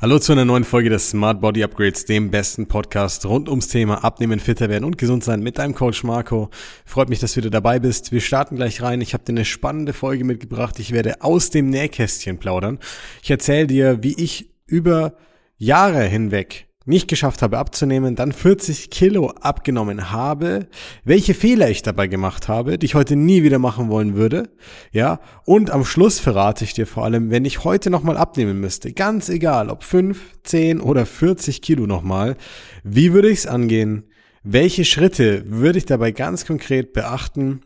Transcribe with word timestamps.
Hallo 0.00 0.18
zu 0.18 0.32
einer 0.32 0.44
neuen 0.44 0.64
Folge 0.64 0.90
des 0.90 1.10
Smart 1.10 1.40
Body 1.40 1.62
Upgrades, 1.62 2.04
dem 2.04 2.32
besten 2.32 2.66
Podcast 2.66 3.24
rund 3.26 3.48
ums 3.48 3.68
Thema 3.68 4.02
Abnehmen, 4.02 4.40
fitter 4.40 4.68
werden 4.68 4.84
und 4.84 4.98
gesund 4.98 5.22
sein 5.22 5.40
mit 5.40 5.58
deinem 5.58 5.74
Coach 5.74 6.02
Marco. 6.02 6.50
Freut 6.84 7.08
mich, 7.08 7.20
dass 7.20 7.32
du 7.34 7.36
wieder 7.38 7.50
dabei 7.50 7.78
bist. 7.78 8.10
Wir 8.10 8.20
starten 8.20 8.56
gleich 8.56 8.82
rein. 8.82 9.00
Ich 9.00 9.14
habe 9.14 9.24
dir 9.24 9.32
eine 9.32 9.44
spannende 9.44 9.92
Folge 9.92 10.24
mitgebracht. 10.24 10.80
Ich 10.80 10.90
werde 10.90 11.22
aus 11.22 11.50
dem 11.50 11.70
Nähkästchen 11.70 12.38
plaudern. 12.38 12.80
Ich 13.22 13.30
erzähle 13.30 13.68
dir, 13.68 14.02
wie 14.02 14.20
ich 14.20 14.50
über 14.66 15.14
Jahre 15.58 16.02
hinweg 16.02 16.66
nicht 16.84 17.08
geschafft 17.08 17.42
habe 17.42 17.58
abzunehmen, 17.58 18.14
dann 18.14 18.32
40 18.32 18.90
Kilo 18.90 19.30
abgenommen 19.30 20.10
habe, 20.10 20.66
welche 21.04 21.34
Fehler 21.34 21.70
ich 21.70 21.82
dabei 21.82 22.06
gemacht 22.06 22.48
habe, 22.48 22.78
die 22.78 22.86
ich 22.86 22.94
heute 22.94 23.16
nie 23.16 23.42
wieder 23.42 23.58
machen 23.58 23.88
wollen 23.88 24.14
würde, 24.14 24.50
ja, 24.92 25.20
und 25.44 25.70
am 25.70 25.84
Schluss 25.84 26.20
verrate 26.20 26.64
ich 26.64 26.74
dir 26.74 26.86
vor 26.86 27.04
allem, 27.04 27.30
wenn 27.30 27.44
ich 27.44 27.64
heute 27.64 27.90
nochmal 27.90 28.16
abnehmen 28.16 28.60
müsste, 28.60 28.92
ganz 28.92 29.28
egal, 29.28 29.70
ob 29.70 29.82
5, 29.82 30.18
10 30.42 30.80
oder 30.80 31.06
40 31.06 31.62
Kilo 31.62 31.86
nochmal, 31.86 32.36
wie 32.82 33.12
würde 33.12 33.30
ich 33.30 33.40
es 33.40 33.46
angehen, 33.46 34.04
welche 34.42 34.84
Schritte 34.84 35.44
würde 35.46 35.78
ich 35.78 35.86
dabei 35.86 36.12
ganz 36.12 36.44
konkret 36.44 36.92
beachten 36.92 37.62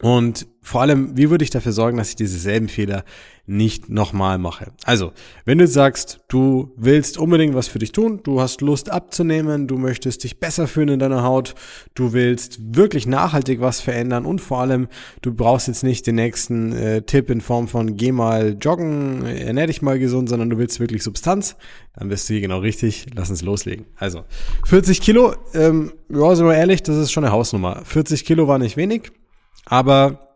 und 0.00 0.46
vor 0.62 0.82
allem, 0.82 1.16
wie 1.16 1.30
würde 1.30 1.42
ich 1.42 1.50
dafür 1.50 1.72
sorgen, 1.72 1.96
dass 1.96 2.10
ich 2.10 2.16
dieselben 2.16 2.68
Fehler 2.68 3.04
nicht 3.46 3.88
nochmal 3.88 4.38
mache? 4.38 4.70
Also, 4.84 5.12
wenn 5.44 5.58
du 5.58 5.66
sagst, 5.66 6.20
du 6.28 6.72
willst 6.76 7.18
unbedingt 7.18 7.54
was 7.54 7.66
für 7.66 7.80
dich 7.80 7.90
tun, 7.90 8.20
du 8.22 8.40
hast 8.40 8.60
Lust 8.60 8.90
abzunehmen, 8.90 9.66
du 9.66 9.76
möchtest 9.76 10.22
dich 10.22 10.38
besser 10.38 10.68
fühlen 10.68 10.90
in 10.90 10.98
deiner 11.00 11.24
Haut, 11.24 11.54
du 11.94 12.12
willst 12.12 12.76
wirklich 12.76 13.06
nachhaltig 13.06 13.60
was 13.60 13.80
verändern 13.80 14.24
und 14.24 14.40
vor 14.40 14.60
allem, 14.60 14.88
du 15.22 15.34
brauchst 15.34 15.66
jetzt 15.66 15.82
nicht 15.82 16.06
den 16.06 16.16
nächsten 16.16 16.72
äh, 16.72 17.02
Tipp 17.02 17.30
in 17.30 17.40
Form 17.40 17.66
von 17.66 17.96
geh 17.96 18.12
mal 18.12 18.56
joggen, 18.60 19.24
ernähr 19.24 19.66
dich 19.66 19.82
mal 19.82 19.98
gesund, 19.98 20.28
sondern 20.28 20.50
du 20.50 20.58
willst 20.58 20.78
wirklich 20.78 21.02
Substanz, 21.02 21.56
dann 21.96 22.08
bist 22.08 22.28
du 22.28 22.34
hier 22.34 22.42
genau 22.42 22.58
richtig. 22.58 23.06
Lass 23.14 23.30
uns 23.30 23.42
loslegen. 23.42 23.86
Also, 23.96 24.24
40 24.66 25.00
Kilo, 25.00 25.34
ähm, 25.54 25.92
ja, 26.08 26.36
sind 26.36 26.46
wir 26.46 26.54
ehrlich, 26.54 26.84
das 26.84 26.96
ist 26.96 27.10
schon 27.10 27.24
eine 27.24 27.32
Hausnummer. 27.32 27.82
40 27.84 28.24
Kilo 28.24 28.46
war 28.46 28.58
nicht 28.58 28.76
wenig. 28.76 29.10
Aber 29.68 30.28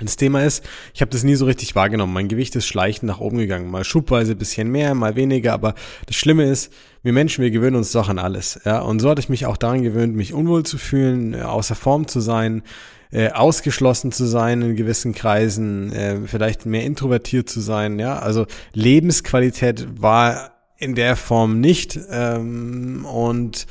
das 0.00 0.16
Thema 0.16 0.44
ist, 0.44 0.64
ich 0.94 1.00
habe 1.00 1.10
das 1.10 1.24
nie 1.24 1.34
so 1.34 1.46
richtig 1.46 1.74
wahrgenommen. 1.74 2.12
Mein 2.12 2.28
Gewicht 2.28 2.54
ist 2.54 2.66
schleichend 2.66 3.08
nach 3.08 3.20
oben 3.20 3.38
gegangen. 3.38 3.70
Mal 3.70 3.84
schubweise 3.84 4.36
bisschen 4.36 4.70
mehr, 4.70 4.94
mal 4.94 5.16
weniger. 5.16 5.52
Aber 5.52 5.74
das 6.06 6.16
Schlimme 6.16 6.44
ist, 6.44 6.72
wir 7.02 7.12
Menschen, 7.12 7.42
wir 7.42 7.50
gewöhnen 7.50 7.76
uns 7.76 7.92
doch 7.92 8.08
an 8.08 8.18
alles. 8.18 8.60
Ja? 8.64 8.80
Und 8.80 9.00
so 9.00 9.10
hatte 9.10 9.20
ich 9.20 9.28
mich 9.28 9.46
auch 9.46 9.56
daran 9.56 9.82
gewöhnt, 9.82 10.14
mich 10.14 10.34
unwohl 10.34 10.62
zu 10.64 10.78
fühlen, 10.78 11.34
äh, 11.34 11.40
außer 11.40 11.74
Form 11.74 12.06
zu 12.06 12.20
sein, 12.20 12.62
äh, 13.10 13.30
ausgeschlossen 13.30 14.12
zu 14.12 14.26
sein 14.26 14.62
in 14.62 14.76
gewissen 14.76 15.14
Kreisen, 15.14 15.92
äh, 15.92 16.16
vielleicht 16.26 16.66
mehr 16.66 16.84
introvertiert 16.84 17.48
zu 17.48 17.60
sein. 17.60 17.98
Ja, 17.98 18.18
also 18.18 18.46
Lebensqualität 18.74 19.86
war 20.00 20.52
in 20.76 20.94
der 20.94 21.16
Form 21.16 21.60
nicht 21.60 21.98
ähm, 22.10 23.04
und 23.04 23.66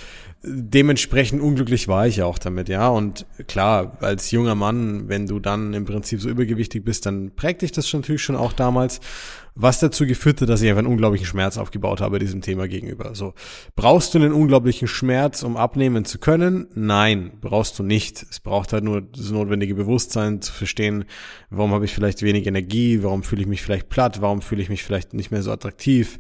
dementsprechend 0.48 1.42
unglücklich 1.42 1.88
war 1.88 2.08
ich 2.08 2.24
auch 2.24 2.38
damit, 2.38 2.70
ja. 2.70 2.88
Und 2.90 3.26
klar, 3.48 3.98
als 4.02 4.32
junger 4.32 4.56
Mann, 4.56 5.08
wenn 5.08 5.28
du 5.28 5.40
dann 5.40 5.74
im 5.74 5.86
Prinzip 5.86 6.22
so 6.22 6.30
übergewichtig 6.30 6.84
bist, 6.84 7.06
dann 7.06 7.32
prägt 7.36 7.62
dich 7.62 7.72
das 7.72 7.92
natürlich 7.94 8.24
schon 8.24 8.36
auch 8.36 8.54
damals 8.54 9.00
was 9.60 9.80
dazu 9.80 10.06
geführt 10.06 10.40
hat, 10.42 10.50
dass 10.50 10.62
ich 10.62 10.70
einfach 10.70 10.80
einen 10.80 10.88
unglaublichen 10.92 11.26
Schmerz 11.26 11.58
aufgebaut 11.58 12.00
habe 12.00 12.20
diesem 12.20 12.42
Thema 12.42 12.68
gegenüber. 12.68 13.16
So, 13.16 13.34
brauchst 13.76 14.14
du 14.14 14.20
einen 14.20 14.32
unglaublichen 14.32 14.88
Schmerz, 14.88 15.42
um 15.42 15.58
abnehmen 15.58 16.06
zu 16.06 16.20
können? 16.20 16.68
Nein, 16.76 17.32
brauchst 17.42 17.80
du 17.80 17.84
nicht. 17.84 18.24
Es 18.30 18.40
braucht 18.40 18.72
halt 18.72 18.84
nur 18.84 19.02
das 19.02 19.32
notwendige 19.32 19.74
Bewusstsein 19.74 20.42
zu 20.42 20.54
verstehen, 20.54 21.06
warum 21.50 21.72
habe 21.72 21.86
ich 21.86 21.94
vielleicht 21.94 22.22
wenig 22.22 22.46
Energie, 22.46 23.02
warum 23.02 23.24
fühle 23.24 23.42
ich 23.42 23.48
mich 23.48 23.64
vielleicht 23.64 23.90
platt, 23.90 24.22
warum 24.22 24.44
fühle 24.44 24.62
ich 24.62 24.70
mich 24.70 24.84
vielleicht 24.84 25.16
nicht 25.16 25.32
mehr 25.32 25.42
so 25.42 25.52
attraktiv, 25.52 26.20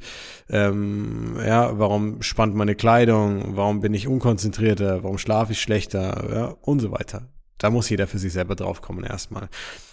ähm, 0.50 1.38
ja, 1.46 1.78
warum 1.78 2.24
spannt 2.24 2.56
meine 2.56 2.74
Kleidung, 2.74 3.56
warum 3.56 3.82
bin 3.82 3.94
ich 3.94 4.08
unkonzentrierter, 4.08 5.04
warum 5.04 5.20
schlafe 5.20 5.52
ich 5.52 5.62
schlechter, 5.62 6.28
ja, 6.34 6.46
und 6.62 6.80
so 6.80 6.92
weiter. 6.92 7.28
Da 7.58 7.70
muss 7.70 7.90
jeder 7.90 8.08
für 8.08 8.20
sich 8.20 8.34
selber 8.34 8.56
draufkommen 8.56 9.04
erstmal. 9.04 9.50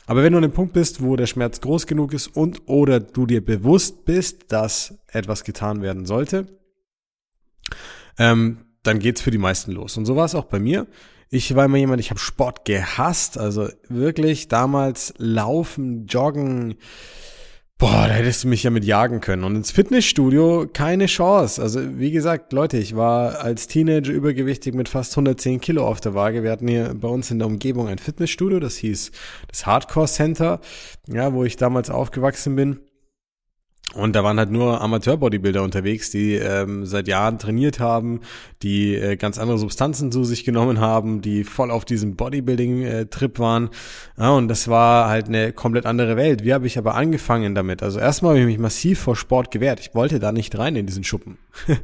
Aber 0.07 0.23
wenn 0.23 0.33
du 0.33 0.39
an 0.39 0.43
dem 0.43 0.53
Punkt 0.53 0.75
bist, 0.75 1.03
wo 1.03 1.17
der 1.17 1.27
Schmerz 1.27 1.61
groß 1.61 1.87
genug 1.87 2.13
ist 2.13 2.29
und 2.29 2.63
oder 2.67 3.01
du 3.01 3.27
dir 3.27 3.45
bewusst 3.45 4.05
bist, 4.05 4.53
dass 4.53 4.99
etwas 5.09 5.45
getan 5.45 5.81
werden 5.81 6.05
sollte, 6.05 6.47
ähm, 8.19 8.59
dann 8.83 8.99
geht's 8.99 9.23
für 9.23 9.31
die 9.31 9.39
meisten 9.39 9.73
los. 9.73 9.97
Und 9.97 10.05
so 10.05 10.15
war 10.15 10.27
es 10.27 10.35
auch 10.35 10.45
bei 10.45 10.59
mir. 10.59 10.87
Ich 11.31 11.55
war 11.57 11.65
immer 11.65 11.79
jemand, 11.79 12.01
ich 12.01 12.11
habe 12.11 12.21
Sport 12.21 12.65
gehasst. 12.65 13.39
Also 13.39 13.69
wirklich 13.89 14.49
damals 14.49 15.15
laufen, 15.17 16.07
joggen, 16.07 16.77
Boah, 17.77 18.07
da 18.07 18.15
hättest 18.15 18.45
du 18.45 18.49
mich 18.49 18.63
ja 18.63 18.71
mit 18.71 18.85
jagen 18.85 19.21
können. 19.21 19.43
Und 19.43 19.57
ins 19.57 19.73
Fitnessstudio 19.73 20.69
keine 20.73 21.07
Chance. 21.07 21.61
Also 21.61 21.99
wie 21.99 22.13
gesagt, 22.13 22.53
Leute, 22.53 22.79
ich 22.79 22.95
war 22.95 23.41
als 23.41 23.67
Teenager 23.67 24.13
übergewichtig 24.13 24.75
mit 24.75 24.89
fast 24.89 25.13
110 25.13 25.61
Kilo 25.61 25.87
auf 25.87 26.01
der 26.01 26.15
Waage. 26.15 26.45
Wir 26.45 26.53
hatten 26.53 26.69
hier 26.69 26.95
bei 26.95 27.09
uns 27.09 27.33
in 27.33 27.41
der 27.41 27.49
Umgebung 27.49 27.89
ein 27.89 27.99
Fitnessstudio, 27.99 28.61
das 28.61 28.77
hieß 28.77 29.11
das 29.49 29.67
Hardcore 29.67 30.07
Center, 30.07 30.61
ja, 31.09 31.33
wo 31.33 31.45
ich 31.45 31.57
damals 31.57 31.91
aufgewachsen 31.91 32.55
bin. 32.55 32.79
Und 33.95 34.17
da 34.17 34.25
waren 34.25 34.39
halt 34.39 34.51
nur 34.51 34.81
Amateur-Bodybuilder 34.81 35.63
unterwegs, 35.63 36.11
die 36.11 36.35
ähm, 36.35 36.85
seit 36.85 37.07
Jahren 37.07 37.39
trainiert 37.39 37.79
haben, 37.79 38.21
die 38.63 38.95
äh, 38.97 39.17
ganz 39.17 39.39
andere 39.39 39.59
Substanzen 39.59 40.11
zu 40.11 40.25
sich 40.25 40.45
genommen 40.45 40.81
haben, 40.81 41.21
die 41.21 41.45
voll 41.45 41.71
auf 41.71 41.85
diesem 41.85 42.17
Bodybuilding-Trip 42.17 43.39
waren. 43.39 43.71
Ja, 44.19 44.31
und 44.31 44.49
das 44.49 44.69
war 44.69 45.09
halt 45.09 45.29
eine 45.29 45.53
komplett 45.53 45.87
andere 45.87 46.17
Welt. 46.17 46.45
Wie 46.45 46.53
habe 46.53 46.67
ich 46.67 46.77
aber 46.77 46.95
angefangen 46.95 47.55
damit? 47.55 47.83
Also 47.83 48.01
erstmal 48.01 48.33
habe 48.33 48.41
ich 48.41 48.47
mich 48.47 48.59
massiv 48.59 48.99
vor 49.01 49.17
Sport 49.17 49.51
gewehrt. 49.51 49.81
Ich 49.81 49.95
wollte 49.95 50.19
da 50.19 50.33
nicht 50.33 50.59
rein 50.59 50.75
in 50.77 50.87
diesen 50.87 51.05
Schuppen. 51.05 51.39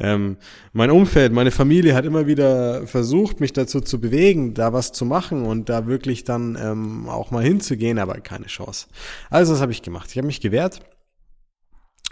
ähm, 0.00 0.36
mein 0.72 0.90
Umfeld, 0.90 1.32
meine 1.32 1.52
Familie 1.52 1.94
hat 1.94 2.04
immer 2.04 2.26
wieder 2.26 2.86
versucht, 2.86 3.40
mich 3.40 3.52
dazu 3.52 3.80
zu 3.80 4.00
bewegen, 4.00 4.54
da 4.54 4.72
was 4.72 4.92
zu 4.92 5.04
machen 5.04 5.44
und 5.44 5.68
da 5.68 5.86
wirklich 5.86 6.24
dann 6.24 6.58
ähm, 6.60 7.08
auch 7.08 7.30
mal 7.30 7.44
hinzugehen, 7.44 7.98
aber 7.98 8.14
keine 8.14 8.46
Chance. 8.46 8.86
Also 9.30 9.52
das 9.52 9.62
habe 9.62 9.72
ich 9.72 9.82
gemacht. 9.82 10.08
Ich 10.10 10.16
habe 10.16 10.26
mich 10.26 10.40
gewehrt 10.40 10.80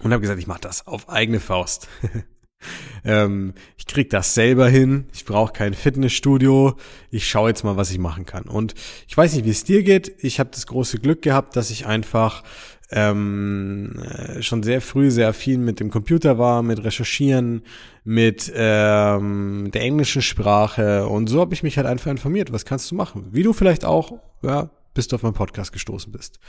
und 0.03 0.13
habe 0.13 0.21
gesagt, 0.21 0.41
ich 0.41 0.47
mache 0.47 0.61
das 0.61 0.87
auf 0.87 1.09
eigene 1.09 1.41
Faust. 1.41 1.89
ähm, 3.05 3.55
ich 3.77 3.87
krieg 3.87 4.11
das 4.11 4.35
selber 4.35 4.69
hin. 4.69 5.07
Ich 5.13 5.25
brauche 5.25 5.53
kein 5.53 5.75
Fitnessstudio. 5.75 6.77
Ich 7.11 7.29
schaue 7.29 7.51
jetzt 7.51 7.65
mal, 7.65 7.77
was 7.77 7.91
ich 7.91 7.99
machen 7.99 8.27
kann. 8.27 8.45
Und 8.45 8.75
ich 9.09 9.17
weiß 9.17 9.35
nicht, 9.35 9.45
wie 9.45 9.51
es 9.51 9.65
dir 9.65 9.83
geht. 9.83 10.13
Ich 10.19 10.41
habe 10.41 10.51
das 10.53 10.67
große 10.67 10.99
Glück 10.99 11.23
gehabt, 11.23 11.57
dass 11.57 11.71
ich 11.71 11.87
einfach 11.87 12.43
ähm, 12.91 13.93
äh, 14.03 14.43
schon 14.43 14.63
sehr 14.63 14.81
früh 14.81 15.11
sehr 15.11 15.33
viel 15.33 15.59
mit 15.59 15.81
dem 15.81 15.91
Computer 15.91 16.39
war, 16.39 16.63
mit 16.63 16.83
Recherchieren, 16.83 17.63
mit 18.05 18.53
ähm, 18.55 19.71
der 19.73 19.83
englischen 19.83 20.23
Sprache 20.23 21.07
und 21.07 21.29
so 21.29 21.41
habe 21.41 21.55
ich 21.55 21.63
mich 21.63 21.77
halt 21.77 21.87
einfach 21.87 22.11
informiert, 22.11 22.53
was 22.53 22.65
kannst 22.65 22.91
du 22.91 22.97
machen, 22.97 23.29
wie 23.31 23.43
du 23.43 23.53
vielleicht 23.53 23.85
auch, 23.85 24.15
ja, 24.43 24.71
bis 24.93 25.07
du 25.07 25.17
auf 25.17 25.23
meinen 25.23 25.35
Podcast 25.35 25.73
gestoßen 25.73 26.11
bist. 26.11 26.41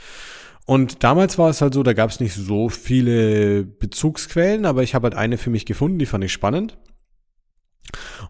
Und 0.64 1.02
damals 1.02 1.38
war 1.38 1.50
es 1.50 1.60
halt 1.60 1.74
so, 1.74 1.82
da 1.82 1.92
gab 1.92 2.10
es 2.10 2.20
nicht 2.20 2.34
so 2.34 2.68
viele 2.68 3.64
Bezugsquellen, 3.64 4.64
aber 4.64 4.82
ich 4.82 4.94
habe 4.94 5.06
halt 5.06 5.14
eine 5.14 5.36
für 5.38 5.50
mich 5.50 5.66
gefunden, 5.66 5.98
die 5.98 6.06
fand 6.06 6.24
ich 6.24 6.32
spannend. 6.32 6.78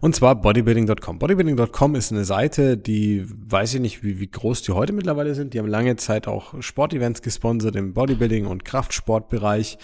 Und 0.01 0.15
zwar 0.15 0.35
bodybuilding.com. 0.35 1.19
Bodybuilding.com 1.19 1.95
ist 1.95 2.11
eine 2.11 2.25
Seite, 2.25 2.77
die 2.77 3.25
weiß 3.27 3.75
ich 3.75 3.81
nicht, 3.81 4.03
wie, 4.03 4.19
wie 4.19 4.29
groß 4.29 4.63
die 4.63 4.71
heute 4.71 4.93
mittlerweile 4.93 5.35
sind. 5.35 5.53
Die 5.53 5.59
haben 5.59 5.67
lange 5.67 5.95
Zeit 5.95 6.27
auch 6.27 6.61
Sportevents 6.61 7.21
gesponsert 7.21 7.75
im 7.75 7.93
Bodybuilding- 7.93 8.47
und 8.47 8.65
Kraftsportbereich. 8.65 9.77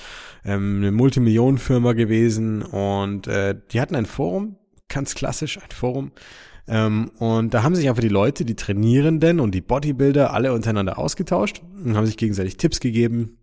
Ähm, 0.44 0.78
eine 0.78 0.92
Multimillionenfirma 0.92 1.94
gewesen 1.94 2.64
und 2.64 3.28
äh, 3.28 3.56
die 3.72 3.80
hatten 3.80 3.96
ein 3.96 4.06
Forum, 4.06 4.58
ganz 4.90 5.16
klassisch 5.16 5.58
ein 5.58 5.72
Forum, 5.72 6.12
ähm, 6.70 7.12
und 7.20 7.54
da 7.54 7.64
haben 7.64 7.76
sich 7.76 7.90
einfach 7.90 8.02
die 8.02 8.10
Leute, 8.10 8.46
die 8.46 8.56
Trainierenden 8.56 9.40
und 9.40 9.52
die 9.54 9.62
Bodybuilder 9.62 10.34
alle 10.34 10.54
untereinander 10.54 10.98
ausgetauscht 10.98 11.62
und 11.84 11.98
haben 11.98 12.06
sich 12.06 12.18
gegenseitig 12.18 12.58
Tipps 12.58 12.80
gegeben, 12.80 13.40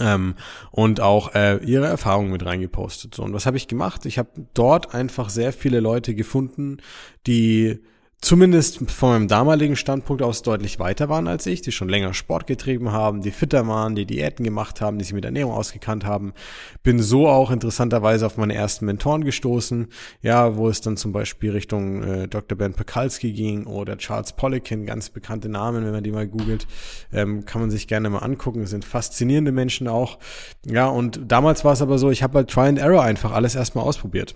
ähm, 0.00 0.34
und 0.70 1.00
auch 1.00 1.34
äh, 1.34 1.56
ihre 1.64 1.86
Erfahrungen 1.86 2.32
mit 2.32 2.44
reingepostet. 2.44 3.14
So, 3.14 3.22
und 3.22 3.32
was 3.32 3.46
habe 3.46 3.56
ich 3.56 3.68
gemacht? 3.68 4.06
Ich 4.06 4.18
habe 4.18 4.30
dort 4.54 4.94
einfach 4.94 5.28
sehr 5.28 5.52
viele 5.52 5.80
Leute 5.80 6.14
gefunden, 6.14 6.78
die 7.26 7.80
zumindest 8.20 8.90
von 8.90 9.10
meinem 9.10 9.28
damaligen 9.28 9.76
Standpunkt 9.76 10.22
aus 10.22 10.42
deutlich 10.42 10.78
weiter 10.78 11.08
waren 11.08 11.26
als 11.26 11.46
ich, 11.46 11.62
die 11.62 11.72
schon 11.72 11.88
länger 11.88 12.12
Sport 12.12 12.46
getrieben 12.46 12.92
haben, 12.92 13.22
die 13.22 13.30
fitter 13.30 13.66
waren, 13.66 13.94
die 13.94 14.04
Diäten 14.04 14.44
gemacht 14.44 14.80
haben, 14.80 14.98
die 14.98 15.04
sich 15.04 15.14
mit 15.14 15.24
Ernährung 15.24 15.52
ausgekannt 15.52 16.04
haben. 16.04 16.34
Bin 16.82 16.98
so 17.00 17.28
auch 17.28 17.50
interessanterweise 17.50 18.26
auf 18.26 18.36
meine 18.36 18.54
ersten 18.54 18.84
Mentoren 18.84 19.24
gestoßen, 19.24 19.88
ja, 20.20 20.56
wo 20.56 20.68
es 20.68 20.80
dann 20.82 20.96
zum 20.96 21.12
Beispiel 21.12 21.52
Richtung 21.52 22.02
äh, 22.02 22.28
Dr. 22.28 22.58
Ben 22.58 22.74
Pekalski 22.74 23.32
ging 23.32 23.66
oder 23.66 23.96
Charles 23.96 24.32
Poliquin, 24.34 24.84
ganz 24.84 25.08
bekannte 25.08 25.48
Namen, 25.48 25.84
wenn 25.84 25.92
man 25.92 26.04
die 26.04 26.12
mal 26.12 26.28
googelt, 26.28 26.66
ähm, 27.12 27.46
kann 27.46 27.62
man 27.62 27.70
sich 27.70 27.88
gerne 27.88 28.10
mal 28.10 28.18
angucken, 28.18 28.66
sind 28.66 28.84
faszinierende 28.84 29.52
Menschen 29.52 29.88
auch. 29.88 30.18
Ja, 30.66 30.88
und 30.88 31.20
damals 31.26 31.64
war 31.64 31.72
es 31.72 31.80
aber 31.80 31.96
so, 31.96 32.10
ich 32.10 32.22
habe 32.22 32.38
halt 32.38 32.50
Try 32.50 32.68
and 32.68 32.78
Error 32.78 33.02
einfach 33.02 33.32
alles 33.32 33.54
erstmal 33.54 33.84
ausprobiert. 33.84 34.34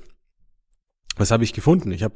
Was 1.17 1.31
habe 1.31 1.45
ich 1.45 1.53
gefunden? 1.53 1.93
Ich 1.93 2.03
habe 2.03 2.15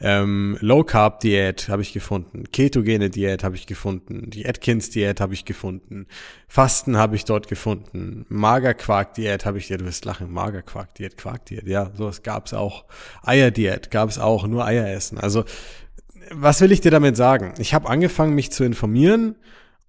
ähm, 0.00 0.56
Low 0.60 0.84
Carb 0.84 1.20
Diät 1.20 1.68
habe 1.68 1.82
ich 1.82 1.92
gefunden, 1.92 2.44
ketogene 2.52 3.10
Diät 3.10 3.44
habe 3.44 3.56
ich 3.56 3.66
gefunden, 3.66 4.30
die 4.30 4.48
Atkins 4.48 4.90
Diät 4.90 5.20
habe 5.20 5.34
ich 5.34 5.44
gefunden, 5.44 6.06
Fasten 6.46 6.96
habe 6.96 7.16
ich 7.16 7.24
dort 7.24 7.48
gefunden, 7.48 8.24
Magerquark 8.28 9.14
Diät 9.14 9.44
habe 9.44 9.58
ich, 9.58 9.68
ja 9.68 9.76
du 9.76 9.84
wirst 9.84 10.04
lachen, 10.04 10.32
Magerquark 10.32 10.94
Diät, 10.94 11.16
Quark 11.16 11.46
Diät, 11.46 11.66
ja, 11.66 11.90
sowas 11.94 12.22
gab's 12.22 12.54
auch, 12.54 12.84
Eier 13.22 13.50
Diät 13.50 13.90
gab's 13.90 14.18
auch, 14.18 14.46
nur 14.46 14.64
Eier 14.64 14.88
essen. 14.88 15.18
Also 15.18 15.44
was 16.30 16.60
will 16.60 16.72
ich 16.72 16.80
dir 16.80 16.90
damit 16.90 17.16
sagen? 17.16 17.54
Ich 17.58 17.74
habe 17.74 17.88
angefangen 17.88 18.34
mich 18.34 18.50
zu 18.50 18.64
informieren 18.64 19.36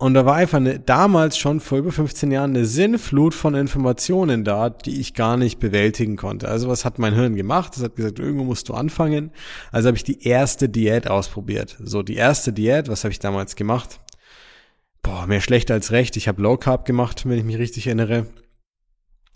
und 0.02 0.14
da 0.14 0.26
war 0.26 0.36
einfach 0.36 0.60
eine, 0.60 0.80
damals 0.80 1.38
schon 1.38 1.60
vor 1.60 1.78
über 1.78 1.92
15 1.92 2.32
Jahren 2.32 2.52
eine 2.56 2.66
Sinnflut 2.66 3.34
von 3.34 3.54
Informationen 3.54 4.46
da, 4.46 4.70
die 4.70 4.98
ich 5.02 5.14
gar 5.14 5.36
nicht 5.36 5.60
bewältigen 5.60 6.16
konnte. 6.16 6.48
Also 6.48 6.70
was 6.70 6.86
hat 6.86 7.00
mein 7.00 7.14
Hirn 7.14 7.36
gemacht? 7.36 7.76
Es 7.76 7.84
hat 7.84 7.98
gesagt, 7.98 8.18
irgendwo 8.18 8.46
musst 8.46 8.70
du 8.70 8.76
anfangen. 8.76 9.32
Also 9.74 9.88
habe 9.88 9.98
ich 9.98 10.06
die 10.06 10.26
erste 10.26 10.70
Diät 10.70 11.10
ausprobiert. 11.10 11.76
So, 11.84 12.02
die 12.02 12.16
erste 12.16 12.54
Diät, 12.54 12.88
was 12.88 13.04
habe 13.04 13.12
ich 13.12 13.20
damals 13.20 13.58
gemacht? 13.58 14.00
Boah, 15.02 15.28
mehr 15.28 15.42
schlecht 15.42 15.70
als 15.70 15.92
recht. 15.92 16.16
Ich 16.16 16.30
habe 16.30 16.42
Low 16.42 16.56
Carb 16.56 16.86
gemacht, 16.86 17.28
wenn 17.28 17.38
ich 17.38 17.44
mich 17.44 17.58
richtig 17.58 17.88
erinnere. 17.88 18.26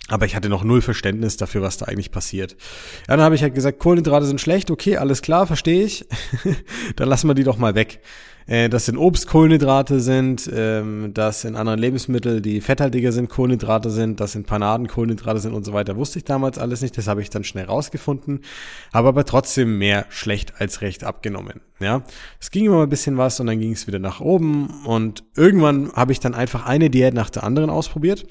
Aber 0.10 0.26
ich 0.26 0.36
hatte 0.36 0.50
noch 0.50 0.66
null 0.66 0.82
Verständnis 0.82 1.38
dafür, 1.38 1.62
was 1.62 1.78
da 1.78 1.86
eigentlich 1.86 2.12
passiert. 2.12 2.58
Ja, 3.08 3.16
dann 3.16 3.22
habe 3.22 3.36
ich 3.36 3.42
halt 3.42 3.56
gesagt, 3.56 3.80
Kohlenhydrate 3.80 4.26
sind 4.26 4.42
schlecht, 4.42 4.70
okay, 4.70 4.98
alles 4.98 5.22
klar, 5.22 5.48
verstehe 5.48 5.84
ich. 5.84 6.06
dann 6.98 7.08
lassen 7.08 7.28
wir 7.28 7.36
die 7.36 7.46
doch 7.46 7.58
mal 7.58 7.74
weg. 7.74 8.02
Äh, 8.46 8.68
dass 8.68 8.90
in 8.90 8.98
Obst 8.98 9.28
Kohlenhydrate 9.28 10.02
sind, 10.02 10.50
ähm, 10.54 11.14
dass 11.14 11.46
in 11.46 11.56
anderen 11.56 11.80
Lebensmitteln, 11.80 12.42
die 12.42 12.60
fetthaltiger 12.60 13.14
sind, 13.14 13.30
Kohlenhydrate 13.30 13.90
sind, 13.90 14.20
dass 14.20 14.36
in 14.36 14.44
Panaden 14.44 14.88
Kohlenhydrate 14.88 15.40
sind 15.40 15.54
und 15.54 15.64
so 15.64 15.72
weiter, 15.72 15.96
wusste 15.96 16.20
ich 16.20 16.26
damals 16.26 16.58
alles 16.58 16.82
nicht. 16.82 16.98
Das 16.98 17.08
habe 17.08 17.22
ich 17.22 17.30
dann 17.30 17.46
schnell 17.46 17.66
rausgefunden. 17.66 18.42
Habe 18.94 19.08
aber 19.08 19.24
trotzdem 19.24 19.78
mehr 19.78 20.06
schlecht 20.10 20.60
als 20.60 20.82
recht 20.82 21.06
abgenommen. 21.06 21.62
Ja, 21.80 22.04
es 22.42 22.52
ging 22.52 22.66
immer 22.66 22.84
ein 22.84 22.90
bisschen 22.90 23.18
was 23.18 23.40
und 23.40 23.48
dann 23.48 23.60
ging 23.60 23.72
es 23.72 23.88
wieder 23.88 24.00
nach 24.00 24.20
oben 24.20 24.68
und 24.84 25.24
irgendwann 25.38 25.94
habe 25.94 26.12
ich 26.12 26.20
dann 26.20 26.34
einfach 26.34 26.66
eine 26.66 26.90
Diät 26.90 27.14
nach 27.14 27.30
der 27.30 27.46
anderen 27.46 27.70
ausprobiert 27.70 28.26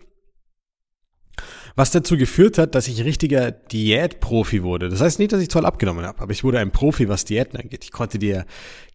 was 1.74 1.90
dazu 1.90 2.16
geführt 2.16 2.58
hat, 2.58 2.74
dass 2.74 2.88
ich 2.88 3.04
richtiger 3.04 3.50
Diätprofi 3.50 4.62
wurde. 4.62 4.88
Das 4.88 5.00
heißt 5.00 5.18
nicht, 5.18 5.32
dass 5.32 5.40
ich 5.40 5.48
toll 5.48 5.64
abgenommen 5.64 6.04
habe, 6.04 6.20
aber 6.20 6.32
ich 6.32 6.44
wurde 6.44 6.58
ein 6.58 6.70
Profi, 6.70 7.08
was 7.08 7.24
Diäten 7.24 7.58
angeht. 7.58 7.84
Ich 7.84 7.92
konnte 7.92 8.18
dir 8.18 8.44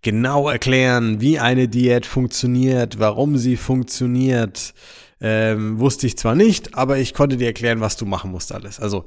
genau 0.02 0.50
erklären, 0.50 1.22
wie 1.22 1.40
eine 1.40 1.68
Diät 1.68 2.06
funktioniert, 2.06 3.00
warum 3.00 3.38
sie 3.38 3.58
funktioniert. 3.58 4.74
Ähm, 5.20 5.80
wusste 5.80 6.06
ich 6.06 6.16
zwar 6.16 6.36
nicht, 6.36 6.76
aber 6.76 7.00
ich 7.00 7.16
konnte 7.16 7.38
dir 7.38 7.48
erklären, 7.48 7.82
was 7.82 7.98
du 7.98 8.06
machen 8.06 8.30
musst 8.30 8.52
alles. 8.52 8.80
Also 8.80 9.06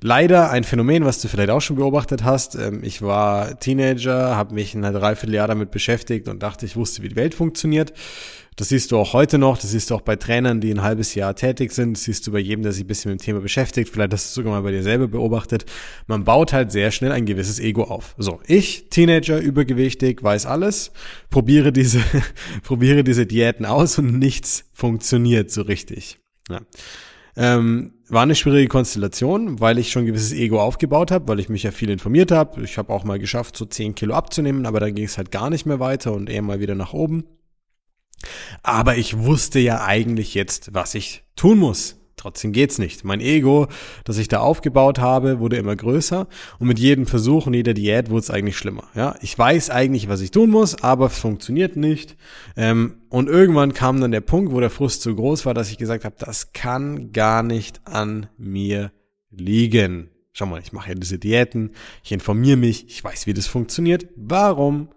leider 0.00 0.50
ein 0.50 0.62
Phänomen, 0.62 1.04
was 1.04 1.20
du 1.20 1.26
vielleicht 1.26 1.50
auch 1.50 1.60
schon 1.60 1.74
beobachtet 1.74 2.22
hast. 2.22 2.54
Ähm, 2.54 2.84
ich 2.84 3.02
war 3.02 3.58
Teenager, 3.58 4.36
habe 4.36 4.54
mich 4.54 4.74
ein 4.74 4.82
Dreivierteljahr 4.82 5.48
damit 5.48 5.72
beschäftigt 5.72 6.28
und 6.28 6.44
dachte, 6.44 6.64
ich 6.64 6.76
wusste, 6.76 7.02
wie 7.02 7.08
die 7.08 7.16
Welt 7.16 7.34
funktioniert. 7.34 7.92
Das 8.58 8.70
siehst 8.70 8.90
du 8.90 8.98
auch 8.98 9.12
heute 9.12 9.38
noch, 9.38 9.56
das 9.56 9.70
siehst 9.70 9.88
du 9.88 9.94
auch 9.94 10.00
bei 10.00 10.16
Trainern, 10.16 10.60
die 10.60 10.72
ein 10.72 10.82
halbes 10.82 11.14
Jahr 11.14 11.36
tätig 11.36 11.70
sind, 11.70 11.96
das 11.96 12.02
siehst 12.02 12.26
du 12.26 12.32
bei 12.32 12.40
jedem, 12.40 12.64
der 12.64 12.72
sich 12.72 12.82
ein 12.82 12.88
bisschen 12.88 13.12
mit 13.12 13.20
dem 13.20 13.24
Thema 13.24 13.40
beschäftigt, 13.40 13.88
vielleicht 13.88 14.12
hast 14.12 14.24
du 14.24 14.28
es 14.30 14.34
sogar 14.34 14.52
mal 14.52 14.62
bei 14.62 14.72
dir 14.72 14.82
selber 14.82 15.06
beobachtet. 15.06 15.64
Man 16.08 16.24
baut 16.24 16.52
halt 16.52 16.72
sehr 16.72 16.90
schnell 16.90 17.12
ein 17.12 17.24
gewisses 17.24 17.60
Ego 17.60 17.84
auf. 17.84 18.16
So, 18.18 18.40
ich, 18.48 18.88
Teenager, 18.90 19.38
übergewichtig, 19.38 20.24
weiß 20.24 20.46
alles, 20.46 20.90
probiere 21.30 21.70
diese, 21.72 22.00
probiere 22.64 23.04
diese 23.04 23.26
Diäten 23.26 23.64
aus 23.64 23.96
und 24.00 24.18
nichts 24.18 24.64
funktioniert 24.72 25.52
so 25.52 25.62
richtig. 25.62 26.18
Ja. 26.50 26.60
Ähm, 27.36 27.92
war 28.08 28.24
eine 28.24 28.34
schwierige 28.34 28.66
Konstellation, 28.66 29.60
weil 29.60 29.78
ich 29.78 29.92
schon 29.92 30.02
ein 30.02 30.06
gewisses 30.06 30.32
Ego 30.32 30.60
aufgebaut 30.60 31.12
habe, 31.12 31.28
weil 31.28 31.38
ich 31.38 31.48
mich 31.48 31.62
ja 31.62 31.70
viel 31.70 31.90
informiert 31.90 32.32
habe. 32.32 32.60
Ich 32.64 32.76
habe 32.76 32.92
auch 32.92 33.04
mal 33.04 33.20
geschafft, 33.20 33.56
so 33.56 33.66
10 33.66 33.94
Kilo 33.94 34.14
abzunehmen, 34.14 34.66
aber 34.66 34.80
dann 34.80 34.96
ging 34.96 35.04
es 35.04 35.16
halt 35.16 35.30
gar 35.30 35.48
nicht 35.48 35.64
mehr 35.64 35.78
weiter 35.78 36.12
und 36.12 36.28
eher 36.28 36.42
mal 36.42 36.58
wieder 36.58 36.74
nach 36.74 36.92
oben. 36.92 37.22
Aber 38.62 38.96
ich 38.96 39.18
wusste 39.18 39.58
ja 39.58 39.84
eigentlich 39.84 40.34
jetzt, 40.34 40.74
was 40.74 40.94
ich 40.94 41.24
tun 41.36 41.58
muss. 41.58 41.98
Trotzdem 42.18 42.52
geht's 42.52 42.78
nicht. 42.78 43.04
Mein 43.04 43.20
Ego, 43.20 43.68
das 44.04 44.18
ich 44.18 44.26
da 44.26 44.40
aufgebaut 44.40 44.98
habe, 44.98 45.38
wurde 45.38 45.56
immer 45.56 45.76
größer 45.76 46.26
und 46.58 46.66
mit 46.66 46.78
jedem 46.78 47.06
Versuch 47.06 47.46
und 47.46 47.54
jeder 47.54 47.74
Diät 47.74 48.10
wurde 48.10 48.20
es 48.20 48.30
eigentlich 48.30 48.58
schlimmer. 48.58 48.84
Ja, 48.94 49.14
ich 49.22 49.38
weiß 49.38 49.70
eigentlich, 49.70 50.08
was 50.08 50.20
ich 50.20 50.32
tun 50.32 50.50
muss, 50.50 50.82
aber 50.82 51.06
es 51.06 51.18
funktioniert 51.18 51.76
nicht. 51.76 52.16
Ähm, 52.56 52.96
und 53.08 53.28
irgendwann 53.28 53.72
kam 53.72 54.00
dann 54.00 54.10
der 54.10 54.20
Punkt, 54.20 54.52
wo 54.52 54.58
der 54.60 54.70
Frust 54.70 55.02
so 55.02 55.14
groß 55.14 55.46
war, 55.46 55.54
dass 55.54 55.70
ich 55.70 55.78
gesagt 55.78 56.04
habe, 56.04 56.16
das 56.18 56.52
kann 56.52 57.12
gar 57.12 57.44
nicht 57.44 57.80
an 57.86 58.26
mir 58.36 58.90
liegen. 59.30 60.10
Schau 60.32 60.46
mal, 60.46 60.60
ich 60.60 60.72
mache 60.72 60.90
ja 60.90 60.94
diese 60.94 61.18
Diäten, 61.18 61.70
ich 62.02 62.12
informiere 62.12 62.56
mich, 62.56 62.86
ich 62.88 63.02
weiß, 63.02 63.26
wie 63.26 63.34
das 63.34 63.46
funktioniert. 63.46 64.06
Warum 64.16 64.88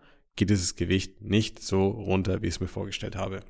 geht 0.41 0.49
dieses 0.49 0.75
Gewicht 0.75 1.21
nicht 1.21 1.61
so 1.61 1.87
runter, 1.87 2.41
wie 2.41 2.47
ich 2.47 2.55
es 2.55 2.59
mir 2.59 2.67
vorgestellt 2.67 3.15
habe. 3.15 3.41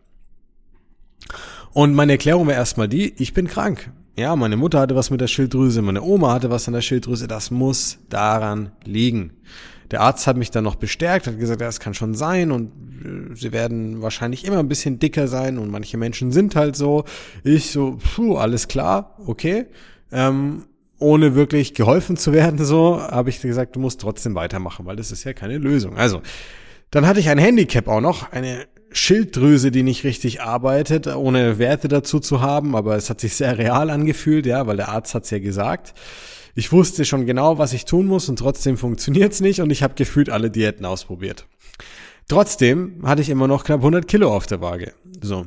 Und 1.72 1.94
meine 1.94 2.12
Erklärung 2.12 2.48
war 2.48 2.54
erstmal 2.54 2.90
die, 2.90 3.14
ich 3.18 3.34
bin 3.34 3.48
krank. 3.48 3.94
Ja, 4.18 4.36
meine 4.36 4.58
Mutter 4.58 4.82
hatte 4.82 4.94
was 4.94 5.10
mit 5.10 5.22
der 5.22 5.28
Schilddrüse, 5.28 5.82
meine 5.82 6.02
Oma 6.02 6.34
hatte 6.34 6.50
was 6.50 6.68
an 6.68 6.74
der 6.74 6.82
Schilddrüse, 6.82 7.30
das 7.30 7.50
muss 7.50 8.00
daran 8.10 8.74
liegen. 8.84 9.32
Der 9.90 10.02
Arzt 10.02 10.28
hat 10.28 10.36
mich 10.36 10.52
dann 10.52 10.66
noch 10.66 10.76
bestärkt, 10.76 11.28
hat 11.28 11.40
gesagt, 11.40 11.62
ja, 11.62 11.68
das 11.68 11.80
kann 11.80 11.94
schon 11.94 12.14
sein 12.14 12.52
und 12.52 12.72
äh, 13.06 13.36
sie 13.38 13.54
werden 13.54 14.02
wahrscheinlich 14.02 14.44
immer 14.44 14.60
ein 14.60 14.68
bisschen 14.68 15.00
dicker 15.00 15.30
sein 15.30 15.58
und 15.60 15.72
manche 15.72 15.96
Menschen 15.96 16.34
sind 16.34 16.58
halt 16.58 16.76
so. 16.76 17.06
Ich 17.46 17.72
so, 17.72 18.00
puh, 18.16 18.36
alles 18.36 18.68
klar, 18.68 19.16
okay. 19.28 19.68
Ähm, 20.12 20.66
ohne 21.00 21.36
wirklich 21.36 21.74
geholfen 21.74 22.18
zu 22.18 22.34
werden, 22.34 22.60
so, 22.66 23.02
habe 23.02 23.30
ich 23.30 23.40
gesagt, 23.40 23.78
du 23.78 23.80
musst 23.80 24.02
trotzdem 24.02 24.36
weitermachen, 24.36 24.86
weil 24.86 24.98
das 24.98 25.14
ist 25.14 25.24
ja 25.24 25.32
keine 25.32 25.58
Lösung. 25.58 25.98
Also, 25.98 26.22
dann 26.92 27.08
hatte 27.08 27.20
ich 27.20 27.30
ein 27.30 27.38
Handicap 27.38 27.88
auch 27.88 28.02
noch, 28.02 28.32
eine 28.32 28.68
Schilddrüse, 28.92 29.72
die 29.72 29.84
nicht 29.84 30.04
richtig 30.04 30.42
arbeitet, 30.42 31.08
ohne 31.08 31.58
Werte 31.58 31.88
dazu 31.88 32.20
zu 32.20 32.42
haben, 32.42 32.76
aber 32.76 32.98
es 32.98 33.10
hat 33.10 33.22
sich 33.22 33.36
sehr 33.36 33.58
real 33.58 33.90
angefühlt, 33.90 34.46
ja, 34.46 34.68
weil 34.68 34.78
der 34.78 34.90
Arzt 34.90 35.16
hat's 35.16 35.30
ja 35.30 35.40
gesagt. 35.40 35.94
Ich 36.54 36.74
wusste 36.74 37.06
schon 37.06 37.26
genau, 37.26 37.58
was 37.58 37.72
ich 37.72 37.86
tun 37.86 38.08
muss 38.08 38.28
und 38.28 38.38
trotzdem 38.38 38.78
funktioniert's 38.78 39.40
nicht 39.40 39.62
und 39.62 39.70
ich 39.70 39.84
habe 39.84 39.94
gefühlt 39.96 40.30
alle 40.30 40.52
Diäten 40.52 40.86
ausprobiert. 40.86 41.48
Trotzdem 42.28 43.02
hatte 43.06 43.22
ich 43.22 43.30
immer 43.30 43.48
noch 43.48 43.64
knapp 43.64 43.80
100 43.80 44.08
Kilo 44.08 44.36
auf 44.36 44.46
der 44.46 44.60
Waage. 44.60 44.94
So. 45.22 45.46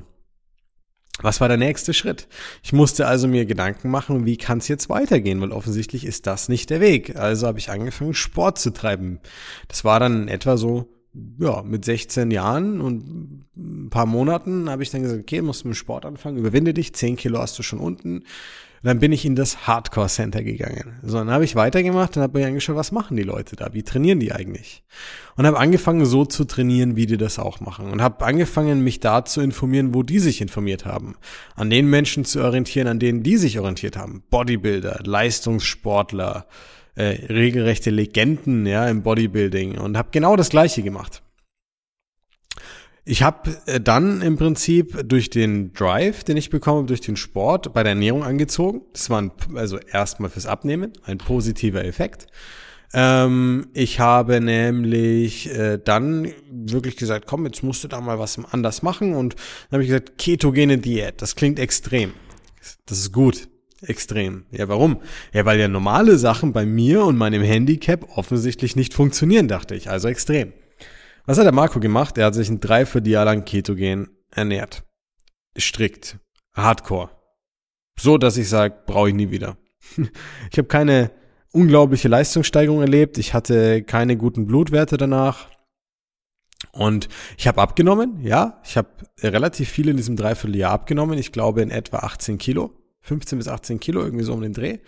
Was 1.21 1.41
war 1.41 1.49
der 1.49 1.59
nächste 1.59 1.95
Schritt? 1.95 2.27
Ich 2.63 2.73
musste 2.73 3.07
also 3.07 3.29
mir 3.29 3.47
Gedanken 3.47 3.91
machen, 3.91 4.27
wie 4.27 4.37
kann 4.37 4.59
es 4.59 4.69
jetzt 4.69 4.89
weitergehen, 4.89 5.41
weil 5.41 5.53
offensichtlich 5.53 6.05
ist 6.05 6.27
das 6.27 6.49
nicht 6.49 6.71
der 6.71 6.81
Weg. 6.81 7.15
Also 7.17 7.47
habe 7.47 7.59
ich 7.59 7.71
angefangen, 7.71 8.15
Sport 8.15 8.59
zu 8.59 8.71
treiben. 8.71 9.21
Das 9.69 9.85
war 9.85 10.01
dann 10.01 10.27
etwa 10.27 10.57
so 10.57 10.94
ja, 11.39 11.63
mit 11.63 11.85
16 11.85 12.31
Jahren 12.31 12.81
und 12.81 13.45
ein 13.57 13.91
paar 13.91 14.07
Monaten 14.07 14.69
habe 14.69 14.83
ich 14.83 14.91
dann 14.91 15.03
gesagt, 15.03 15.21
okay, 15.21 15.43
musst 15.43 15.65
du 15.65 15.69
mit 15.69 15.77
Sport 15.77 16.05
anfangen, 16.05 16.39
überwinde 16.39 16.75
dich, 16.75 16.93
10 16.93 17.17
Kilo 17.17 17.39
hast 17.39 17.59
du 17.59 17.63
schon 17.63 17.79
unten. 17.79 18.25
Und 18.85 18.89
dann 18.89 18.99
bin 18.99 19.13
ich 19.13 19.25
in 19.25 19.35
das 19.35 19.67
Hardcore 19.67 20.09
Center 20.09 20.43
gegangen. 20.43 20.99
So, 21.03 21.17
dann 21.17 21.31
habe 21.31 21.45
ich 21.45 21.57
weitergemacht 21.57 22.17
und 22.17 22.23
habe 22.23 22.39
mir 22.39 22.47
angeschaut, 22.47 22.77
was 22.77 22.93
machen 22.93 23.17
die 23.17 23.23
Leute 23.23 23.57
da? 23.57 23.73
Wie 23.73 23.83
trainieren 23.83 24.21
die 24.21 24.33
eigentlich? 24.33 24.85
Und 25.37 25.47
habe 25.47 25.59
angefangen, 25.59 26.05
so 26.05 26.27
zu 26.27 26.45
trainieren, 26.45 26.95
wie 26.95 27.07
die 27.07 27.17
das 27.17 27.39
auch 27.39 27.61
machen. 27.61 27.91
Und 27.91 28.03
habe 28.03 28.23
angefangen, 28.27 28.85
mich 28.85 29.01
da 29.01 29.25
zu 29.25 29.41
informieren, 29.41 29.95
wo 29.95 30.03
die 30.03 30.19
sich 30.19 30.43
informiert 30.43 30.85
haben. 30.85 31.17
An 31.55 31.71
den 31.71 31.89
Menschen 31.89 32.27
zu 32.27 32.43
orientieren, 32.43 32.89
an 32.89 32.99
denen 32.99 33.23
die 33.23 33.39
sich 33.39 33.59
orientiert 33.59 33.97
haben. 33.97 34.23
Bodybuilder, 34.29 35.01
Leistungssportler, 35.03 36.47
äh, 36.97 37.27
regelrechte 37.33 37.91
Legenden 37.91 38.67
ja 38.67 38.89
im 38.89 39.03
Bodybuilding 39.03 39.79
und 39.79 39.97
habe 39.97 40.09
genau 40.13 40.37
das 40.37 40.51
gleiche 40.51 40.83
gemacht. 40.83 41.23
Ich 43.07 43.23
habe 43.23 43.57
äh, 43.67 43.81
dann 43.81 44.23
im 44.23 44.37
Prinzip 44.37 45.09
durch 45.09 45.29
den 45.29 45.73
Drive, 45.75 46.25
den 46.25 46.37
ich 46.37 46.49
bekomme, 46.49 46.87
durch 46.87 47.03
den 47.03 47.17
Sport 47.17 47.75
bei 47.75 47.83
der 47.83 47.91
Ernährung 47.91 48.25
angezogen. 48.25 48.83
Das 48.93 49.11
war 49.11 49.21
ein, 49.21 49.33
also 49.55 49.79
erstmal 49.79 50.31
fürs 50.31 50.47
Abnehmen 50.47 50.93
ein 51.05 51.19
positiver 51.19 51.85
Effekt. 51.85 52.27
Ähm, 52.95 53.67
ich 53.75 54.01
habe 54.01 54.41
nämlich 54.41 55.51
äh, 55.51 55.79
dann 55.85 56.33
wirklich 56.49 56.97
gesagt, 56.97 57.27
komm, 57.27 57.45
jetzt 57.45 57.63
musst 57.63 57.85
du 57.85 57.89
da 57.89 58.01
mal 58.01 58.19
was 58.19 58.39
anders 58.53 58.83
machen 58.83 59.15
und 59.15 59.35
dann 59.35 59.79
habe 59.79 59.83
ich 59.83 59.89
gesagt, 59.89 60.17
ketogene 60.17 60.79
Diät. 60.79 61.21
Das 61.21 61.35
klingt 61.35 61.59
extrem. 61.59 62.13
Das 62.87 62.99
ist 62.99 63.13
gut. 63.13 63.49
Extrem. 63.87 64.47
Ja, 64.51 64.69
warum? 64.69 65.01
Ja, 65.33 65.45
weil 65.45 65.61
ja 65.61 65.69
normale 65.69 66.17
Sachen 66.17 66.53
bei 66.53 66.65
mir 66.65 67.05
und 67.05 67.17
meinem 67.17 67.43
Handicap 67.43 68.17
offensichtlich 68.17 68.77
nicht 68.77 68.95
funktionieren, 68.95 69.49
dachte 69.49 69.75
ich. 69.75 69.91
Also 69.91 70.09
extrem. 70.09 70.53
Was 71.27 71.39
hat 71.39 71.45
der 71.45 71.53
Marco 71.53 71.81
gemacht? 71.81 72.19
Er 72.19 72.27
hat 72.27 72.35
sich 72.35 72.49
ein 72.49 72.61
Dreivierteljahr 72.61 73.25
lang 73.25 73.45
ketogen 73.45 74.09
ernährt. 74.31 74.85
Strikt. 75.59 76.19
Hardcore. 76.55 77.11
So, 77.99 78.19
dass 78.19 78.37
ich 78.37 78.49
sage, 78.49 78.75
brauche 78.87 79.09
ich 79.09 79.15
nie 79.15 79.31
wieder. 79.31 79.57
ich 80.51 80.59
habe 80.59 80.69
keine 80.69 81.11
unglaubliche 81.53 82.09
Leistungssteigerung 82.09 82.81
erlebt. 82.81 83.19
Ich 83.19 83.35
hatte 83.35 83.83
keine 83.83 84.17
guten 84.17 84.47
Blutwerte 84.47 84.97
danach. 84.97 85.49
Und 86.73 87.09
ich 87.37 87.47
habe 87.47 87.61
abgenommen, 87.61 88.21
ja. 88.21 88.61
Ich 88.65 88.77
habe 88.77 88.89
relativ 89.21 89.69
viel 89.69 89.89
in 89.89 89.97
diesem 89.97 90.17
Dreivierteljahr 90.17 90.73
abgenommen. 90.73 91.19
Ich 91.19 91.33
glaube 91.33 91.63
in 91.63 91.71
etwa 91.71 91.99
18 91.99 92.39
Kilo 92.39 92.84
15 93.05 93.39
bis 93.39 93.49
18 93.49 93.81
Kilo, 93.81 94.03
irgendwie 94.03 94.25
so 94.25 94.33
um 94.33 94.41
den 94.41 94.55
Dreh. 94.55 94.79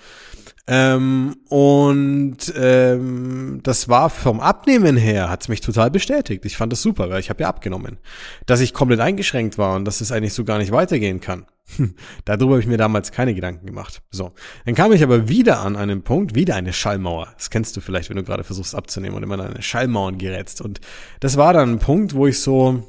Ähm, 0.66 1.36
und 1.48 2.38
ähm, 2.56 3.60
das 3.62 3.88
war 3.90 4.08
vom 4.08 4.40
Abnehmen 4.40 4.96
her, 4.96 5.28
hat's 5.28 5.48
mich 5.48 5.60
total 5.60 5.90
bestätigt. 5.90 6.44
Ich 6.46 6.56
fand 6.56 6.72
das 6.72 6.80
super, 6.80 7.10
weil 7.10 7.20
ich 7.20 7.28
habe 7.28 7.42
ja 7.42 7.48
abgenommen. 7.48 7.98
Dass 8.46 8.60
ich 8.60 8.72
komplett 8.72 9.00
eingeschränkt 9.00 9.58
war 9.58 9.76
und 9.76 9.84
dass 9.84 10.00
es 10.00 10.12
eigentlich 10.12 10.32
so 10.32 10.44
gar 10.44 10.56
nicht 10.56 10.72
weitergehen 10.72 11.20
kann. 11.20 11.44
Darüber 12.24 12.52
habe 12.52 12.60
ich 12.60 12.66
mir 12.66 12.78
damals 12.78 13.12
keine 13.12 13.34
Gedanken 13.34 13.66
gemacht. 13.66 14.00
So, 14.10 14.32
dann 14.64 14.74
kam 14.74 14.92
ich 14.92 15.02
aber 15.02 15.28
wieder 15.28 15.60
an 15.60 15.76
einen 15.76 16.02
Punkt, 16.02 16.34
wieder 16.34 16.54
eine 16.54 16.72
Schallmauer. 16.72 17.28
Das 17.36 17.50
kennst 17.50 17.76
du 17.76 17.82
vielleicht, 17.82 18.08
wenn 18.08 18.16
du 18.16 18.24
gerade 18.24 18.44
versuchst 18.44 18.74
abzunehmen 18.74 19.16
und 19.16 19.24
immer 19.24 19.34
an 19.34 19.52
eine 19.52 19.62
Schallmauern 19.62 20.16
gerätst. 20.16 20.62
Und 20.62 20.80
das 21.20 21.36
war 21.36 21.52
dann 21.52 21.72
ein 21.72 21.78
Punkt, 21.80 22.14
wo 22.14 22.26
ich 22.26 22.40
so 22.40 22.82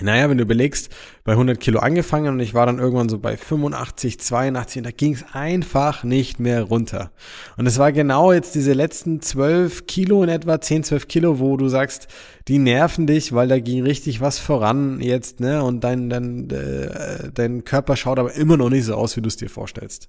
naja, 0.00 0.30
wenn 0.30 0.38
du 0.38 0.44
überlegst, 0.44 0.88
bei 1.22 1.32
100 1.32 1.60
Kilo 1.60 1.80
angefangen 1.80 2.32
und 2.32 2.40
ich 2.40 2.54
war 2.54 2.64
dann 2.64 2.78
irgendwann 2.78 3.10
so 3.10 3.18
bei 3.18 3.36
85, 3.36 4.18
82 4.18 4.78
und 4.78 4.84
da 4.84 4.90
ging 4.90 5.12
es 5.12 5.24
einfach 5.34 6.02
nicht 6.02 6.40
mehr 6.40 6.62
runter. 6.62 7.12
Und 7.58 7.66
es 7.66 7.78
war 7.78 7.92
genau 7.92 8.32
jetzt 8.32 8.54
diese 8.54 8.72
letzten 8.72 9.20
12 9.20 9.86
Kilo 9.86 10.22
in 10.22 10.30
etwa, 10.30 10.60
10, 10.60 10.84
12 10.84 11.08
Kilo, 11.08 11.38
wo 11.38 11.58
du 11.58 11.68
sagst, 11.68 12.08
die 12.48 12.58
nerven 12.58 13.06
dich, 13.06 13.34
weil 13.34 13.48
da 13.48 13.60
ging 13.60 13.82
richtig 13.82 14.22
was 14.22 14.38
voran 14.38 15.00
jetzt, 15.00 15.40
ne? 15.40 15.62
Und 15.62 15.84
dein, 15.84 16.08
dein, 16.08 16.50
äh, 16.50 17.30
dein 17.32 17.64
Körper 17.64 17.94
schaut 17.96 18.18
aber 18.18 18.32
immer 18.32 18.56
noch 18.56 18.70
nicht 18.70 18.86
so 18.86 18.94
aus, 18.94 19.16
wie 19.16 19.20
du 19.20 19.28
es 19.28 19.36
dir 19.36 19.50
vorstellst. 19.50 20.08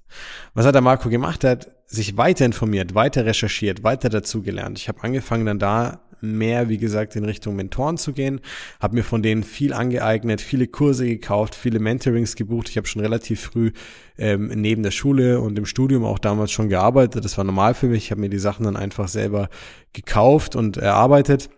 Was 0.54 0.64
hat 0.64 0.74
der 0.74 0.82
Marco 0.82 1.10
gemacht? 1.10 1.44
Er 1.44 1.50
hat 1.50 1.68
sich 1.86 2.16
weiter 2.16 2.44
informiert, 2.46 2.94
weiter 2.94 3.26
recherchiert, 3.26 3.84
weiter 3.84 4.08
dazugelernt. 4.08 4.78
Ich 4.78 4.88
habe 4.88 5.02
angefangen 5.02 5.46
dann 5.46 5.58
da 5.58 6.00
mehr, 6.32 6.68
wie 6.68 6.78
gesagt, 6.78 7.16
in 7.16 7.24
Richtung 7.24 7.56
Mentoren 7.56 7.96
zu 7.96 8.12
gehen. 8.12 8.40
Habe 8.80 8.96
mir 8.96 9.04
von 9.04 9.22
denen 9.22 9.44
viel 9.44 9.72
angeeignet, 9.72 10.40
viele 10.40 10.66
Kurse 10.66 11.06
gekauft, 11.06 11.54
viele 11.54 11.78
Mentorings 11.78 12.36
gebucht. 12.36 12.68
Ich 12.68 12.76
habe 12.76 12.86
schon 12.86 13.02
relativ 13.02 13.40
früh 13.40 13.72
ähm, 14.18 14.48
neben 14.54 14.82
der 14.82 14.90
Schule 14.90 15.40
und 15.40 15.58
im 15.58 15.66
Studium 15.66 16.04
auch 16.04 16.18
damals 16.18 16.50
schon 16.50 16.68
gearbeitet. 16.68 17.24
Das 17.24 17.36
war 17.36 17.44
normal 17.44 17.74
für 17.74 17.86
mich. 17.86 18.04
Ich 18.04 18.10
habe 18.10 18.20
mir 18.20 18.30
die 18.30 18.38
Sachen 18.38 18.64
dann 18.64 18.76
einfach 18.76 19.08
selber 19.08 19.48
gekauft 19.92 20.56
und 20.56 20.76
erarbeitet. 20.76 21.50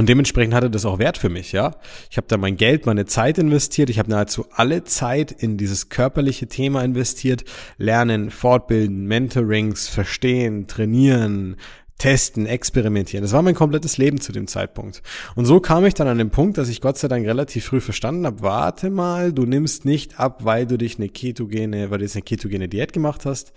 Und 0.00 0.08
dementsprechend 0.08 0.54
hatte 0.54 0.70
das 0.70 0.86
auch 0.86 0.98
Wert 0.98 1.18
für 1.18 1.28
mich, 1.28 1.52
ja. 1.52 1.76
Ich 2.10 2.16
habe 2.16 2.26
da 2.26 2.38
mein 2.38 2.56
Geld, 2.56 2.86
meine 2.86 3.04
Zeit 3.04 3.36
investiert. 3.36 3.90
Ich 3.90 3.98
habe 3.98 4.10
nahezu 4.10 4.46
alle 4.50 4.84
Zeit 4.84 5.30
in 5.30 5.58
dieses 5.58 5.90
körperliche 5.90 6.46
Thema 6.46 6.82
investiert. 6.82 7.44
Lernen, 7.76 8.30
fortbilden, 8.30 9.04
Mentorings, 9.04 9.88
verstehen, 9.88 10.66
trainieren, 10.68 11.56
testen, 12.00 12.46
experimentieren. 12.46 13.22
Das 13.22 13.32
war 13.32 13.42
mein 13.42 13.54
komplettes 13.54 13.98
Leben 13.98 14.20
zu 14.20 14.32
dem 14.32 14.46
Zeitpunkt. 14.46 15.02
Und 15.36 15.44
so 15.44 15.60
kam 15.60 15.84
ich 15.84 15.92
dann 15.92 16.08
an 16.08 16.16
den 16.16 16.30
Punkt, 16.30 16.56
dass 16.56 16.70
ich 16.70 16.80
Gott 16.80 16.96
sei 16.96 17.08
Dank 17.08 17.26
relativ 17.26 17.66
früh 17.66 17.80
verstanden 17.80 18.26
habe, 18.26 18.40
warte 18.40 18.88
mal, 18.88 19.32
du 19.32 19.44
nimmst 19.44 19.84
nicht 19.84 20.18
ab, 20.18 20.44
weil 20.44 20.66
du 20.66 20.78
dich 20.78 20.96
eine 20.96 21.10
ketogene, 21.10 21.90
weil 21.90 21.98
du 21.98 22.04
jetzt 22.04 22.16
eine 22.16 22.22
ketogene 22.22 22.68
Diät 22.68 22.94
gemacht 22.94 23.26
hast, 23.26 23.52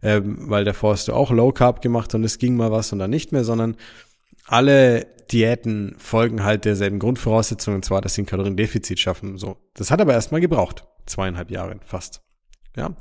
ähm, 0.00 0.48
weil 0.48 0.64
davor 0.64 0.92
hast 0.92 1.08
du 1.08 1.12
auch 1.12 1.32
Low 1.32 1.50
Carb 1.50 1.82
gemacht 1.82 2.14
und 2.14 2.22
es 2.22 2.38
ging 2.38 2.56
mal 2.56 2.70
was 2.70 2.92
und 2.92 3.00
dann 3.00 3.10
nicht 3.10 3.32
mehr, 3.32 3.42
sondern 3.42 3.76
alle 4.46 5.06
Diäten 5.32 5.96
folgen 5.98 6.44
halt 6.44 6.64
derselben 6.64 7.00
Grundvoraussetzung, 7.00 7.74
und 7.74 7.84
zwar, 7.84 8.00
dass 8.00 8.14
sie 8.14 8.22
ein 8.22 8.26
Kaloriendefizit 8.26 9.00
schaffen. 9.00 9.38
So. 9.38 9.56
Das 9.74 9.90
hat 9.90 10.00
aber 10.00 10.12
erstmal 10.12 10.40
gebraucht. 10.40 10.84
Zweieinhalb 11.04 11.50
Jahre 11.50 11.76
fast. 11.84 12.22
Ja. 12.76 12.94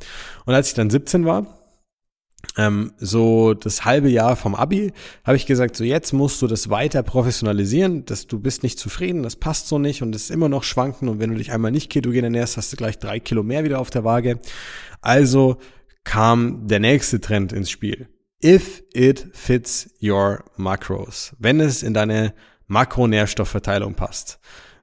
Und 0.46 0.54
als 0.54 0.70
ich 0.70 0.74
dann 0.74 0.89
17 0.89 1.25
war, 1.25 1.56
ähm, 2.58 2.94
so 2.98 3.53
das 3.53 3.86
halbe 3.86 4.10
Jahr 4.10 4.36
vom 4.36 4.56
Abi, 4.56 4.94
habe 5.24 5.38
ich 5.38 5.46
gesagt, 5.46 5.75
so 5.75 5.84
jetzt 5.84 6.13
musst 6.13 6.41
du 6.41 6.48
das 6.48 6.70
weiter 6.70 7.03
professionalisieren, 7.03 8.06
dass 8.06 8.27
du 8.27 8.39
bist 8.39 8.63
nicht 8.63 8.79
zufrieden, 8.79 9.24
das 9.24 9.36
passt 9.36 9.67
so 9.67 9.79
nicht 9.79 10.01
und 10.01 10.15
es 10.15 10.24
ist 10.24 10.32
immer 10.32 10.50
noch 10.50 10.63
schwanken 10.63 11.08
und 11.10 11.20
wenn 11.20 11.32
du 11.32 11.38
dich 11.38 11.51
einmal 11.51 11.72
nicht 11.72 11.91
ketogen 11.91 12.24
ernährst, 12.24 12.58
hast 12.58 12.72
du 12.72 12.77
gleich 12.77 13.00
drei 13.00 13.20
Kilo 13.20 13.44
mehr 13.44 13.63
wieder 13.63 13.79
auf 13.79 13.89
der 13.89 14.03
Waage. 14.03 14.39
Also 15.01 15.58
kam 16.03 16.67
der 16.67 16.79
nächste 16.79 17.20
Trend 17.20 17.53
ins 17.53 17.70
Spiel. 17.70 18.08
If 18.44 18.84
it 18.94 19.27
fits 19.34 19.89
your 20.01 20.46
macros. 20.56 21.36
Wenn 21.39 21.60
es 21.60 21.84
in 21.84 21.94
deine 21.94 22.34
Makronährstoffverteilung 22.67 23.96
passt. 23.96 24.39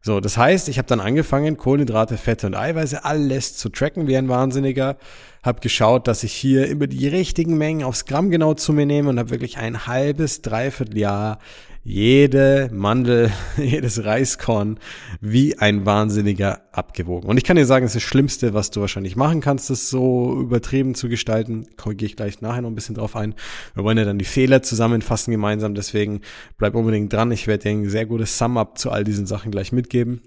So, 0.07 0.21
das 0.21 0.37
heißt, 0.37 0.69
ich 0.69 0.77
habe 0.77 0.87
dann 0.87 1.01
angefangen, 1.01 1.57
Kohlenhydrate, 1.57 2.19
Fette 2.19 2.47
und 2.47 2.55
Eiweiße 2.55 3.07
alles 3.07 3.57
zu 3.57 3.71
tracken 3.71 4.07
wie 4.07 4.19
ein 4.19 4.29
Wahnsinniger. 4.29 4.99
Habe 5.43 5.61
geschaut, 5.61 6.09
dass 6.09 6.25
ich 6.25 6.35
hier 6.35 6.69
immer 6.69 6.87
die 6.87 7.09
richtigen 7.09 7.57
Mengen 7.57 7.85
aufs 7.85 8.05
Gramm 8.05 8.29
genau 8.29 8.53
zu 8.53 8.75
mir 8.75 8.85
nehme 8.85 9.09
und 9.09 9.19
habe 9.19 9.31
wirklich 9.31 9.57
ein 9.57 9.87
halbes, 9.87 10.43
dreiviertel 10.43 10.99
Jahr 10.99 11.39
jede 11.85 12.71
Mandel, 12.73 13.31
jedes 13.59 14.05
Reiskorn 14.05 14.79
wie 15.21 15.59
ein 15.59 15.85
Wahnsinniger 15.85 16.63
abgewogen. 16.73 17.29
Und 17.29 17.37
ich 17.37 17.45
kann 17.45 17.57
dir 17.57 17.67
sagen, 17.67 17.85
es 17.85 17.91
ist 17.91 18.03
das 18.03 18.09
Schlimmste, 18.09 18.55
was 18.55 18.71
du 18.71 18.81
wahrscheinlich 18.81 19.17
machen 19.17 19.41
kannst, 19.41 19.69
das 19.71 19.91
so 19.91 20.41
übertrieben 20.41 20.95
zu 20.95 21.09
gestalten. 21.09 21.67
Gehe 21.77 22.09
ich 22.09 22.17
gleich 22.17 22.41
nachher 22.41 22.63
noch 22.63 22.71
ein 22.71 22.75
bisschen 22.75 22.95
drauf 22.95 23.15
ein. 23.15 23.35
Wir 23.75 23.85
wollen 23.85 23.99
ja 23.99 24.05
dann 24.05 24.19
die 24.19 24.25
Fehler 24.25 24.63
zusammenfassen 24.63 25.31
gemeinsam, 25.31 25.75
deswegen 25.75 26.23
bleib 26.57 26.75
unbedingt 26.75 27.13
dran. 27.13 27.31
Ich 27.31 27.47
werde 27.47 27.65
dir 27.65 27.71
ein 27.71 27.89
sehr 27.89 28.07
gutes 28.07 28.39
Sum-Up 28.39 28.79
zu 28.79 28.91
all 28.91 29.05
diesen 29.05 29.27
Sachen 29.27 29.51
gleich 29.51 29.71
mitgeben. 29.71 30.23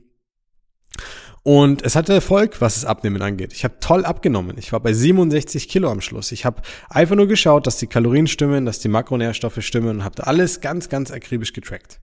Und 1.47 1.81
es 1.85 1.95
hatte 1.95 2.13
Erfolg, 2.13 2.59
was 2.59 2.73
das 2.73 2.83
Abnehmen 2.83 3.21
angeht. 3.21 3.53
Ich 3.53 3.63
habe 3.63 3.75
toll 3.79 4.03
abgenommen. 4.03 4.57
Ich 4.57 4.73
war 4.73 4.81
bei 4.81 4.91
67 4.91 5.69
Kilo 5.69 5.89
am 5.89 6.01
Schluss. 6.01 6.33
Ich 6.33 6.43
habe 6.43 6.61
einfach 6.89 7.15
nur 7.15 7.29
geschaut, 7.29 7.65
dass 7.67 7.77
die 7.77 7.87
Kalorien 7.87 8.27
stimmen, 8.27 8.65
dass 8.65 8.79
die 8.79 8.89
Makronährstoffe 8.89 9.61
stimmen 9.61 9.87
und 9.87 10.03
habe 10.03 10.27
alles 10.27 10.59
ganz, 10.59 10.89
ganz 10.89 11.09
akribisch 11.09 11.53
getrackt. 11.53 12.01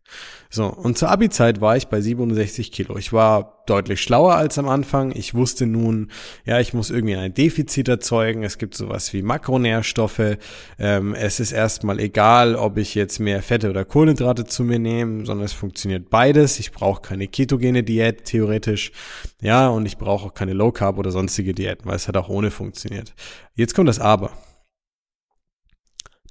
So, 0.48 0.66
und 0.66 0.96
zur 0.96 1.10
Abi-Zeit 1.10 1.60
war 1.60 1.76
ich 1.76 1.88
bei 1.88 2.00
67 2.00 2.72
Kilo. 2.72 2.96
Ich 2.96 3.12
war 3.12 3.64
deutlich 3.66 4.00
schlauer 4.00 4.34
als 4.34 4.58
am 4.58 4.68
Anfang. 4.68 5.12
Ich 5.14 5.34
wusste 5.34 5.66
nun, 5.66 6.10
ja, 6.44 6.60
ich 6.60 6.74
muss 6.74 6.90
irgendwie 6.90 7.16
ein 7.16 7.34
Defizit 7.34 7.88
erzeugen. 7.88 8.44
Es 8.44 8.58
gibt 8.58 8.74
sowas 8.74 9.12
wie 9.12 9.22
Makronährstoffe. 9.22 10.38
Ähm, 10.78 11.14
es 11.14 11.40
ist 11.40 11.52
erstmal 11.52 11.98
egal, 11.98 12.54
ob 12.56 12.78
ich 12.78 12.94
jetzt 12.94 13.18
mehr 13.18 13.42
Fette 13.42 13.70
oder 13.70 13.84
Kohlenhydrate 13.84 14.44
zu 14.44 14.64
mir 14.64 14.78
nehme, 14.78 15.26
sondern 15.26 15.44
es 15.44 15.52
funktioniert 15.52 16.10
beides. 16.10 16.58
Ich 16.58 16.72
brauche 16.72 17.02
keine 17.02 17.26
ketogene 17.26 17.82
Diät 17.82 18.24
theoretisch. 18.24 18.92
Ja, 19.40 19.68
und 19.68 19.86
ich 19.86 19.98
brauche 19.98 20.26
auch 20.26 20.34
keine 20.34 20.52
Low 20.52 20.72
Carb 20.72 20.98
oder 20.98 21.10
sonstige 21.10 21.54
Diäten, 21.54 21.86
weil 21.86 21.96
es 21.96 22.08
hat 22.08 22.16
auch 22.16 22.28
ohne 22.28 22.50
funktioniert. 22.50 23.14
Jetzt 23.54 23.74
kommt 23.74 23.88
das 23.88 23.98
Aber. 23.98 24.32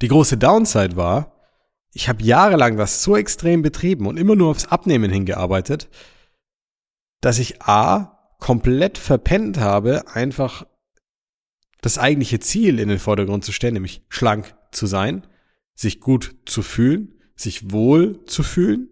Die 0.02 0.08
große 0.08 0.36
Downside 0.36 0.96
war, 0.96 1.34
ich 1.92 2.08
habe 2.08 2.22
jahrelang 2.22 2.76
das 2.76 3.02
so 3.02 3.16
extrem 3.16 3.62
betrieben 3.62 4.06
und 4.06 4.16
immer 4.16 4.34
nur 4.34 4.50
aufs 4.50 4.66
Abnehmen 4.66 5.10
hingearbeitet, 5.10 5.88
dass 7.20 7.38
ich 7.38 7.62
A, 7.62 8.10
komplett 8.40 8.98
verpennt 8.98 9.58
habe, 9.58 10.04
einfach 10.08 10.66
das 11.80 11.98
eigentliche 11.98 12.40
Ziel 12.40 12.80
in 12.80 12.88
den 12.88 12.98
Vordergrund 12.98 13.44
zu 13.44 13.52
stellen, 13.52 13.74
nämlich 13.74 14.04
schlank 14.08 14.54
zu 14.72 14.86
sein, 14.86 15.26
sich 15.74 16.00
gut 16.00 16.36
zu 16.44 16.62
fühlen, 16.62 17.22
sich 17.36 17.70
wohl 17.70 18.24
zu 18.26 18.42
fühlen, 18.42 18.90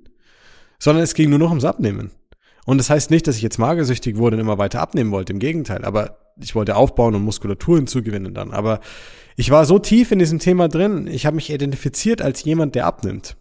sondern 0.78 1.02
es 1.04 1.14
ging 1.14 1.31
nur 1.31 1.38
noch 1.38 1.50
ums 1.50 1.64
Abnehmen. 1.64 2.12
Und 2.64 2.78
das 2.78 2.90
heißt 2.90 3.11
nicht, 3.11 3.26
dass 3.26 3.37
ich 3.37 3.42
jetzt 3.42 3.59
magersüchtig 3.59 4.16
wurde 4.16 4.37
und 4.37 4.40
immer 4.40 4.59
weiter 4.59 4.81
abnehmen 4.81 5.11
wollte, 5.11 5.33
im 5.33 5.38
Gegenteil, 5.38 5.85
aber 5.85 6.19
ich 6.40 6.54
wollte 6.54 6.76
aufbauen 6.76 7.14
und 7.14 7.23
Muskulatur 7.23 7.76
hinzugewinnen 7.76 8.35
dann. 8.35 8.52
Aber 8.52 8.81
ich 9.37 9.50
war 9.50 9.64
so 9.64 9.78
tief 9.78 10.12
in 10.12 10.19
diesem 10.19 10.38
Thema 10.38 10.69
drin, 10.69 11.07
ich 11.07 11.26
habe 11.26 11.37
mich 11.37 11.50
identifiziert 11.50 12.23
als 12.23 12.45
jemand, 12.45 12.75
der 12.75 12.87
abnimmt. 12.87 13.37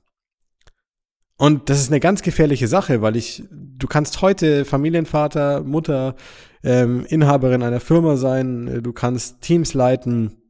Und 1.38 1.70
das 1.70 1.80
ist 1.80 1.90
eine 1.90 2.00
ganz 2.00 2.22
gefährliche 2.22 2.68
Sache, 2.68 3.02
weil 3.02 3.16
ich, 3.16 3.44
du 3.50 3.88
kannst 3.88 4.22
heute 4.22 4.64
Familienvater, 4.64 5.62
Mutter, 5.64 6.16
ähm, 6.64 7.04
Inhaberin 7.08 7.64
einer 7.64 7.80
Firma 7.80 8.16
sein, 8.16 8.82
du 8.84 8.94
kannst 8.94 9.42
Teams 9.42 9.74
leiten, 9.74 10.41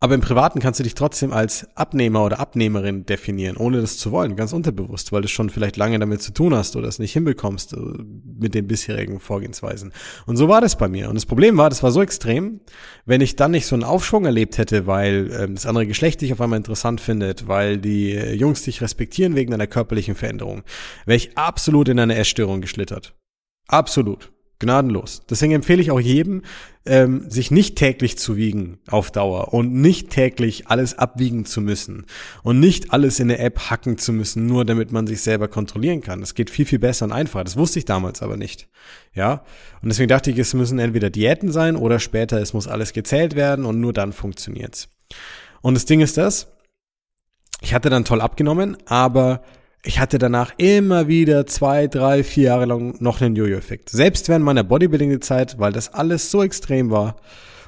aber 0.00 0.14
im 0.14 0.20
Privaten 0.20 0.60
kannst 0.60 0.78
du 0.78 0.84
dich 0.84 0.94
trotzdem 0.94 1.32
als 1.32 1.66
Abnehmer 1.74 2.24
oder 2.24 2.38
Abnehmerin 2.38 3.04
definieren, 3.04 3.56
ohne 3.56 3.80
das 3.80 3.98
zu 3.98 4.12
wollen, 4.12 4.36
ganz 4.36 4.52
unterbewusst, 4.52 5.10
weil 5.10 5.22
du 5.22 5.28
schon 5.28 5.50
vielleicht 5.50 5.76
lange 5.76 5.98
damit 5.98 6.22
zu 6.22 6.32
tun 6.32 6.54
hast 6.54 6.76
oder 6.76 6.86
es 6.86 7.00
nicht 7.00 7.12
hinbekommst 7.12 7.72
äh, 7.72 7.78
mit 8.38 8.54
den 8.54 8.68
bisherigen 8.68 9.18
Vorgehensweisen. 9.18 9.92
Und 10.26 10.36
so 10.36 10.48
war 10.48 10.60
das 10.60 10.78
bei 10.78 10.88
mir. 10.88 11.08
Und 11.08 11.16
das 11.16 11.26
Problem 11.26 11.56
war, 11.56 11.68
das 11.68 11.82
war 11.82 11.90
so 11.90 12.00
extrem, 12.00 12.60
wenn 13.06 13.20
ich 13.20 13.34
dann 13.34 13.50
nicht 13.50 13.66
so 13.66 13.74
einen 13.74 13.82
Aufschwung 13.82 14.24
erlebt 14.24 14.58
hätte, 14.58 14.86
weil 14.86 15.32
ähm, 15.32 15.56
das 15.56 15.66
andere 15.66 15.88
Geschlecht 15.88 16.20
dich 16.20 16.32
auf 16.32 16.40
einmal 16.40 16.58
interessant 16.58 17.00
findet, 17.00 17.48
weil 17.48 17.78
die 17.78 18.12
äh, 18.12 18.34
Jungs 18.34 18.62
dich 18.62 18.80
respektieren 18.80 19.34
wegen 19.34 19.50
deiner 19.50 19.66
körperlichen 19.66 20.14
Veränderung, 20.14 20.62
wäre 21.06 21.16
ich 21.16 21.36
absolut 21.36 21.88
in 21.88 21.98
eine 21.98 22.14
Essstörung 22.14 22.60
geschlittert. 22.60 23.16
Absolut. 23.66 24.30
Gnadenlos. 24.58 25.22
Deswegen 25.30 25.52
empfehle 25.52 25.80
ich 25.80 25.90
auch 25.90 26.00
jedem, 26.00 26.42
ähm, 26.84 27.30
sich 27.30 27.50
nicht 27.50 27.76
täglich 27.76 28.18
zu 28.18 28.36
wiegen 28.36 28.78
auf 28.88 29.12
Dauer 29.12 29.54
und 29.54 29.72
nicht 29.72 30.10
täglich 30.10 30.66
alles 30.66 30.98
abwiegen 30.98 31.44
zu 31.44 31.60
müssen 31.60 32.06
und 32.42 32.58
nicht 32.58 32.92
alles 32.92 33.20
in 33.20 33.28
der 33.28 33.40
App 33.40 33.70
hacken 33.70 33.98
zu 33.98 34.12
müssen, 34.12 34.46
nur 34.46 34.64
damit 34.64 34.90
man 34.90 35.06
sich 35.06 35.20
selber 35.20 35.46
kontrollieren 35.46 36.00
kann. 36.00 36.20
Das 36.20 36.34
geht 36.34 36.50
viel, 36.50 36.66
viel 36.66 36.80
besser 36.80 37.04
und 37.04 37.12
einfacher. 37.12 37.44
Das 37.44 37.56
wusste 37.56 37.78
ich 37.78 37.84
damals 37.84 38.20
aber 38.20 38.36
nicht. 38.36 38.68
Ja. 39.14 39.44
Und 39.80 39.90
deswegen 39.90 40.08
dachte 40.08 40.30
ich, 40.30 40.38
es 40.38 40.54
müssen 40.54 40.78
entweder 40.78 41.10
Diäten 41.10 41.52
sein 41.52 41.76
oder 41.76 42.00
später, 42.00 42.40
es 42.40 42.52
muss 42.52 42.66
alles 42.66 42.92
gezählt 42.92 43.36
werden 43.36 43.64
und 43.64 43.80
nur 43.80 43.92
dann 43.92 44.12
funktioniert's. 44.12 44.88
Und 45.60 45.74
das 45.74 45.84
Ding 45.84 46.00
ist 46.00 46.16
das, 46.16 46.48
ich 47.60 47.74
hatte 47.74 47.90
dann 47.90 48.04
toll 48.04 48.20
abgenommen, 48.20 48.76
aber 48.86 49.42
ich 49.84 50.00
hatte 50.00 50.18
danach 50.18 50.52
immer 50.56 51.08
wieder 51.08 51.46
zwei, 51.46 51.86
drei, 51.86 52.24
vier 52.24 52.44
Jahre 52.44 52.64
lang 52.66 52.96
noch 53.00 53.20
einen 53.20 53.36
Jojo-Effekt. 53.36 53.90
Selbst 53.90 54.28
während 54.28 54.44
meiner 54.44 54.64
Bodybuilding-Zeit, 54.64 55.58
weil 55.58 55.72
das 55.72 55.94
alles 55.94 56.30
so 56.30 56.42
extrem 56.42 56.90
war 56.90 57.16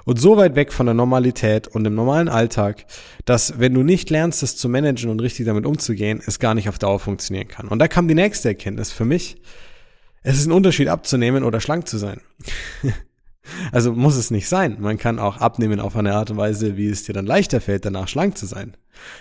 und 0.05 0.21
so 0.21 0.37
weit 0.37 0.57
weg 0.57 0.73
von 0.73 0.87
der 0.87 0.95
Normalität 0.95 1.69
und 1.69 1.85
dem 1.85 1.95
normalen 1.95 2.29
Alltag, 2.29 2.85
dass 3.25 3.61
wenn 3.61 3.75
du 3.75 3.83
nicht 3.83 4.11
lernst, 4.11 4.43
das 4.43 4.57
zu 4.57 4.69
managen 4.69 5.11
und 5.11 5.21
richtig 5.21 5.47
damit 5.47 5.67
umzugehen, 5.67 6.21
es 6.27 6.39
gar 6.39 6.55
nicht 6.55 6.69
auf 6.69 6.79
Dauer 6.79 6.99
funktionieren 6.99 7.49
kann. 7.49 7.69
Und 7.69 7.79
da 7.79 7.87
kam 7.87 8.09
die 8.09 8.15
nächste 8.15 8.49
Erkenntnis 8.49 8.91
für 8.93 9.05
mich. 9.05 9.41
Es 10.23 10.37
ist 10.37 10.47
ein 10.47 10.53
Unterschied 10.53 10.89
abzunehmen 10.89 11.45
oder 11.45 11.61
schlank 11.61 11.89
zu 11.89 11.97
sein. 11.97 12.21
Also 13.73 13.93
muss 13.93 14.17
es 14.17 14.31
nicht 14.31 14.49
sein. 14.49 14.77
Man 14.81 14.99
kann 14.99 15.19
auch 15.19 15.39
abnehmen 15.39 15.81
auf 15.81 15.97
eine 15.97 16.15
Art 16.15 16.31
und 16.31 16.37
Weise, 16.37 16.77
wie 16.77 16.89
es 16.89 17.05
dir 17.05 17.13
dann 17.13 17.27
leichter 17.27 17.61
fällt, 17.61 17.85
danach 17.85 18.09
schlank 18.09 18.37
zu 18.37 18.47
sein. 18.47 18.77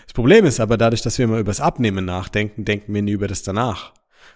Das 0.05 0.13
Problem 0.13 0.45
ist 0.45 0.59
aber 0.59 0.77
dadurch, 0.77 1.01
dass 1.01 1.17
wir 1.17 1.25
immer 1.25 1.39
über 1.39 1.51
das 1.51 1.61
Abnehmen 1.61 2.05
nachdenken, 2.05 2.65
denken 2.65 2.93
wir 2.93 3.01
nie 3.01 3.11
über 3.11 3.27
das 3.27 3.43
danach. 3.43 3.93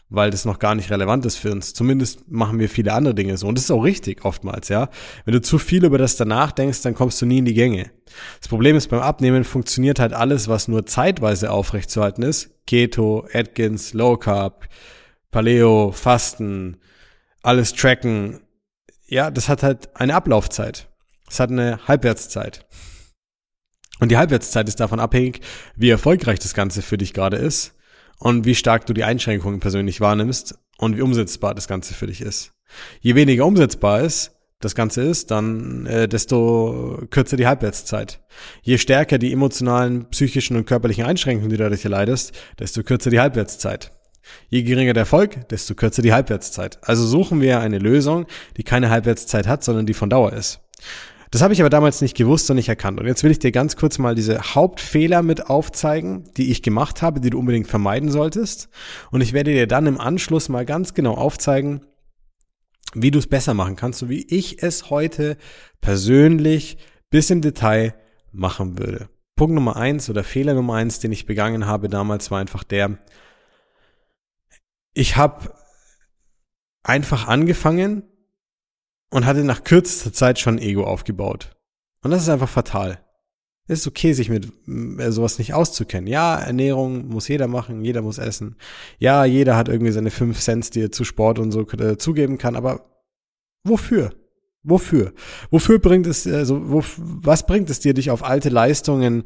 Weil 0.10 0.32
das 0.32 0.46
noch 0.46 0.60
gar 0.60 0.76
nicht 0.76 0.92
relevant 0.92 1.26
ist 1.26 1.38
für 1.38 1.52
uns. 1.52 1.74
Zumindest 1.74 2.30
machen 2.32 2.60
wir 2.60 2.70
viele 2.70 2.94
andere 2.94 3.16
Dinge 3.16 3.38
so. 3.38 3.48
Und 3.48 3.58
das 3.58 3.66
ist 3.66 3.72
auch 3.72 3.84
richtig 3.84 4.26
oftmals, 4.26 4.70
ja. 4.70 4.90
Wenn 5.26 5.34
du 5.34 5.42
zu 5.42 5.58
viel 5.58 5.84
über 5.84 5.98
das 5.98 6.16
danach 6.16 6.52
denkst, 6.52 6.82
dann 6.82 6.94
kommst 6.94 7.22
du 7.22 7.26
nie 7.26 7.40
in 7.40 7.46
die 7.46 7.54
Gänge. 7.54 7.92
Das 8.40 8.48
Problem 8.48 8.76
ist, 8.76 8.90
beim 8.90 9.00
Abnehmen 9.00 9.44
funktioniert 9.44 10.00
halt 10.00 10.14
alles, 10.14 10.48
was 10.48 10.68
nur 10.68 10.86
zeitweise 10.86 11.52
aufrechtzuerhalten 11.52 12.24
ist. 12.24 12.52
Keto, 12.68 13.28
Atkins, 13.34 13.94
Low 13.94 14.18
Carb, 14.18 14.68
Paleo, 15.32 15.92
Fasten, 15.92 16.78
alles 17.42 17.74
tracken, 17.74 18.40
ja, 19.14 19.30
das 19.30 19.48
hat 19.48 19.64
halt 19.64 19.96
eine 19.96 20.16
Ablaufzeit. 20.16 20.90
Es 21.30 21.40
hat 21.40 21.52
eine 21.52 21.80
Halbwertszeit. 21.88 22.66
Und 24.00 24.10
die 24.10 24.18
Halbwertszeit 24.18 24.68
ist 24.68 24.80
davon 24.80 25.00
abhängig, 25.00 25.42
wie 25.76 25.92
erfolgreich 25.92 26.40
das 26.40 26.56
Ganze 26.56 26.82
für 26.82 26.98
dich 26.98 27.14
gerade 27.14 27.38
ist 27.38 27.76
und 28.18 28.46
wie 28.46 28.56
stark 28.56 28.88
du 28.88 28.94
die 28.94 29.04
Einschränkungen 29.04 29.60
persönlich 29.60 30.02
wahrnimmst 30.02 30.58
und 30.78 30.98
wie 30.98 31.02
umsetzbar 31.02 31.54
das 31.54 31.68
Ganze 31.68 31.94
für 31.94 32.08
dich 32.08 32.22
ist. 32.22 32.54
Je 33.02 33.14
weniger 33.14 33.46
umsetzbar 33.46 34.02
ist, 34.02 34.32
das 34.60 34.74
Ganze 34.74 35.04
ist, 35.04 35.30
dann 35.30 35.86
äh, 35.86 36.08
desto 36.08 37.06
kürzer 37.12 37.38
die 37.38 37.46
Halbwertszeit. 37.46 38.24
Je 38.64 38.78
stärker 38.78 39.20
die 39.20 39.32
emotionalen, 39.32 40.10
psychischen 40.10 40.58
und 40.58 40.66
körperlichen 40.66 41.06
Einschränkungen, 41.06 41.50
die 41.50 41.58
du 41.58 41.64
dadurch 41.64 41.84
erleidest, 41.84 42.34
desto 42.58 42.82
kürzer 42.82 43.12
die 43.12 43.20
Halbwertszeit. 43.20 43.92
Je 44.50 44.64
geringer 44.64 44.94
der 44.94 45.02
Erfolg, 45.02 45.48
desto 45.50 45.76
kürzer 45.76 46.02
die 46.02 46.14
Halbwertszeit. 46.14 46.80
Also 46.82 47.06
suchen 47.06 47.42
wir 47.42 47.60
eine 47.60 47.80
Lösung, 47.80 48.26
die 48.58 48.64
keine 48.64 48.90
Halbwertszeit 48.90 49.48
hat, 49.48 49.64
sondern 49.64 49.86
die 49.86 49.94
von 49.94 50.10
Dauer 50.10 50.34
ist. 50.34 50.60
Das 51.34 51.42
habe 51.42 51.54
ich 51.54 51.62
aber 51.62 51.72
damals 51.72 52.02
nicht 52.02 52.16
gewusst 52.16 52.48
und 52.52 52.58
nicht 52.58 52.70
erkannt. 52.70 53.00
Und 53.00 53.08
jetzt 53.08 53.24
will 53.24 53.32
ich 53.32 53.40
dir 53.40 53.52
ganz 53.52 53.76
kurz 53.76 53.98
mal 53.98 54.14
diese 54.14 54.40
Hauptfehler 54.54 55.24
mit 55.24 55.50
aufzeigen, 55.50 56.30
die 56.38 56.52
ich 56.52 56.62
gemacht 56.62 57.02
habe, 57.02 57.22
die 57.22 57.32
du 57.32 57.40
unbedingt 57.40 57.68
vermeiden 57.68 58.12
solltest. 58.12 58.70
Und 59.10 59.22
ich 59.22 59.34
werde 59.34 59.52
dir 59.52 59.66
dann 59.66 59.88
im 59.88 60.00
Anschluss 60.00 60.48
mal 60.48 60.64
ganz 60.64 60.94
genau 60.94 61.16
aufzeigen, 61.16 61.82
wie 62.94 63.10
du 63.10 63.18
es 63.18 63.26
besser 63.26 63.56
machen 63.56 63.76
kannst, 63.76 63.98
so 63.98 64.10
wie 64.10 64.28
ich 64.30 64.62
es 64.62 64.92
heute 64.92 65.38
persönlich 65.82 66.78
bis 67.10 67.32
im 67.32 67.42
Detail 67.42 67.96
machen 68.32 68.78
würde. 68.78 69.10
Punkt 69.36 69.56
Nummer 69.56 69.76
eins 69.76 70.12
oder 70.12 70.24
Fehler 70.24 70.54
Nummer 70.54 70.76
eins, 70.76 71.00
den 71.00 71.12
ich 71.12 71.26
begangen 71.26 71.66
habe 71.66 71.90
damals, 71.90 72.30
war 72.30 72.40
einfach 72.40 72.64
der, 72.64 73.00
ich 74.94 75.18
habe 75.18 75.54
einfach 76.84 77.28
angefangen 77.28 78.04
und 79.10 79.26
hatte 79.26 79.44
nach 79.44 79.64
kürzester 79.64 80.14
Zeit 80.14 80.40
schon 80.40 80.58
Ego 80.58 80.86
aufgebaut. 80.86 81.56
Und 82.02 82.12
das 82.12 82.24
ist 82.24 82.30
einfach 82.30 82.50
fatal. 82.50 83.00
Es 83.66 83.80
ist 83.80 83.88
okay, 83.88 84.12
sich 84.12 84.30
mit 84.30 84.52
äh, 84.68 85.12
sowas 85.12 85.40
nicht 85.40 85.54
auszukennen. 85.54 86.08
Ja, 86.08 86.38
Ernährung 86.38 87.08
muss 87.08 87.30
jeder 87.30 87.48
machen, 87.48 87.86
jeder 87.86 88.02
muss 88.02 88.18
essen. 88.18 88.58
Ja, 89.00 89.24
jeder 89.24 89.56
hat 89.56 89.70
irgendwie 89.70 89.94
seine 89.94 90.12
fünf 90.12 90.40
Cents, 90.42 90.70
die 90.70 90.82
er 90.82 90.92
zu 90.92 91.06
Sport 91.06 91.40
und 91.40 91.52
so 91.54 91.62
äh, 91.62 91.98
zugeben 91.98 92.38
kann, 92.38 92.58
aber 92.58 92.90
wofür? 93.64 94.14
Wofür? 94.64 95.14
Wofür 95.50 95.80
bringt 95.80 96.08
es, 96.08 96.28
also 96.28 96.70
wo, 96.70 96.84
was 96.98 97.46
bringt 97.46 97.70
es 97.70 97.80
dir, 97.80 97.94
dich 97.94 98.12
auf 98.12 98.24
alte 98.24 98.50
Leistungen, 98.50 99.24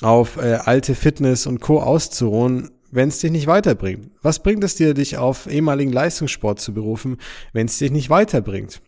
auf 0.00 0.36
äh, 0.36 0.54
alte 0.54 0.94
Fitness 0.96 1.46
und 1.46 1.60
Co. 1.60 1.80
auszuruhen, 1.80 2.70
wenn 2.96 3.10
es 3.10 3.18
dich 3.18 3.30
nicht 3.30 3.46
weiterbringt? 3.46 4.10
Was 4.22 4.42
bringt 4.42 4.64
es 4.64 4.74
dir, 4.74 4.94
dich 4.94 5.18
auf 5.18 5.46
ehemaligen 5.46 5.92
Leistungssport 5.92 6.58
zu 6.58 6.72
berufen, 6.72 7.18
wenn 7.52 7.66
es 7.66 7.78
dich 7.78 7.92
nicht 7.92 8.10
weiterbringt? 8.10 8.80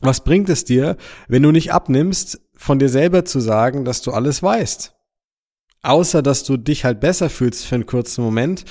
Was 0.00 0.22
bringt 0.22 0.48
es 0.48 0.64
dir, 0.64 0.96
wenn 1.26 1.42
du 1.42 1.50
nicht 1.50 1.72
abnimmst, 1.72 2.40
von 2.54 2.78
dir 2.78 2.88
selber 2.88 3.24
zu 3.24 3.40
sagen, 3.40 3.84
dass 3.84 4.02
du 4.02 4.12
alles 4.12 4.42
weißt? 4.42 4.94
Außer, 5.82 6.22
dass 6.22 6.44
du 6.44 6.56
dich 6.56 6.84
halt 6.84 7.00
besser 7.00 7.30
fühlst 7.30 7.66
für 7.66 7.76
einen 7.76 7.86
kurzen 7.86 8.22
Moment, 8.22 8.64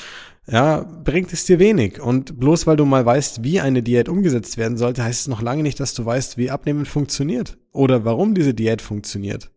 ja, 0.50 0.84
bringt 1.04 1.34
es 1.34 1.46
dir 1.46 1.60
wenig. 1.60 2.00
Und 2.00 2.40
bloß 2.40 2.68
weil 2.68 2.78
du 2.78 2.86
mal 2.86 3.06
weißt, 3.06 3.44
wie 3.44 3.60
eine 3.60 3.84
Diät 3.84 4.08
umgesetzt 4.08 4.58
werden 4.58 4.78
sollte, 4.78 5.04
heißt 5.04 5.22
es 5.22 5.28
noch 5.28 5.42
lange 5.42 5.64
nicht, 5.64 5.80
dass 5.80 5.94
du 5.94 6.06
weißt, 6.06 6.38
wie 6.38 6.52
Abnehmen 6.52 6.86
funktioniert 6.86 7.58
oder 7.72 8.06
warum 8.06 8.36
diese 8.36 8.54
Diät 8.54 8.82
funktioniert. 8.82 9.52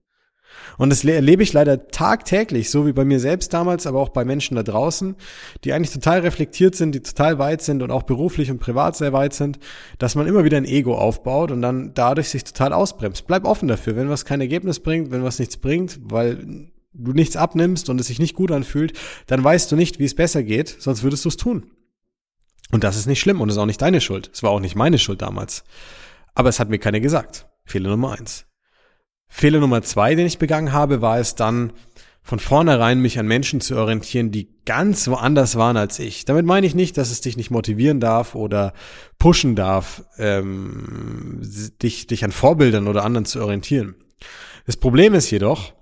Und 0.79 0.91
das 0.91 1.05
erlebe 1.05 1.43
ich 1.43 1.53
leider 1.53 1.89
tagtäglich, 1.89 2.71
so 2.71 2.87
wie 2.87 2.93
bei 2.93 3.05
mir 3.05 3.21
selbst 3.21 3.53
damals, 3.53 3.87
aber 3.87 4.01
auch 4.01 4.11
bei 4.11 4.25
Menschen 4.25 4.57
da 4.57 4.63
draußen, 4.63 5.17
die 5.65 5.73
eigentlich 5.73 5.93
total 5.93 6.21
reflektiert 6.21 6.75
sind, 6.75 6.95
die 6.95 7.01
total 7.01 7.39
weit 7.39 7.63
sind 7.63 7.83
und 7.83 7.91
auch 7.91 8.05
beruflich 8.05 8.51
und 8.51 8.61
privat 8.61 8.97
sehr 8.97 9.13
weit 9.13 9.35
sind, 9.35 9.59
dass 9.99 10.15
man 10.15 10.27
immer 10.27 10.45
wieder 10.45 10.57
ein 10.57 10.65
Ego 10.65 10.97
aufbaut 10.97 11.51
und 11.51 11.63
dann 11.63 11.93
dadurch 11.95 12.29
sich 12.29 12.45
total 12.45 12.73
ausbremst. 12.73 13.27
Bleib 13.27 13.45
offen 13.45 13.69
dafür, 13.69 13.97
wenn 13.97 14.09
was 14.09 14.25
kein 14.25 14.41
Ergebnis 14.41 14.81
bringt, 14.81 15.11
wenn 15.11 15.25
was 15.25 15.39
nichts 15.39 15.57
bringt, 15.57 15.99
weil 16.03 16.71
du 16.93 17.13
nichts 17.13 17.37
abnimmst 17.37 17.89
und 17.89 18.01
es 18.01 18.09
sich 18.09 18.19
nicht 18.19 18.35
gut 18.35 18.51
anfühlt, 18.51 18.93
dann 19.27 19.43
weißt 19.43 19.71
du 19.71 19.77
nicht, 19.77 19.99
wie 19.99 20.05
es 20.05 20.15
besser 20.15 20.43
geht, 20.43 20.77
sonst 20.79 21.03
würdest 21.03 21.25
du 21.25 21.29
es 21.29 21.37
tun. 21.37 21.71
Und 22.73 22.85
das 22.85 22.97
ist 22.97 23.07
nicht 23.07 23.21
schlimm 23.21 23.41
und 23.41 23.49
ist 23.49 23.59
auch 23.59 23.67
nicht 23.67 23.83
deine 23.83 24.01
Schuld. 24.01 24.31
Es 24.33 24.43
war 24.43 24.51
auch 24.51 24.61
nicht 24.61 24.77
meine 24.77 24.99
Schuld 24.99 25.23
damals. 25.23 25.65
Aber 26.35 26.49
es 26.49 26.61
hat 26.61 26.69
mir 26.69 26.79
keiner 26.79 27.01
gesagt. 27.01 27.47
Fehler 27.65 27.91
Nummer 27.91 28.13
eins. 28.13 28.47
Fehler 29.31 29.61
Nummer 29.61 29.81
zwei, 29.81 30.15
den 30.15 30.27
ich 30.27 30.39
begangen 30.39 30.73
habe, 30.73 31.01
war 31.01 31.19
es 31.19 31.37
dann, 31.37 31.73
von 32.23 32.39
vornherein 32.39 33.01
mich 33.01 33.19
an 33.19 33.27
Menschen 33.27 33.61
zu 33.61 33.77
orientieren, 33.77 34.31
die 34.31 34.49
ganz 34.67 35.09
woanders 35.09 35.57
waren 35.57 35.77
als 35.77 35.99
ich. 35.99 36.27
Damit 36.27 36.45
meine 36.45 36.67
ich 36.67 36.75
nicht, 36.75 36.99
dass 36.99 37.11
es 37.11 37.23
dich 37.23 37.37
nicht 37.37 37.51
motivieren 37.51 37.99
darf 37.99 38.35
oder 38.35 38.75
pushen 39.19 39.57
darf, 39.57 40.05
ähm, 40.19 41.41
dich, 41.81 42.07
dich 42.07 42.25
an 42.25 42.33
Vorbildern 42.33 42.89
oder 42.89 43.05
anderen 43.05 43.25
zu 43.25 43.41
orientieren. 43.41 43.95
Das 44.67 44.77
Problem 44.77 45.15
ist 45.15 45.31
jedoch, 45.31 45.73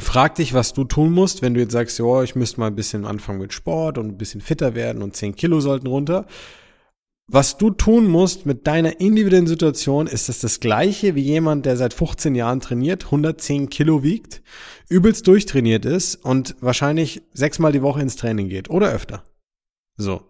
frag 0.00 0.36
dich, 0.36 0.54
was 0.54 0.72
du 0.72 0.84
tun 0.84 1.12
musst, 1.12 1.42
wenn 1.42 1.54
du 1.54 1.60
jetzt 1.60 1.72
sagst, 1.72 1.98
ja, 1.98 2.22
ich 2.22 2.34
müsste 2.34 2.60
mal 2.60 2.68
ein 2.68 2.76
bisschen 2.76 3.04
anfangen 3.04 3.40
mit 3.40 3.52
Sport 3.52 3.98
und 3.98 4.08
ein 4.08 4.18
bisschen 4.18 4.40
fitter 4.40 4.74
werden 4.74 5.02
und 5.02 5.14
10 5.14 5.36
Kilo 5.36 5.60
sollten 5.60 5.88
runter. 5.88 6.26
Was 7.30 7.58
du 7.58 7.68
tun 7.68 8.08
musst 8.08 8.46
mit 8.46 8.66
deiner 8.66 9.00
individuellen 9.00 9.46
Situation, 9.46 10.06
ist 10.06 10.30
das 10.30 10.38
das 10.38 10.60
gleiche 10.60 11.14
wie 11.14 11.20
jemand, 11.20 11.66
der 11.66 11.76
seit 11.76 11.92
15 11.92 12.34
Jahren 12.34 12.60
trainiert, 12.60 13.04
110 13.04 13.68
Kilo 13.68 14.02
wiegt, 14.02 14.40
übelst 14.88 15.26
durchtrainiert 15.26 15.84
ist 15.84 16.14
und 16.14 16.56
wahrscheinlich 16.60 17.20
sechsmal 17.34 17.72
die 17.72 17.82
Woche 17.82 18.00
ins 18.00 18.16
Training 18.16 18.48
geht 18.48 18.70
oder 18.70 18.90
öfter. 18.90 19.24
So. 19.98 20.22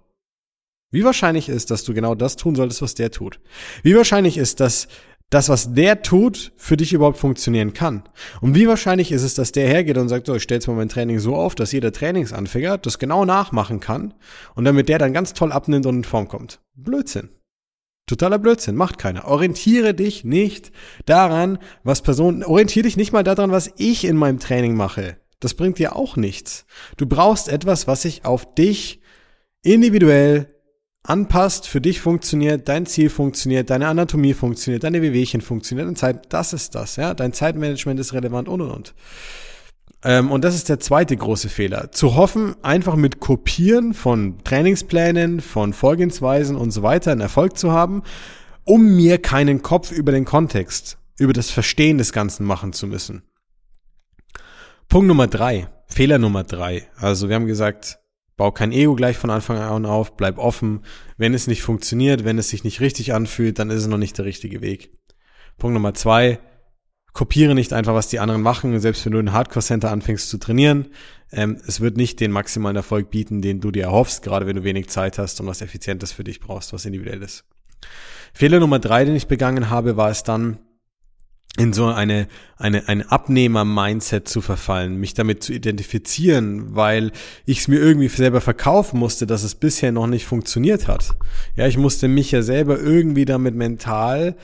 Wie 0.90 1.04
wahrscheinlich 1.04 1.48
ist, 1.48 1.70
dass 1.70 1.84
du 1.84 1.94
genau 1.94 2.16
das 2.16 2.34
tun 2.34 2.56
solltest, 2.56 2.82
was 2.82 2.96
der 2.96 3.12
tut? 3.12 3.38
Wie 3.84 3.94
wahrscheinlich 3.94 4.36
ist, 4.36 4.58
dass 4.58 4.88
das, 5.30 5.48
was 5.48 5.74
der 5.74 6.02
tut, 6.02 6.52
für 6.56 6.76
dich 6.76 6.92
überhaupt 6.92 7.18
funktionieren 7.18 7.74
kann. 7.74 8.02
Und 8.40 8.54
wie 8.54 8.66
wahrscheinlich 8.66 9.12
ist 9.12 9.22
es, 9.22 9.34
dass 9.34 9.52
der 9.52 9.68
hergeht 9.68 9.98
und 9.98 10.08
sagt, 10.08 10.26
so, 10.26 10.34
ich 10.34 10.42
stelle 10.42 10.56
jetzt 10.56 10.68
mal 10.68 10.74
mein 10.74 10.88
Training 10.88 11.18
so 11.18 11.36
auf, 11.36 11.54
dass 11.54 11.72
jeder 11.72 11.92
Trainingsanfänger 11.92 12.78
das 12.78 12.98
genau 12.98 13.24
nachmachen 13.24 13.80
kann 13.80 14.14
und 14.54 14.64
damit 14.64 14.88
der 14.88 14.98
dann 14.98 15.12
ganz 15.12 15.34
toll 15.34 15.52
abnimmt 15.52 15.86
und 15.86 15.96
in 15.96 16.04
Form 16.04 16.28
kommt. 16.28 16.60
Blödsinn. 16.74 17.28
Totaler 18.06 18.38
Blödsinn, 18.38 18.74
macht 18.74 18.96
keiner. 18.96 19.26
Orientiere 19.26 19.92
dich 19.92 20.24
nicht 20.24 20.72
daran, 21.04 21.58
was 21.84 22.00
Personen, 22.00 22.42
orientiere 22.42 22.84
dich 22.84 22.96
nicht 22.96 23.12
mal 23.12 23.22
daran, 23.22 23.50
was 23.50 23.70
ich 23.76 24.06
in 24.06 24.16
meinem 24.16 24.38
Training 24.38 24.74
mache. 24.74 25.18
Das 25.40 25.52
bringt 25.52 25.78
dir 25.78 25.94
auch 25.94 26.16
nichts. 26.16 26.64
Du 26.96 27.06
brauchst 27.06 27.48
etwas, 27.48 27.86
was 27.86 28.02
sich 28.02 28.24
auf 28.24 28.54
dich 28.54 29.00
individuell 29.62 30.48
anpasst, 31.02 31.66
für 31.66 31.80
dich 31.80 32.00
funktioniert, 32.00 32.68
dein 32.68 32.86
Ziel 32.86 33.10
funktioniert, 33.10 33.70
deine 33.70 33.88
Anatomie 33.88 34.34
funktioniert, 34.34 34.84
deine 34.84 35.02
Wehwehchen 35.02 35.40
funktioniert, 35.40 35.88
und 35.88 35.96
Zeit, 35.96 36.32
das 36.32 36.52
ist 36.52 36.74
das, 36.74 36.96
ja. 36.96 37.14
Dein 37.14 37.32
Zeitmanagement 37.32 37.98
ist 37.98 38.12
relevant 38.12 38.48
und 38.48 38.60
und 38.60 38.70
und. 38.70 38.94
Ähm, 40.04 40.30
und 40.30 40.44
das 40.44 40.54
ist 40.54 40.68
der 40.68 40.78
zweite 40.80 41.16
große 41.16 41.48
Fehler. 41.48 41.90
Zu 41.90 42.14
hoffen, 42.14 42.54
einfach 42.62 42.94
mit 42.94 43.20
Kopieren 43.20 43.94
von 43.94 44.38
Trainingsplänen, 44.44 45.40
von 45.40 45.72
Vorgehensweisen 45.72 46.56
und 46.56 46.70
so 46.70 46.82
weiter 46.82 47.12
einen 47.12 47.20
Erfolg 47.20 47.58
zu 47.58 47.72
haben, 47.72 48.02
um 48.64 48.96
mir 48.96 49.18
keinen 49.18 49.62
Kopf 49.62 49.90
über 49.90 50.12
den 50.12 50.24
Kontext, 50.24 50.98
über 51.18 51.32
das 51.32 51.50
Verstehen 51.50 51.98
des 51.98 52.12
Ganzen 52.12 52.44
machen 52.44 52.72
zu 52.72 52.86
müssen. 52.86 53.22
Punkt 54.88 55.08
Nummer 55.08 55.26
drei. 55.26 55.68
Fehler 55.86 56.18
Nummer 56.18 56.44
drei. 56.44 56.86
Also 56.96 57.28
wir 57.28 57.34
haben 57.34 57.46
gesagt, 57.46 57.98
Bau 58.38 58.52
kein 58.52 58.70
Ego 58.70 58.94
gleich 58.94 59.18
von 59.18 59.30
Anfang 59.30 59.58
an 59.58 59.84
auf, 59.84 60.16
bleib 60.16 60.38
offen. 60.38 60.84
Wenn 61.16 61.34
es 61.34 61.48
nicht 61.48 61.60
funktioniert, 61.60 62.24
wenn 62.24 62.38
es 62.38 62.48
sich 62.48 62.62
nicht 62.62 62.80
richtig 62.80 63.12
anfühlt, 63.12 63.58
dann 63.58 63.68
ist 63.68 63.82
es 63.82 63.88
noch 63.88 63.98
nicht 63.98 64.16
der 64.16 64.24
richtige 64.24 64.62
Weg. 64.62 64.96
Punkt 65.58 65.74
Nummer 65.74 65.92
zwei, 65.92 66.38
kopiere 67.12 67.56
nicht 67.56 67.72
einfach, 67.72 67.94
was 67.94 68.06
die 68.06 68.20
anderen 68.20 68.40
machen, 68.40 68.78
selbst 68.78 69.04
wenn 69.04 69.12
du 69.12 69.18
in 69.18 69.32
Hardcore 69.32 69.64
Center 69.64 69.90
anfängst 69.90 70.30
zu 70.30 70.38
trainieren. 70.38 70.86
Ähm, 71.32 71.60
es 71.66 71.80
wird 71.80 71.96
nicht 71.96 72.20
den 72.20 72.30
maximalen 72.30 72.76
Erfolg 72.76 73.10
bieten, 73.10 73.42
den 73.42 73.60
du 73.60 73.72
dir 73.72 73.86
erhoffst, 73.86 74.22
gerade 74.22 74.46
wenn 74.46 74.54
du 74.54 74.62
wenig 74.62 74.88
Zeit 74.88 75.18
hast 75.18 75.40
und 75.40 75.48
was 75.48 75.60
Effizientes 75.60 76.12
für 76.12 76.22
dich 76.22 76.38
brauchst, 76.38 76.72
was 76.72 76.86
individuell 76.86 77.24
ist. 77.24 77.44
Fehler 78.32 78.60
Nummer 78.60 78.78
drei, 78.78 79.04
den 79.04 79.16
ich 79.16 79.26
begangen 79.26 79.68
habe, 79.68 79.96
war 79.96 80.10
es 80.10 80.22
dann, 80.22 80.58
in 81.56 81.72
so 81.72 81.86
eine, 81.86 82.28
eine, 82.56 82.88
ein 82.88 83.02
Abnehmer-Mindset 83.02 84.28
zu 84.28 84.40
verfallen, 84.40 84.96
mich 84.96 85.14
damit 85.14 85.42
zu 85.42 85.52
identifizieren, 85.52 86.76
weil 86.76 87.10
ich 87.46 87.60
es 87.60 87.68
mir 87.68 87.78
irgendwie 87.80 88.08
selber 88.08 88.40
verkaufen 88.40 88.98
musste, 88.98 89.26
dass 89.26 89.42
es 89.42 89.56
bisher 89.56 89.90
noch 89.90 90.06
nicht 90.06 90.26
funktioniert 90.26 90.86
hat. 90.86 91.16
Ja, 91.56 91.66
ich 91.66 91.76
musste 91.76 92.06
mich 92.06 92.30
ja 92.30 92.42
selber 92.42 92.78
irgendwie 92.78 93.24
damit 93.24 93.56
mental 93.56 94.36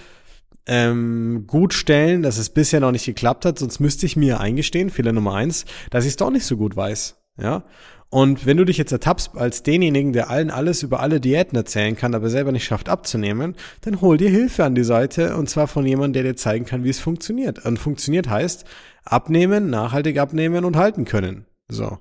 ähm, 0.66 1.44
gut 1.46 1.74
stellen, 1.74 2.22
dass 2.22 2.38
es 2.38 2.48
bisher 2.48 2.80
noch 2.80 2.92
nicht 2.92 3.06
geklappt 3.06 3.44
hat, 3.44 3.58
sonst 3.58 3.80
müsste 3.80 4.06
ich 4.06 4.16
mir 4.16 4.40
eingestehen, 4.40 4.90
Fehler 4.90 5.12
Nummer 5.12 5.34
eins, 5.34 5.66
dass 5.90 6.04
ich 6.04 6.10
es 6.10 6.16
doch 6.16 6.30
nicht 6.30 6.46
so 6.46 6.56
gut 6.56 6.74
weiß. 6.74 7.16
Ja, 7.40 7.64
und 8.10 8.46
wenn 8.46 8.56
du 8.56 8.64
dich 8.64 8.78
jetzt 8.78 8.92
ertappst 8.92 9.36
als 9.36 9.64
denjenigen, 9.64 10.12
der 10.12 10.30
allen 10.30 10.52
alles 10.52 10.84
über 10.84 11.00
alle 11.00 11.20
Diäten 11.20 11.56
erzählen 11.56 11.96
kann, 11.96 12.14
aber 12.14 12.30
selber 12.30 12.52
nicht 12.52 12.64
schafft 12.64 12.88
abzunehmen, 12.88 13.56
dann 13.80 14.00
hol 14.00 14.16
dir 14.16 14.30
Hilfe 14.30 14.64
an 14.64 14.76
die 14.76 14.84
Seite 14.84 15.36
und 15.36 15.50
zwar 15.50 15.66
von 15.66 15.84
jemandem, 15.84 16.12
der 16.22 16.32
dir 16.32 16.36
zeigen 16.36 16.64
kann, 16.64 16.84
wie 16.84 16.90
es 16.90 17.00
funktioniert. 17.00 17.64
Und 17.64 17.78
funktioniert 17.78 18.28
heißt 18.28 18.66
abnehmen, 19.04 19.68
nachhaltig 19.68 20.18
abnehmen 20.18 20.64
und 20.64 20.76
halten 20.76 21.06
können. 21.06 21.46
So. 21.66 21.98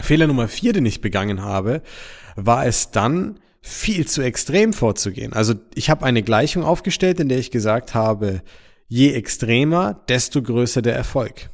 Fehler 0.00 0.26
Nummer 0.26 0.48
vier, 0.48 0.72
den 0.72 0.86
ich 0.86 1.00
begangen 1.00 1.42
habe, 1.42 1.82
war 2.34 2.66
es 2.66 2.90
dann, 2.90 3.38
viel 3.60 4.08
zu 4.08 4.22
extrem 4.22 4.72
vorzugehen. 4.72 5.32
Also 5.32 5.54
ich 5.74 5.88
habe 5.88 6.04
eine 6.04 6.24
Gleichung 6.24 6.64
aufgestellt, 6.64 7.20
in 7.20 7.28
der 7.28 7.38
ich 7.38 7.52
gesagt 7.52 7.94
habe, 7.94 8.42
je 8.88 9.12
extremer, 9.12 10.02
desto 10.08 10.42
größer 10.42 10.82
der 10.82 10.96
Erfolg. 10.96 11.50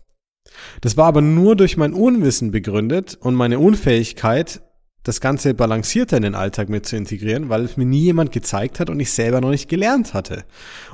Das 0.80 0.96
war 0.96 1.06
aber 1.06 1.20
nur 1.20 1.56
durch 1.56 1.76
mein 1.76 1.92
Unwissen 1.92 2.50
begründet 2.50 3.16
und 3.20 3.34
meine 3.34 3.58
Unfähigkeit, 3.58 4.61
das 5.04 5.20
Ganze 5.20 5.54
balancierter 5.54 6.18
in 6.18 6.22
den 6.22 6.34
Alltag 6.34 6.68
mit 6.68 6.84
zu 6.84 6.96
integrieren, 6.96 7.48
weil 7.48 7.64
es 7.64 7.76
mir 7.76 7.87
nie 7.87 8.02
jemand 8.02 8.30
gezeigt 8.30 8.78
hat 8.78 8.90
und 8.90 9.00
ich 9.00 9.12
selber 9.12 9.40
noch 9.40 9.50
nicht 9.50 9.68
gelernt 9.68 10.12
hatte. 10.12 10.44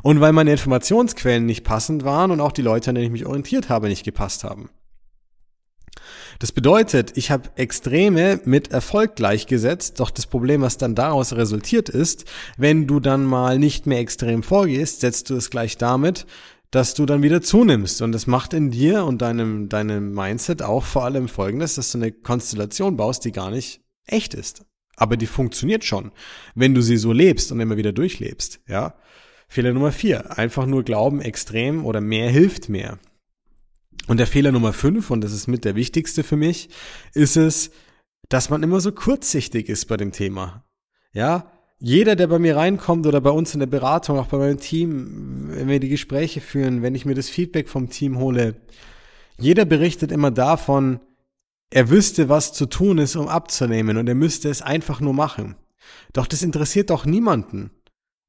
Und 0.03 0.21
weil 0.21 0.33
meine 0.33 0.53
Informationsquellen 0.53 1.47
nicht 1.47 1.65
passend 1.65 2.05
waren 2.05 2.31
und 2.31 2.41
auch 2.41 2.53
die 2.53 2.63
Leute, 2.63 2.91
an 2.91 2.95
denen 2.95 3.07
ich 3.07 3.13
mich 3.13 3.27
orientiert 3.27 3.69
habe, 3.69 3.89
nicht 3.89 4.05
gepasst 4.05 4.45
haben. 4.45 4.71
Das 6.39 6.53
bedeutet, 6.53 7.17
ich 7.17 7.31
habe 7.31 7.51
Extreme 7.57 8.41
mit 8.45 8.73
Erfolg 8.73 9.17
gleichgesetzt, 9.17 10.01
doch 10.01 10.11
das 10.11 10.27
Problem, 10.27 10.63
was 10.63 10.79
dann 10.79 10.95
daraus 10.95 11.33
resultiert 11.35 11.89
ist, 11.89 12.25
wenn 12.57 12.87
du 12.87 13.01
dann 13.01 13.25
mal 13.25 13.59
nicht 13.59 13.87
mehr 13.87 14.01
extrem 14.01 14.43
vorgehst, 14.43 15.01
setzt 15.01 15.31
du 15.31 15.37
es 15.37 15.51
gleich 15.51 15.77
damit, 15.79 16.27
dass 16.75 16.95
du 16.95 17.07
dann 17.07 17.23
wieder 17.23 17.41
zunimmst. 17.41 18.03
Und 18.03 18.11
das 18.11 18.27
macht 18.27 18.53
in 18.53 18.73
dir 18.73 19.05
und 19.05 19.23
deinem, 19.23 19.69
deinem 19.69 20.13
Mindset 20.13 20.61
auch 20.61 20.83
vor 20.83 21.05
allem 21.05 21.29
folgendes, 21.29 21.77
dass 21.77 21.93
du 21.93 21.99
eine 21.99 22.11
Konstellation 22.11 22.97
baust, 22.97 23.25
die 23.25 23.31
gar 23.31 23.53
nicht 23.53 23.81
echt 24.07 24.35
ist. 24.35 24.65
Aber 24.97 25.17
die 25.17 25.29
funktioniert 25.29 25.85
schon, 25.85 26.11
wenn 26.57 26.75
du 26.75 26.83
sie 26.83 26.97
so 26.97 27.13
lebst 27.13 27.53
und 27.53 27.61
immer 27.61 27.77
wieder 27.77 27.93
durchlebst, 27.93 28.61
ja. 28.67 28.95
Fehler 29.47 29.73
Nummer 29.73 29.93
vier. 29.93 30.37
Einfach 30.37 30.67
nur 30.67 30.83
glauben, 30.83 31.21
extrem 31.21 31.85
oder 31.85 32.01
mehr 32.01 32.29
hilft 32.29 32.69
mehr. 32.69 32.99
Und 34.09 34.17
der 34.17 34.27
Fehler 34.27 34.51
Nummer 34.51 34.73
fünf, 34.73 35.13
und 35.13 35.21
das 35.21 35.33
ist 35.33 35.47
mit 35.47 35.65
der 35.65 35.77
wichtigste 35.77 36.25
für 36.25 36.37
mich, 36.37 36.71
ist 37.13 37.37
es, 37.37 37.71
dass 38.29 38.51
man 38.51 38.65
immer 38.65 38.81
so 38.81 38.91
kurzsichtig 38.91 39.69
ist 39.69 39.87
bei 39.87 39.97
dem 39.97 40.11
Thema. 40.11 40.65
Ja, 41.13 41.53
jeder, 41.79 42.17
der 42.17 42.29
bei 42.29 42.39
mir 42.39 42.57
reinkommt 42.57 43.07
oder 43.07 43.21
bei 43.21 43.31
uns 43.31 43.55
in 43.55 43.61
der 43.61 43.67
Beratung, 43.67 44.19
auch 44.19 44.29
bei 44.29 44.39
meinem 44.39 44.61
Team, 44.61 45.49
wenn 45.51 45.69
wir 45.69 45.81
die 45.81 45.89
Gespräche 45.89 46.41
führen, 46.41 46.83
wenn 46.83 46.95
ich 46.95 47.05
mir 47.05 47.15
das 47.15 47.29
Feedback 47.29 47.69
vom 47.69 47.91
Team 47.91 48.19
hole, 48.19 48.57
jeder 49.39 49.65
berichtet 49.65 50.13
immer 50.13 50.31
davon, 50.31 51.01
er 51.71 51.91
wüsste, 51.91 52.29
was 52.29 52.53
zu 52.53 52.67
tun 52.67 52.99
ist, 52.99 53.17
um 53.17 53.29
abzunehmen 53.29 53.97
und 53.97 54.09
er 54.09 54.15
müsste 54.15 54.49
es 54.49 54.63
einfach 54.63 55.01
nur 55.01 55.15
machen. 55.15 55.57
Doch 56.13 56.27
das 56.27 56.43
interessiert 56.43 56.91
doch 56.91 57.05
niemanden. 57.05 57.71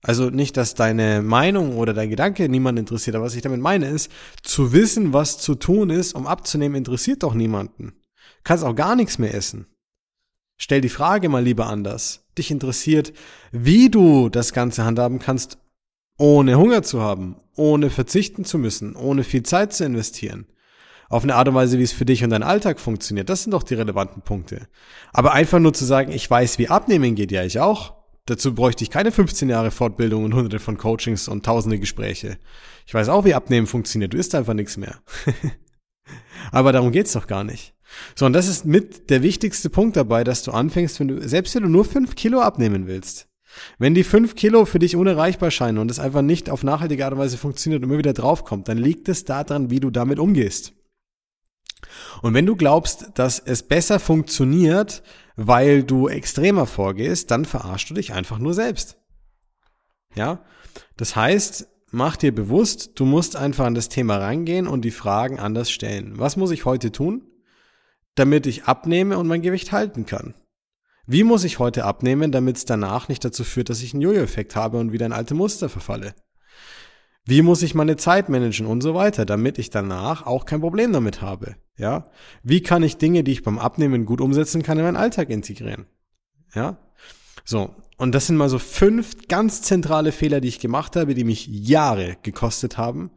Also 0.02 0.30
nicht, 0.30 0.58
dass 0.58 0.76
deine 0.76 1.22
Meinung 1.22 1.78
oder 1.78 1.94
dein 1.94 2.10
Gedanke 2.10 2.48
niemanden 2.50 2.82
interessiert, 2.82 3.16
aber 3.16 3.26
was 3.26 3.36
ich 3.36 3.42
damit 3.42 3.62
meine 3.62 3.90
ist, 3.90 4.12
zu 4.44 4.72
wissen, 4.72 5.14
was 5.14 5.38
zu 5.40 5.56
tun 5.56 5.90
ist, 5.90 6.14
um 6.14 6.28
abzunehmen, 6.28 6.76
interessiert 6.76 7.24
doch 7.24 7.34
niemanden. 7.34 7.94
Kannst 8.44 8.64
auch 8.64 8.76
gar 8.76 8.96
nichts 8.96 9.18
mehr 9.18 9.34
essen. 9.34 9.66
Stell 10.58 10.82
die 10.82 10.90
Frage 10.90 11.30
mal 11.30 11.44
lieber 11.44 11.68
anders. 11.68 12.26
Dich 12.38 12.52
interessiert, 12.52 13.14
wie 13.52 13.90
du 13.90 14.30
das 14.30 14.54
Ganze 14.54 14.86
handhaben 14.86 15.20
kannst, 15.20 15.58
ohne 16.18 16.58
Hunger 16.58 16.84
zu 16.84 17.02
haben, 17.02 17.38
ohne 17.56 17.90
verzichten 17.90 18.46
zu 18.46 18.58
müssen, 18.58 18.96
ohne 18.96 19.24
viel 19.24 19.44
Zeit 19.44 19.74
zu 19.74 19.86
investieren. 19.86 20.48
Auf 21.08 21.24
eine 21.24 21.36
Art 21.36 21.48
und 21.48 21.56
Weise, 21.56 21.78
wie 21.78 21.84
es 21.84 21.92
für 21.92 22.06
dich 22.06 22.24
und 22.24 22.32
deinen 22.32 22.44
Alltag 22.44 22.80
funktioniert. 22.80 23.30
Das 23.30 23.44
sind 23.44 23.52
doch 23.52 23.64
die 23.64 23.76
relevanten 23.76 24.24
Punkte. 24.24 24.68
Aber 25.14 25.34
einfach 25.34 25.60
nur 25.60 25.74
zu 25.74 25.86
sagen, 25.86 26.12
ich 26.12 26.30
weiß, 26.30 26.58
wie 26.58 26.70
abnehmen 26.70 27.16
geht, 27.16 27.32
ja, 27.32 27.44
ich 27.44 27.60
auch. 27.60 27.94
Dazu 28.26 28.56
bräuchte 28.56 28.84
ich 28.84 28.90
keine 28.90 29.12
15 29.12 29.50
Jahre 29.50 29.70
Fortbildung 29.70 30.24
und 30.24 30.34
hunderte 30.34 30.60
von 30.60 30.80
Coachings 30.80 31.28
und 31.28 31.46
tausende 31.46 31.78
Gespräche. 31.78 32.40
Ich 32.88 32.94
weiß 32.94 33.10
auch, 33.10 33.24
wie 33.24 33.36
Abnehmen 33.36 33.68
funktioniert. 33.68 34.14
Du 34.14 34.18
isst 34.18 34.34
einfach 34.34 34.56
nichts 34.56 34.78
mehr. 34.78 35.00
Aber 36.52 36.72
darum 36.72 36.92
geht's 36.92 37.14
doch 37.14 37.28
gar 37.28 37.44
nicht. 37.44 37.75
So, 38.16 38.26
und 38.26 38.34
das 38.34 38.48
ist 38.48 38.66
mit 38.66 39.10
der 39.10 39.22
wichtigste 39.22 39.70
Punkt 39.70 39.96
dabei, 39.98 40.24
dass 40.24 40.44
du 40.44 40.52
anfängst, 40.52 41.00
wenn 41.00 41.08
du, 41.08 41.28
selbst 41.28 41.56
wenn 41.56 41.64
du 41.64 41.70
nur 41.70 41.86
fünf 41.86 42.16
Kilo 42.16 42.42
abnehmen 42.42 42.88
willst. 42.88 43.28
Wenn 43.78 43.96
die 43.96 44.04
fünf 44.04 44.36
Kilo 44.36 44.66
für 44.66 44.80
dich 44.80 44.96
unerreichbar 44.96 45.52
scheinen 45.52 45.78
und 45.78 45.90
es 45.90 46.00
einfach 46.00 46.22
nicht 46.22 46.50
auf 46.50 46.64
nachhaltige 46.64 47.06
Art 47.06 47.14
und 47.14 47.20
Weise 47.20 47.38
funktioniert 47.38 47.82
und 47.82 47.90
immer 47.90 47.98
wieder 47.98 48.14
draufkommt, 48.14 48.68
dann 48.68 48.78
liegt 48.78 49.08
es 49.10 49.24
daran, 49.26 49.70
wie 49.70 49.80
du 49.80 49.92
damit 49.92 50.20
umgehst. 50.20 50.74
Und 52.22 52.34
wenn 52.34 52.46
du 52.46 52.56
glaubst, 52.56 53.12
dass 53.16 53.40
es 53.40 53.64
besser 53.64 54.00
funktioniert, 54.00 55.04
weil 55.36 55.84
du 55.84 56.08
extremer 56.08 56.66
vorgehst, 56.66 57.32
dann 57.32 57.46
verarschst 57.46 57.90
du 57.90 57.94
dich 57.94 58.14
einfach 58.14 58.40
nur 58.40 58.54
selbst. 58.54 58.98
Ja? 60.16 60.44
Das 60.98 61.16
heißt, 61.16 61.68
mach 61.92 62.18
dir 62.18 62.34
bewusst, 62.34 62.92
du 62.96 63.06
musst 63.06 63.36
einfach 63.36 63.66
an 63.66 63.76
das 63.76 63.90
Thema 63.90 64.18
rangehen 64.18 64.68
und 64.68 64.84
die 64.84 64.92
Fragen 64.92 65.40
anders 65.40 65.70
stellen. 65.70 66.18
Was 66.18 66.38
muss 66.38 66.52
ich 66.52 66.66
heute 66.66 66.92
tun, 66.92 67.28
damit 68.16 68.48
ich 68.48 68.66
abnehme 68.66 69.18
und 69.18 69.28
mein 69.28 69.42
Gewicht 69.42 69.72
halten 69.72 70.06
kann? 70.06 70.34
Wie 71.08 71.24
muss 71.24 71.44
ich 71.44 71.60
heute 71.60 71.86
abnehmen, 71.86 72.32
damit 72.32 72.58
es 72.58 72.66
danach 72.66 73.10
nicht 73.10 73.24
dazu 73.24 73.44
führt, 73.44 73.70
dass 73.70 73.84
ich 73.84 73.94
einen 73.94 74.02
Jojo-Effekt 74.02 74.56
habe 74.56 74.80
und 74.80 74.92
wieder 74.92 75.06
in 75.06 75.14
alte 75.14 75.36
Muster 75.36 75.70
verfalle? 75.70 76.16
Wie 77.26 77.42
muss 77.42 77.64
ich 77.64 77.76
meine 77.76 77.96
Zeit 77.96 78.30
managen 78.30 78.68
und 78.68 78.82
so 78.82 78.94
weiter, 78.94 79.26
damit 79.26 79.58
ich 79.58 79.70
danach 79.70 80.26
auch 80.26 80.46
kein 80.46 80.62
Problem 80.62 80.94
damit 80.94 81.22
habe? 81.22 81.56
Ja? 81.76 82.06
Wie 82.44 82.62
kann 82.62 82.84
ich 82.84 82.98
Dinge, 82.98 83.24
die 83.24 83.32
ich 83.32 83.44
beim 83.44 83.60
Abnehmen 83.60 84.06
gut 84.06 84.22
umsetzen 84.22 84.64
kann, 84.64 84.78
in 84.78 84.86
meinen 84.86 84.98
Alltag 84.98 85.30
integrieren? 85.30 85.86
Ja? 86.54 86.78
So. 87.44 87.76
Und 87.98 88.14
das 88.14 88.28
sind 88.28 88.36
mal 88.36 88.50
so 88.50 88.60
fünf 88.60 89.28
ganz 89.28 89.62
zentrale 89.62 90.12
Fehler, 90.12 90.42
die 90.42 90.50
ich 90.50 90.60
gemacht 90.60 90.96
habe, 90.96 91.14
die 91.14 91.24
mich 91.24 91.48
Jahre 91.48 92.18
gekostet 92.24 92.78
haben, 92.78 93.10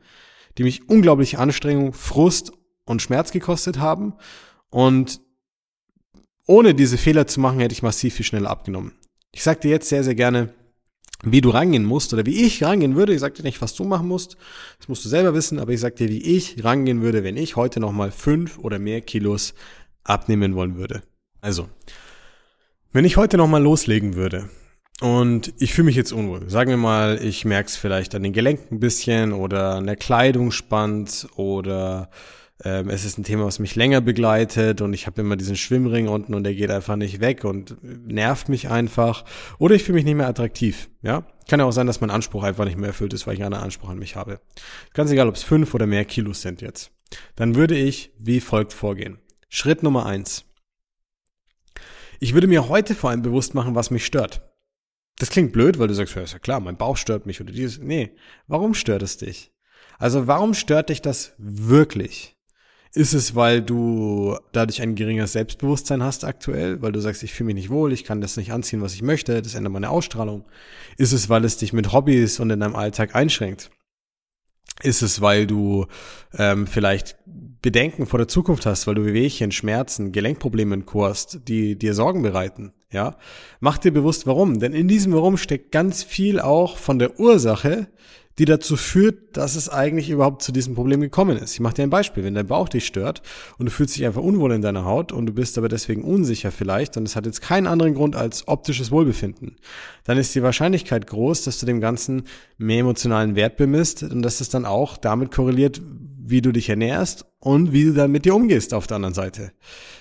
die 0.57 0.63
mich 0.63 0.89
unglaubliche 0.89 1.39
Anstrengung, 1.39 1.93
Frust 1.93 2.53
und 2.85 3.03
Schmerz 3.03 3.33
gekostet 3.33 3.79
haben. 3.79 4.15
Und 4.71 5.21
ohne 6.47 6.75
diese 6.75 6.99
Fehler 6.99 7.27
zu 7.27 7.41
machen, 7.41 7.61
hätte 7.61 7.75
ich 7.75 7.83
massiv 7.83 8.15
viel 8.15 8.25
schneller 8.25 8.51
abgenommen. 8.51 8.93
Ich 9.33 9.43
sage 9.43 9.61
dir 9.61 9.71
jetzt 9.71 9.89
sehr, 9.89 10.03
sehr 10.03 10.15
gerne, 10.15 10.55
wie 11.23 11.41
du 11.41 11.51
rangehen 11.51 11.85
musst 11.85 12.13
oder 12.13 12.25
wie 12.27 12.45
ich 12.45 12.63
rangehen 12.63 12.97
würde. 12.97 13.13
Ich 13.13 13.21
sag 13.21 13.35
dir 13.35 13.43
nicht, 13.43 13.61
was 13.61 13.75
du 13.75 13.85
machen 13.85 14.09
musst. 14.09 14.37
Das 14.79 14.89
musst 14.89 15.05
du 15.05 15.09
selber 15.09 15.35
wissen, 15.35 15.59
aber 15.59 15.73
ich 15.73 15.81
sag 15.81 15.97
dir, 15.97 16.09
wie 16.09 16.23
ich 16.23 16.65
rangehen 16.65 17.03
würde, 17.03 17.25
wenn 17.25 17.37
ich 17.37 17.57
heute 17.57 17.81
nochmal 17.81 18.11
fünf 18.11 18.59
oder 18.59 18.79
mehr 18.79 19.01
Kilos 19.01 19.55
abnehmen 20.05 20.55
wollen 20.55 20.77
würde. 20.77 21.03
Also, 21.41 21.69
wenn 22.93 23.05
ich 23.05 23.17
heute 23.17 23.37
nochmal 23.37 23.63
loslegen 23.63 24.15
würde 24.17 24.49
und 25.01 25.53
ich 25.59 25.75
fühle 25.75 25.87
mich 25.87 25.97
jetzt 25.97 26.13
unwohl, 26.13 26.49
sagen 26.49 26.71
wir 26.71 26.79
mal, 26.79 27.23
ich 27.23 27.45
merke 27.45 27.69
es 27.69 27.77
vielleicht 27.77 28.15
an 28.15 28.23
den 28.23 28.33
Gelenken 28.33 28.77
ein 28.77 28.81
bisschen 28.81 29.33
oder 29.33 29.75
an 29.75 29.87
der 29.87 29.97
Kleidung 29.97 30.51
spannt 30.51 31.29
oder 31.37 32.11
ähm, 32.65 32.89
es 32.89 33.05
ist 33.05 33.19
ein 33.19 33.25
Thema, 33.25 33.45
was 33.45 33.61
mich 33.61 33.77
länger 33.77 34.01
begleitet 34.01 34.81
und 34.81 34.93
ich 34.93 35.07
habe 35.07 35.21
immer 35.21 35.37
diesen 35.37 35.57
Schwimmring 35.57 36.09
unten 36.09 36.35
und 36.35 36.43
der 36.43 36.55
geht 36.55 36.71
einfach 36.71 36.97
nicht 36.97 37.21
weg 37.21 37.45
und 37.45 37.77
nervt 37.83 38.49
mich 38.49 38.69
einfach. 38.69 39.25
Oder 39.59 39.77
ich 39.77 39.85
fühle 39.85 39.97
mich 39.97 40.05
nicht 40.05 40.17
mehr 40.17 40.29
attraktiv. 40.29 40.91
Ja, 41.03 41.27
kann 41.49 41.61
ja 41.61 41.67
auch 41.67 41.73
sein, 41.73 41.87
dass 41.87 42.01
mein 42.01 42.11
Anspruch 42.11 42.43
einfach 42.43 42.65
nicht 42.65 42.77
mehr 42.77 42.89
erfüllt 42.89 43.13
ist, 43.13 43.27
weil 43.27 43.35
ich 43.35 43.45
einen 43.45 43.55
Anspruch 43.55 43.91
an 43.91 43.99
mich 43.99 44.17
habe. 44.17 44.41
Ganz 44.93 45.11
egal, 45.11 45.29
ob 45.29 45.37
es 45.37 45.45
fünf 45.45 45.73
oder 45.75 45.87
mehr 45.87 46.05
Kilos 46.05 46.43
sind 46.43 46.61
jetzt. 46.61 46.91
Dann 47.37 47.55
würde 47.55 47.77
ich 47.77 48.13
wie 48.19 48.41
folgt 48.41 48.73
vorgehen. 48.73 49.19
Schritt 49.49 49.83
Nummer 49.83 50.07
eins. 50.07 50.45
Ich 52.21 52.35
würde 52.35 52.49
mir 52.49 52.69
heute 52.69 52.97
vor 52.97 53.11
allem 53.11 53.23
bewusst 53.23 53.55
machen, 53.55 53.77
was 53.77 53.91
mich 53.91 54.05
stört. 54.05 54.43
Das 55.19 55.31
klingt 55.31 55.53
blöd, 55.53 55.79
weil 55.79 55.89
du 55.89 55.95
sagst, 55.95 56.15
ja, 56.17 56.23
ist 56.23 56.33
ja 56.33 56.39
klar, 56.39 56.61
mein 56.61 56.77
Bauch 56.77 56.97
stört 56.97 57.27
mich 57.27 57.41
oder 57.41 57.53
dieses. 57.53 57.79
Nee, 57.79 58.17
warum 58.49 58.75
stört 58.75 59.03
es 59.03 59.17
dich? 59.17 59.53
Also 59.99 60.27
warum 60.27 60.55
stört 60.55 60.91
dich 60.91 61.03
das 61.03 61.35
wirklich? 61.39 62.38
Ist 62.95 63.13
es, 63.13 63.35
weil 63.35 63.63
du 63.63 64.37
dadurch 64.53 64.81
ein 64.81 64.95
geringeres 64.95 65.33
Selbstbewusstsein 65.33 66.03
hast 66.03 66.25
aktuell, 66.25 66.81
weil 66.81 66.93
du 66.93 67.01
sagst, 67.01 67.23
ich 67.23 67.33
fühle 67.33 67.49
mich 67.49 67.57
nicht 67.57 67.71
wohl, 67.71 67.93
ich 67.93 68.05
kann 68.05 68.21
das 68.21 68.37
nicht 68.37 68.53
anziehen, 68.53 68.81
was 68.81 68.95
ich 68.95 69.03
möchte, 69.03 69.43
das 69.43 69.55
ändert 69.55 69.73
meine 69.73 69.91
Ausstrahlung? 69.91 70.45
Ist 70.97 71.13
es, 71.13 71.29
weil 71.29 71.45
es 71.45 71.59
dich 71.59 71.73
mit 71.73 71.93
Hobbys 71.93 72.41
und 72.41 72.51
in 72.51 72.61
deinem 72.61 72.77
Alltag 72.77 73.15
einschränkt? 73.15 73.71
Ist 74.83 75.03
es, 75.03 75.21
weil 75.21 75.47
du 75.47 75.87
ähm, 76.37 76.67
vielleicht 76.67 77.17
Bedenken 77.27 78.07
vor 78.07 78.19
der 78.19 78.29
Zukunft 78.29 78.65
hast, 78.65 78.87
weil 78.87 78.95
du 78.95 79.05
Wehwehchen, 79.05 79.51
Schmerzen, 79.51 80.13
Gelenkprobleme 80.13 80.75
in 80.75 80.87
hast, 81.05 81.49
die 81.49 81.77
dir 81.77 81.95
Sorgen 81.95 82.23
bereiten? 82.23 82.73
Ja, 82.91 83.17
mach 83.61 83.79
dir 83.79 83.93
bewusst, 83.93 84.27
warum. 84.27 84.61
Denn 84.61 84.73
in 84.73 84.89
diesem 84.89 85.13
Warum 85.13 85.37
steckt 85.37 85.73
ganz 85.73 86.03
viel 86.03 86.41
auch 86.41 86.79
von 86.79 86.99
der 86.99 87.19
Ursache, 87.19 87.89
die 88.39 88.45
dazu 88.45 88.77
führt, 88.77 89.37
dass 89.37 89.57
es 89.57 89.69
eigentlich 89.69 90.11
überhaupt 90.11 90.43
zu 90.43 90.53
diesem 90.53 90.75
Problem 90.75 91.01
gekommen 91.01 91.37
ist. 91.37 91.55
Ich 91.55 91.61
mache 91.61 91.75
dir 91.75 91.83
ein 91.83 91.91
Beispiel. 91.91 92.23
Wenn 92.25 92.35
dein 92.35 92.47
Bauch 92.47 92.69
dich 92.69 92.87
stört 92.87 93.23
und 93.59 93.67
du 93.67 93.73
fühlst 93.73 93.97
dich 93.97 94.07
einfach 94.07 94.23
unwohl 94.23 94.53
in 94.53 94.63
deiner 94.63 94.85
Haut 94.85 95.11
und 95.13 95.27
du 95.27 95.33
bist 95.33 95.59
aber 95.59 95.69
deswegen 95.69 96.03
unsicher 96.03 96.53
vielleicht 96.53 96.97
und 96.97 97.05
es 97.05 97.17
hat 97.17 97.27
jetzt 97.27 97.43
keinen 97.43 97.67
anderen 97.67 97.95
Grund 97.95 98.15
als 98.15 98.47
optisches 98.47 98.91
Wohlbefinden, 98.91 99.57
dann 100.05 100.19
ist 100.19 100.35
die 100.35 100.43
Wahrscheinlichkeit 100.43 101.07
groß, 101.07 101.43
dass 101.45 101.59
du 101.59 101.67
dem 101.67 101.81
Ganzen 101.81 102.23
mehr 102.59 102.81
emotionalen 102.81 103.35
Wert 103.35 103.57
bemisst 103.57 104.03
und 104.05 104.23
dass 104.23 104.41
es 104.41 104.49
dann 104.49 104.65
auch 104.65 104.97
damit 104.97 105.33
korreliert, 105.33 105.81
wie 106.31 106.43
du 106.43 106.53
dich 106.53 106.69
ernährst 106.69 107.25
und 107.41 107.73
wie 107.73 107.85
du 107.85 107.93
dann 107.93 108.13
mit 108.13 108.25
dir 108.25 108.35
umgehst 108.35 108.75
auf 108.75 108.87
der 108.87 108.97
anderen 108.97 109.15
Seite. 109.15 109.53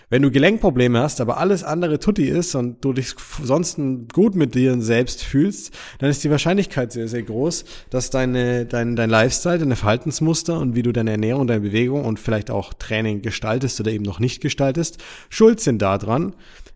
Wenn 0.10 0.22
du 0.22 0.32
Gelenkprobleme 0.32 1.00
hast, 1.00 1.20
aber 1.20 1.38
alles 1.38 1.66
andere 1.66 2.00
tutti 2.00 2.30
ist 2.30 2.56
und 2.56 2.84
du 2.86 2.94
dich 2.94 3.14
sonst 3.44 3.78
gut 4.14 4.36
mit 4.36 4.56
dir 4.56 4.82
selbst 4.82 5.22
fühlst, 5.22 5.78
dann 6.00 6.10
ist 6.10 6.24
die 6.24 6.32
Wahrscheinlichkeit 6.32 6.94
sehr, 6.94 7.10
sehr 7.10 7.24
groß, 7.24 7.66
dass 7.90 8.10
deine, 8.10 8.66
dein, 8.66 8.96
dein 8.96 9.10
Lifestyle, 9.10 9.60
deine 9.60 9.76
Verhaltensmuster 9.76 10.60
und 10.60 10.76
wie 10.76 10.84
du 10.84 10.94
deine 10.94 11.12
Ernährung, 11.12 11.46
deine 11.46 11.60
Bewegung 11.60 12.06
und 12.06 12.22
vielleicht 12.22 12.52
auch 12.52 12.74
Training 12.74 13.22
gestaltest 13.22 13.82
oder 13.82 13.92
eben 13.92 14.06
noch 14.06 14.22
nicht 14.22 14.40
gestaltest, 14.40 15.04
schuld 15.28 15.60
sind 15.60 15.82
daran, 15.82 16.36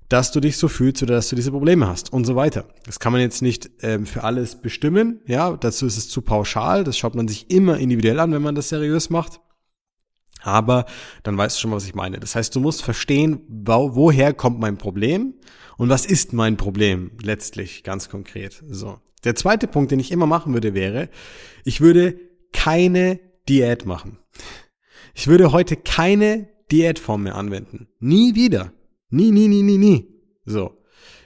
dass 0.10 0.34
du 0.34 0.42
dich 0.42 0.58
so 0.58 0.68
fühlst 0.68 1.02
oder 1.02 1.16
dass 1.16 1.30
du 1.30 1.38
diese 1.38 1.52
Probleme 1.52 1.88
hast 1.88 2.12
und 2.12 2.26
so 2.26 2.36
weiter. 2.36 2.66
Das 2.86 3.00
kann 3.00 3.14
man 3.14 3.22
jetzt 3.22 3.42
nicht 3.42 3.72
ähm, 3.82 4.06
für 4.06 4.26
alles 4.26 4.56
bestimmen, 4.56 5.22
ja, 5.26 5.56
dazu 5.56 5.86
ist 5.86 5.96
es 5.96 6.10
zu 6.10 6.22
pauschal, 6.22 6.84
das 6.84 6.98
schaut 6.98 7.16
man 7.16 7.30
sich 7.30 7.50
immer 7.50 7.78
individuell 7.78 8.20
an, 8.20 8.34
wenn 8.34 8.42
man 8.42 8.56
das 8.56 8.68
seriös 8.68 9.10
macht. 9.10 9.40
Aber 10.42 10.86
dann 11.24 11.38
weißt 11.38 11.58
du 11.58 11.62
schon 11.62 11.72
was 11.72 11.86
ich 11.86 11.96
meine. 11.96 12.20
Das 12.20 12.36
heißt, 12.36 12.56
du 12.56 12.60
musst 12.60 12.84
verstehen, 12.84 13.42
wo, 13.48 13.96
woher 13.96 14.34
kommt 14.34 14.60
mein 14.60 14.78
Problem 14.78 15.36
und 15.78 15.90
was 15.90 16.06
ist 16.06 16.34
mein 16.34 16.58
Problem 16.58 17.12
letztlich 17.22 17.84
ganz 17.84 18.10
konkret. 18.10 18.64
So. 18.70 19.00
Der 19.24 19.36
zweite 19.36 19.68
Punkt, 19.68 19.92
den 19.92 20.00
ich 20.00 20.12
immer 20.12 20.26
machen 20.26 20.54
würde, 20.54 20.74
wäre, 20.74 21.10
ich 21.64 21.82
würde 21.82 22.20
keine 22.54 23.20
Diät 23.48 23.86
machen. 23.86 24.18
Ich 25.14 25.28
würde 25.28 25.52
heute 25.52 25.76
keine 25.76 26.50
Diätform 26.72 27.24
mehr 27.24 27.36
anwenden. 27.36 27.88
Nie 28.00 28.36
wieder. 28.36 28.74
Nie, 29.10 29.32
nie, 29.32 29.48
nie, 29.48 29.62
nie, 29.62 29.78
nie. 29.78 30.08
So. 30.46 30.81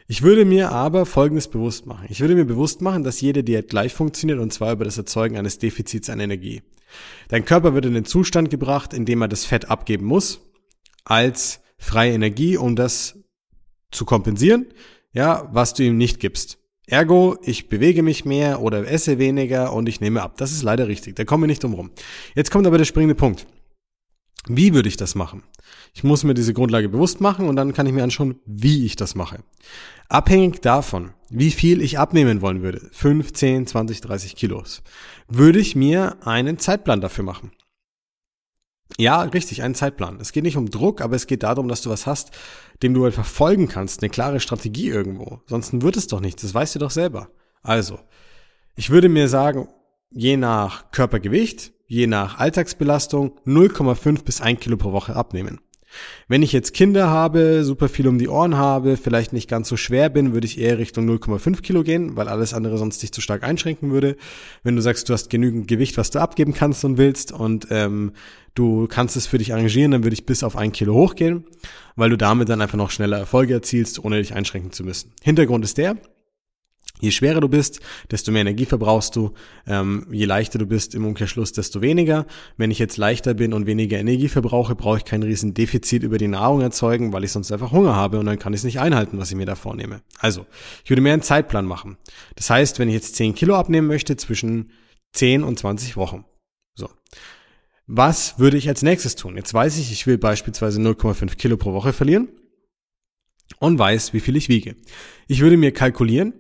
Ich 0.07 0.21
würde 0.21 0.45
mir 0.45 0.71
aber 0.71 1.07
Folgendes 1.07 1.47
bewusst 1.47 1.87
machen. 1.87 2.05
Ich 2.09 2.19
würde 2.19 2.35
mir 2.35 2.45
bewusst 2.45 2.81
machen, 2.81 3.03
dass 3.03 3.21
jede 3.21 3.43
Diät 3.43 3.69
gleich 3.69 3.93
funktioniert 3.93 4.39
und 4.39 4.53
zwar 4.53 4.73
über 4.73 4.85
das 4.85 4.99
Erzeugen 4.99 5.35
eines 5.35 5.57
Defizits 5.57 6.09
an 6.11 6.19
Energie. 6.19 6.61
Dein 7.27 7.43
Körper 7.43 7.73
wird 7.73 7.85
in 7.85 7.95
den 7.95 8.05
Zustand 8.05 8.51
gebracht, 8.51 8.93
in 8.93 9.05
dem 9.05 9.21
er 9.21 9.27
das 9.27 9.45
Fett 9.45 9.69
abgeben 9.69 10.05
muss, 10.05 10.41
als 11.05 11.61
freie 11.77 12.13
Energie, 12.13 12.55
um 12.55 12.75
das 12.75 13.19
zu 13.91 14.05
kompensieren, 14.05 14.67
ja, 15.11 15.49
was 15.51 15.73
du 15.73 15.83
ihm 15.83 15.97
nicht 15.97 16.19
gibst. 16.19 16.59
Ergo, 16.87 17.37
ich 17.41 17.67
bewege 17.67 18.03
mich 18.03 18.25
mehr 18.25 18.61
oder 18.61 18.87
esse 18.87 19.17
weniger 19.17 19.73
und 19.73 19.89
ich 19.89 20.01
nehme 20.01 20.21
ab. 20.21 20.37
Das 20.37 20.51
ist 20.51 20.61
leider 20.61 20.87
richtig. 20.87 21.15
Da 21.15 21.25
kommen 21.25 21.43
wir 21.43 21.47
nicht 21.47 21.63
drum 21.63 21.73
rum. 21.73 21.89
Jetzt 22.35 22.51
kommt 22.51 22.67
aber 22.67 22.77
der 22.77 22.85
springende 22.85 23.15
Punkt. 23.15 23.47
Wie 24.47 24.73
würde 24.73 24.89
ich 24.89 24.97
das 24.97 25.15
machen? 25.15 25.43
Ich 25.93 26.03
muss 26.03 26.23
mir 26.23 26.33
diese 26.33 26.53
Grundlage 26.53 26.89
bewusst 26.89 27.21
machen 27.21 27.47
und 27.47 27.55
dann 27.55 27.73
kann 27.73 27.87
ich 27.87 27.93
mir 27.93 28.03
anschauen, 28.03 28.39
wie 28.45 28.85
ich 28.85 28.95
das 28.95 29.15
mache. 29.15 29.39
Abhängig 30.09 30.61
davon, 30.61 31.13
wie 31.29 31.51
viel 31.51 31.81
ich 31.81 31.97
abnehmen 31.97 32.41
wollen 32.41 32.61
würde, 32.61 32.87
5, 32.91 33.33
10, 33.33 33.67
20, 33.67 34.01
30 34.01 34.35
Kilos, 34.35 34.83
würde 35.27 35.59
ich 35.59 35.75
mir 35.75 36.17
einen 36.27 36.59
Zeitplan 36.59 37.01
dafür 37.01 37.23
machen. 37.23 37.51
Ja, 38.97 39.23
richtig, 39.23 39.63
einen 39.63 39.75
Zeitplan. 39.75 40.19
Es 40.21 40.31
geht 40.31 40.43
nicht 40.43 40.57
um 40.57 40.69
Druck, 40.69 41.01
aber 41.01 41.15
es 41.15 41.27
geht 41.27 41.43
darum, 41.43 41.67
dass 41.67 41.81
du 41.81 41.89
was 41.89 42.05
hast, 42.05 42.31
dem 42.83 42.93
du 42.93 43.05
einfach 43.05 43.25
folgen 43.25 43.67
kannst, 43.67 44.01
eine 44.01 44.09
klare 44.09 44.39
Strategie 44.39 44.89
irgendwo. 44.89 45.41
Sonst 45.47 45.81
wird 45.81 45.97
es 45.97 46.07
doch 46.07 46.19
nichts, 46.19 46.43
das 46.43 46.53
weißt 46.53 46.75
du 46.75 46.79
doch 46.79 46.91
selber. 46.91 47.29
Also, 47.63 47.99
ich 48.75 48.91
würde 48.91 49.09
mir 49.09 49.27
sagen, 49.27 49.67
je 50.11 50.37
nach 50.37 50.91
Körpergewicht, 50.91 51.73
je 51.87 52.07
nach 52.07 52.37
Alltagsbelastung 52.39 53.33
0,5 53.45 54.23
bis 54.23 54.41
1 54.41 54.59
Kilo 54.59 54.77
pro 54.77 54.91
Woche 54.91 55.15
abnehmen. 55.15 55.59
Wenn 56.27 56.41
ich 56.41 56.51
jetzt 56.51 56.73
Kinder 56.73 57.09
habe, 57.09 57.63
super 57.63 57.89
viel 57.89 58.07
um 58.07 58.17
die 58.17 58.27
Ohren 58.27 58.57
habe, 58.57 58.97
vielleicht 58.97 59.33
nicht 59.33 59.49
ganz 59.49 59.69
so 59.69 59.77
schwer 59.77 60.09
bin, 60.09 60.33
würde 60.33 60.47
ich 60.47 60.59
eher 60.59 60.77
Richtung 60.77 61.07
0,5 61.07 61.61
Kilo 61.61 61.83
gehen, 61.83 62.15
weil 62.15 62.27
alles 62.27 62.53
andere 62.53 62.77
sonst 62.77 63.01
dich 63.01 63.11
zu 63.11 63.21
stark 63.21 63.43
einschränken 63.43 63.91
würde. 63.91 64.17
Wenn 64.63 64.75
du 64.75 64.81
sagst, 64.81 65.07
du 65.07 65.13
hast 65.13 65.29
genügend 65.29 65.67
Gewicht, 65.67 65.97
was 65.97 66.11
du 66.11 66.19
abgeben 66.19 66.53
kannst 66.53 66.83
und 66.85 66.97
willst 66.97 67.31
und 67.31 67.67
ähm, 67.69 68.13
du 68.55 68.87
kannst 68.87 69.15
es 69.15 69.27
für 69.27 69.37
dich 69.37 69.53
arrangieren, 69.53 69.91
dann 69.91 70.03
würde 70.03 70.15
ich 70.15 70.25
bis 70.25 70.43
auf 70.43 70.55
ein 70.55 70.71
Kilo 70.71 70.93
hochgehen, 70.93 71.45
weil 71.95 72.09
du 72.09 72.17
damit 72.17 72.49
dann 72.49 72.61
einfach 72.61 72.77
noch 72.77 72.91
schneller 72.91 73.19
Erfolge 73.19 73.53
erzielst, 73.53 74.03
ohne 74.03 74.17
dich 74.17 74.33
einschränken 74.33 74.71
zu 74.71 74.83
müssen. 74.83 75.13
Hintergrund 75.23 75.63
ist 75.63 75.77
der, 75.77 75.95
Je 77.01 77.11
schwerer 77.11 77.41
du 77.41 77.49
bist, 77.49 77.81
desto 78.09 78.31
mehr 78.31 78.41
Energie 78.41 78.65
verbrauchst 78.65 79.15
du. 79.15 79.31
Ähm, 79.67 80.07
je 80.11 80.25
leichter 80.25 80.59
du 80.59 80.65
bist 80.65 80.95
im 80.95 81.05
Umkehrschluss, 81.05 81.51
desto 81.51 81.81
weniger. 81.81 82.25
Wenn 82.55 82.71
ich 82.71 82.79
jetzt 82.79 82.95
leichter 82.95 83.33
bin 83.33 83.53
und 83.53 83.65
weniger 83.65 83.99
Energie 83.99 84.29
verbrauche, 84.29 84.75
brauche 84.75 84.99
ich 84.99 85.05
kein 85.05 85.21
riesen 85.21 85.53
Defizit 85.53 86.03
über 86.03 86.17
die 86.17 86.29
Nahrung 86.29 86.61
erzeugen, 86.61 87.11
weil 87.11 87.25
ich 87.25 87.33
sonst 87.33 87.51
einfach 87.51 87.71
Hunger 87.71 87.95
habe 87.95 88.19
und 88.19 88.25
dann 88.25 88.39
kann 88.39 88.53
ich 88.53 88.59
es 88.59 88.63
nicht 88.63 88.79
einhalten, 88.79 89.17
was 89.17 89.29
ich 89.29 89.35
mir 89.35 89.45
da 89.45 89.55
vornehme. 89.55 90.01
Also, 90.19 90.45
ich 90.83 90.89
würde 90.89 91.01
mehr 91.01 91.13
einen 91.13 91.21
Zeitplan 91.21 91.65
machen. 91.65 91.97
Das 92.35 92.49
heißt, 92.49 92.79
wenn 92.79 92.87
ich 92.87 92.95
jetzt 92.95 93.15
10 93.15 93.35
Kilo 93.35 93.55
abnehmen 93.55 93.87
möchte, 93.87 94.15
zwischen 94.15 94.71
10 95.13 95.43
und 95.43 95.59
20 95.59 95.97
Wochen. 95.97 96.23
So. 96.75 96.89
Was 97.87 98.39
würde 98.39 98.57
ich 98.57 98.69
als 98.69 98.83
nächstes 98.83 99.15
tun? 99.15 99.35
Jetzt 99.35 99.53
weiß 99.53 99.77
ich, 99.77 99.91
ich 99.91 100.07
will 100.07 100.17
beispielsweise 100.17 100.79
0,5 100.79 101.35
Kilo 101.35 101.57
pro 101.57 101.73
Woche 101.73 101.91
verlieren 101.91 102.29
und 103.59 103.77
weiß, 103.77 104.13
wie 104.13 104.21
viel 104.21 104.37
ich 104.37 104.49
wiege. 104.49 104.75
Ich 105.27 105.41
würde 105.41 105.57
mir 105.57 105.71
kalkulieren, 105.71 106.33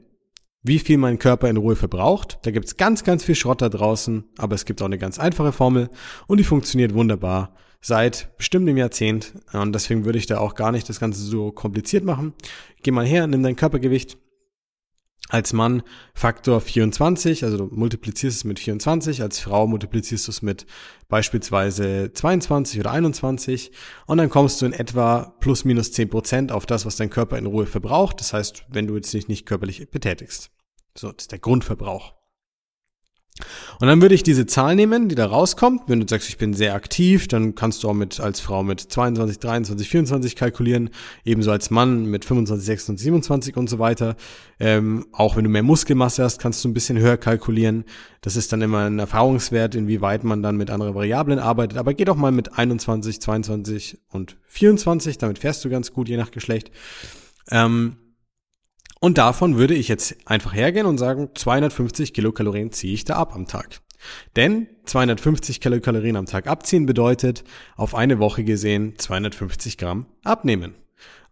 wie 0.65 0.79
viel 0.79 0.97
mein 0.97 1.19
Körper 1.19 1.49
in 1.49 1.57
Ruhe 1.57 1.75
verbraucht. 1.75 2.39
Da 2.41 2.51
gibt's 2.51 2.75
ganz, 2.75 3.03
ganz 3.03 3.23
viel 3.23 3.35
Schrott 3.35 3.61
da 3.61 3.69
draußen, 3.69 4.25
aber 4.37 4.55
es 4.55 4.65
gibt 4.65 4.81
auch 4.81 4.87
eine 4.87 4.97
ganz 4.97 5.19
einfache 5.19 5.51
Formel 5.51 5.89
und 6.27 6.39
die 6.39 6.43
funktioniert 6.43 6.93
wunderbar 6.93 7.53
seit 7.81 8.35
bestimmt 8.37 8.67
einem 8.67 8.77
Jahrzehnt. 8.77 9.33
Und 9.53 9.73
deswegen 9.73 10.05
würde 10.05 10.17
ich 10.17 10.25
da 10.25 10.39
auch 10.39 10.55
gar 10.55 10.71
nicht 10.71 10.89
das 10.89 10.99
Ganze 10.99 11.21
so 11.21 11.51
kompliziert 11.51 12.03
machen. 12.03 12.33
Geh 12.81 12.89
mal 12.89 13.05
her, 13.05 13.27
nimm 13.27 13.43
dein 13.43 13.55
Körpergewicht, 13.55 14.17
als 15.29 15.53
Mann 15.53 15.81
Faktor 16.13 16.61
24, 16.61 17.43
also 17.43 17.57
du 17.57 17.75
multiplizierst 17.75 18.37
es 18.37 18.43
mit 18.43 18.59
24, 18.59 19.23
als 19.23 19.39
Frau 19.39 19.65
multiplizierst 19.65 20.27
du 20.27 20.31
es 20.31 20.41
mit 20.43 20.67
beispielsweise 21.07 22.11
22 22.13 22.79
oder 22.79 22.91
21 22.91 23.71
und 24.05 24.17
dann 24.17 24.29
kommst 24.29 24.61
du 24.61 24.67
in 24.67 24.73
etwa 24.73 25.35
plus 25.39 25.65
minus 25.65 25.91
10 25.91 26.09
Prozent 26.09 26.51
auf 26.51 26.67
das, 26.67 26.85
was 26.85 26.97
dein 26.97 27.09
Körper 27.09 27.39
in 27.39 27.47
Ruhe 27.47 27.65
verbraucht. 27.65 28.19
Das 28.19 28.33
heißt, 28.33 28.65
wenn 28.69 28.85
du 28.85 28.95
jetzt 28.95 29.13
dich 29.13 29.27
nicht 29.27 29.47
körperlich 29.47 29.89
betätigst. 29.89 30.51
So, 30.97 31.11
das 31.11 31.23
ist 31.23 31.31
der 31.31 31.39
Grundverbrauch. 31.39 32.13
Und 33.81 33.87
dann 33.87 34.01
würde 34.01 34.15
ich 34.15 34.23
diese 34.23 34.45
Zahl 34.45 34.75
nehmen, 34.75 35.09
die 35.09 35.15
da 35.15 35.25
rauskommt. 35.25 35.83
Wenn 35.87 35.99
du 35.99 36.07
sagst, 36.07 36.29
ich 36.29 36.37
bin 36.37 36.53
sehr 36.53 36.73
aktiv, 36.73 37.27
dann 37.27 37.53
kannst 37.53 37.83
du 37.83 37.89
auch 37.89 37.93
mit 37.93 38.21
als 38.21 38.39
Frau 38.39 38.63
mit 38.63 38.79
22, 38.79 39.39
23, 39.39 39.89
24 39.89 40.35
kalkulieren. 40.37 40.89
Ebenso 41.25 41.51
als 41.51 41.69
Mann 41.69 42.05
mit 42.05 42.23
25, 42.23 42.65
26, 42.65 43.03
27 43.03 43.57
und 43.57 43.69
so 43.69 43.77
weiter. 43.77 44.15
Ähm, 44.57 45.05
auch 45.11 45.35
wenn 45.35 45.43
du 45.43 45.49
mehr 45.49 45.63
Muskelmasse 45.63 46.23
hast, 46.23 46.39
kannst 46.39 46.63
du 46.63 46.69
ein 46.69 46.73
bisschen 46.73 46.97
höher 46.97 47.17
kalkulieren. 47.17 47.83
Das 48.21 48.37
ist 48.37 48.53
dann 48.53 48.61
immer 48.61 48.85
ein 48.85 48.99
Erfahrungswert, 48.99 49.75
inwieweit 49.75 50.23
man 50.23 50.41
dann 50.41 50.55
mit 50.55 50.69
anderen 50.69 50.95
Variablen 50.95 51.39
arbeitet. 51.39 51.77
Aber 51.77 51.93
geh 51.93 52.05
doch 52.05 52.15
mal 52.15 52.31
mit 52.31 52.57
21, 52.57 53.19
22 53.19 53.99
und 54.11 54.37
24. 54.47 55.17
Damit 55.17 55.39
fährst 55.39 55.65
du 55.65 55.69
ganz 55.69 55.91
gut, 55.91 56.07
je 56.07 56.15
nach 56.15 56.31
Geschlecht. 56.31 56.71
Ähm, 57.51 57.97
und 59.05 59.19
davon 59.19 59.55
würde 59.55 59.75
ich 59.75 59.87
jetzt 59.87 60.15
einfach 60.25 60.55
hergehen 60.55 60.87
und 60.87 60.97
sagen, 60.97 61.29
250 61.35 62.11
Kilokalorien 62.11 62.71
ziehe 62.71 62.95
ich 62.95 63.05
da 63.05 63.17
ab 63.17 63.35
am 63.35 63.45
Tag. 63.45 63.81
Denn 64.35 64.65
250 64.85 65.61
Kilokalorien 65.61 66.15
am 66.15 66.25
Tag 66.25 66.47
abziehen 66.47 66.87
bedeutet 66.87 67.43
auf 67.75 67.93
eine 67.93 68.17
Woche 68.17 68.43
gesehen 68.43 68.95
250 68.97 69.77
Gramm 69.77 70.07
abnehmen. 70.23 70.73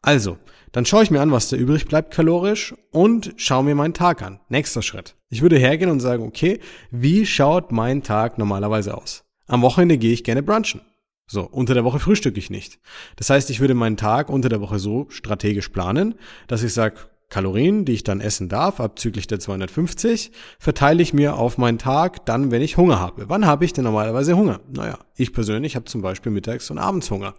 Also, 0.03 0.37
dann 0.71 0.85
schaue 0.85 1.01
ich 1.01 1.09
mir 1.09 1.19
an, 1.19 1.31
was 1.31 1.49
da 1.49 1.57
übrig 1.57 1.87
bleibt 1.87 2.13
kalorisch 2.13 2.75
und 2.91 3.33
schaue 3.37 3.63
mir 3.63 3.73
meinen 3.73 3.95
Tag 3.95 4.21
an. 4.21 4.39
Nächster 4.49 4.83
Schritt. 4.83 5.15
Ich 5.29 5.41
würde 5.41 5.57
hergehen 5.57 5.89
und 5.89 5.99
sagen, 5.99 6.27
okay, 6.27 6.59
wie 6.91 7.25
schaut 7.25 7.71
mein 7.71 8.03
Tag 8.03 8.37
normalerweise 8.37 8.95
aus? 8.95 9.23
Am 9.47 9.63
Wochenende 9.63 9.97
gehe 9.97 10.13
ich 10.13 10.23
gerne 10.23 10.43
brunchen. 10.43 10.81
So, 11.25 11.41
unter 11.41 11.73
der 11.73 11.85
Woche 11.85 11.97
frühstücke 11.97 12.37
ich 12.37 12.51
nicht. 12.51 12.79
Das 13.15 13.31
heißt, 13.31 13.49
ich 13.49 13.59
würde 13.59 13.73
meinen 13.73 13.97
Tag 13.97 14.29
unter 14.29 14.49
der 14.49 14.61
Woche 14.61 14.77
so 14.77 15.07
strategisch 15.09 15.69
planen, 15.69 16.13
dass 16.47 16.61
ich 16.61 16.73
sage, 16.73 16.97
Kalorien, 17.33 17.83
die 17.83 17.93
ich 17.93 18.03
dann 18.03 18.21
essen 18.21 18.47
darf, 18.47 18.79
abzüglich 18.79 19.25
der 19.25 19.39
250, 19.39 20.31
verteile 20.59 21.01
ich 21.01 21.15
mir 21.15 21.35
auf 21.35 21.57
meinen 21.57 21.79
Tag 21.79 22.27
dann, 22.27 22.51
wenn 22.51 22.61
ich 22.61 22.77
Hunger 22.77 22.99
habe. 22.99 23.27
Wann 23.27 23.47
habe 23.47 23.65
ich 23.65 23.73
denn 23.73 23.85
normalerweise 23.85 24.37
Hunger? 24.37 24.59
Naja, 24.71 24.99
ich 25.15 25.33
persönlich 25.33 25.75
habe 25.75 25.85
zum 25.85 26.03
Beispiel 26.03 26.31
mittags 26.31 26.69
und 26.69 26.77
abends 26.77 27.09
Hunger. 27.09 27.33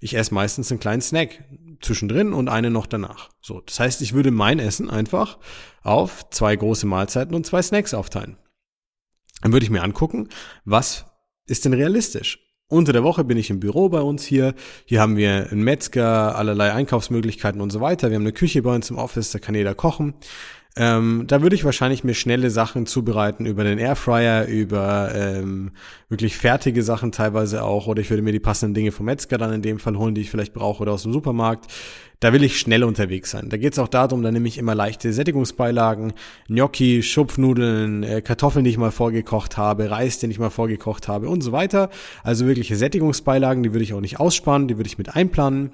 Ich 0.00 0.16
esse 0.16 0.34
meistens 0.34 0.72
einen 0.72 0.80
kleinen 0.80 1.00
Snack 1.00 1.44
zwischendrin 1.80 2.32
und 2.32 2.48
einen 2.48 2.72
noch 2.72 2.86
danach. 2.86 3.30
So, 3.40 3.60
das 3.60 3.78
heißt, 3.78 4.02
ich 4.02 4.14
würde 4.14 4.32
mein 4.32 4.58
Essen 4.58 4.90
einfach 4.90 5.38
auf 5.84 6.28
zwei 6.30 6.56
große 6.56 6.88
Mahlzeiten 6.88 7.36
und 7.36 7.46
zwei 7.46 7.62
Snacks 7.62 7.94
aufteilen. 7.94 8.38
Dann 9.42 9.52
würde 9.52 9.62
ich 9.62 9.70
mir 9.70 9.84
angucken, 9.84 10.28
was 10.64 11.04
ist 11.46 11.64
denn 11.64 11.72
realistisch? 11.72 12.40
Unter 12.68 12.92
der 12.92 13.04
Woche 13.04 13.22
bin 13.22 13.38
ich 13.38 13.48
im 13.50 13.60
Büro 13.60 13.88
bei 13.88 14.00
uns 14.00 14.24
hier. 14.24 14.52
Hier 14.86 15.00
haben 15.00 15.16
wir 15.16 15.50
einen 15.52 15.62
Metzger, 15.62 16.34
allerlei 16.34 16.72
Einkaufsmöglichkeiten 16.72 17.60
und 17.60 17.70
so 17.70 17.80
weiter. 17.80 18.10
Wir 18.10 18.16
haben 18.16 18.24
eine 18.24 18.32
Küche 18.32 18.60
bei 18.62 18.74
uns 18.74 18.90
im 18.90 18.98
Office, 18.98 19.30
da 19.30 19.38
kann 19.38 19.54
jeder 19.54 19.76
kochen. 19.76 20.14
Ähm, 20.78 21.24
da 21.26 21.40
würde 21.40 21.56
ich 21.56 21.64
wahrscheinlich 21.64 22.04
mir 22.04 22.12
schnelle 22.12 22.50
Sachen 22.50 22.84
zubereiten 22.84 23.46
über 23.46 23.64
den 23.64 23.78
Airfryer, 23.78 24.46
über 24.46 25.10
ähm, 25.14 25.70
wirklich 26.10 26.36
fertige 26.36 26.82
Sachen 26.82 27.12
teilweise 27.12 27.64
auch. 27.64 27.86
Oder 27.86 28.02
ich 28.02 28.10
würde 28.10 28.22
mir 28.22 28.32
die 28.32 28.40
passenden 28.40 28.74
Dinge 28.74 28.92
vom 28.92 29.06
Metzger 29.06 29.38
dann 29.38 29.54
in 29.54 29.62
dem 29.62 29.78
Fall 29.78 29.96
holen, 29.96 30.14
die 30.14 30.20
ich 30.20 30.30
vielleicht 30.30 30.52
brauche 30.52 30.82
oder 30.82 30.92
aus 30.92 31.04
dem 31.04 31.14
Supermarkt. 31.14 31.72
Da 32.20 32.32
will 32.34 32.44
ich 32.44 32.60
schnell 32.60 32.84
unterwegs 32.84 33.30
sein. 33.30 33.48
Da 33.48 33.56
geht 33.56 33.72
es 33.72 33.78
auch 33.78 33.88
darum, 33.88 34.22
da 34.22 34.30
nehme 34.30 34.48
ich 34.48 34.58
immer 34.58 34.74
leichte 34.74 35.12
Sättigungsbeilagen, 35.12 36.12
Gnocchi, 36.48 37.02
Schupfnudeln, 37.02 38.02
äh, 38.02 38.20
Kartoffeln, 38.20 38.64
die 38.64 38.70
ich 38.70 38.78
mal 38.78 38.90
vorgekocht 38.90 39.56
habe, 39.56 39.90
Reis, 39.90 40.18
den 40.18 40.30
ich 40.30 40.38
mal 40.38 40.50
vorgekocht 40.50 41.08
habe 41.08 41.30
und 41.30 41.40
so 41.40 41.52
weiter. 41.52 41.88
Also 42.22 42.46
wirkliche 42.46 42.76
Sättigungsbeilagen, 42.76 43.62
die 43.62 43.72
würde 43.72 43.84
ich 43.84 43.94
auch 43.94 44.00
nicht 44.00 44.20
ausspannen, 44.20 44.68
die 44.68 44.76
würde 44.76 44.88
ich 44.88 44.98
mit 44.98 45.14
einplanen. 45.14 45.72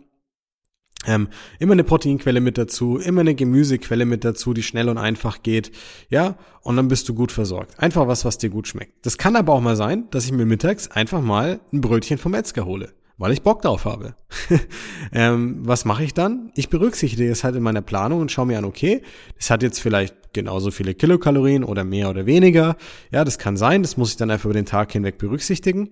Ähm, 1.07 1.29
immer 1.59 1.73
eine 1.73 1.85
Proteinquelle 1.85 2.41
mit 2.41 2.59
dazu, 2.59 2.97
immer 2.97 3.23
eine 3.23 3.35
Gemüsequelle 3.35 4.05
mit 4.05 4.25
dazu, 4.25 4.55
die 4.55 4.63
schnell 4.63 4.89
und 4.89 4.99
einfach 4.99 5.43
geht. 5.43 5.73
Ja, 6.09 6.37
und 6.63 6.77
dann 6.77 6.89
bist 6.89 7.09
du 7.09 7.15
gut 7.15 7.33
versorgt. 7.33 7.79
Einfach 7.79 8.07
was, 8.07 8.25
was 8.25 8.39
dir 8.39 8.51
gut 8.51 8.69
schmeckt. 8.69 9.05
Das 9.05 9.19
kann 9.19 9.37
aber 9.37 9.53
auch 9.53 9.61
mal 9.61 9.77
sein, 9.77 10.09
dass 10.11 10.27
ich 10.27 10.33
mir 10.33 10.47
mittags 10.47 10.89
einfach 10.89 11.21
mal 11.21 11.61
ein 11.73 11.81
Brötchen 11.81 12.19
vom 12.19 12.33
Metzger 12.33 12.67
hole, 12.67 12.93
weil 13.19 13.33
ich 13.33 13.43
Bock 13.43 13.63
drauf 13.63 13.85
habe. 13.85 14.15
ähm, 15.13 15.59
was 15.63 15.85
mache 15.85 16.05
ich 16.05 16.15
dann? 16.15 16.53
Ich 16.55 16.69
berücksichtige 16.69 17.29
das 17.29 17.43
halt 17.43 17.57
in 17.57 17.63
meiner 17.65 17.83
Planung 17.83 18.21
und 18.21 18.31
schaue 18.31 18.47
mir 18.47 18.59
an, 18.59 18.65
okay, 18.65 19.03
das 19.37 19.51
hat 19.51 19.65
jetzt 19.65 19.81
vielleicht 19.81 20.33
genauso 20.33 20.71
viele 20.71 20.95
Kilokalorien 20.95 21.65
oder 21.65 21.83
mehr 21.83 22.11
oder 22.11 22.27
weniger. 22.27 22.77
Ja, 23.11 23.25
das 23.25 23.39
kann 23.39 23.57
sein, 23.57 23.83
das 23.83 23.97
muss 23.97 24.11
ich 24.11 24.17
dann 24.17 24.31
einfach 24.31 24.45
über 24.45 24.55
den 24.55 24.67
Tag 24.67 24.93
hinweg 24.93 25.19
berücksichtigen 25.19 25.91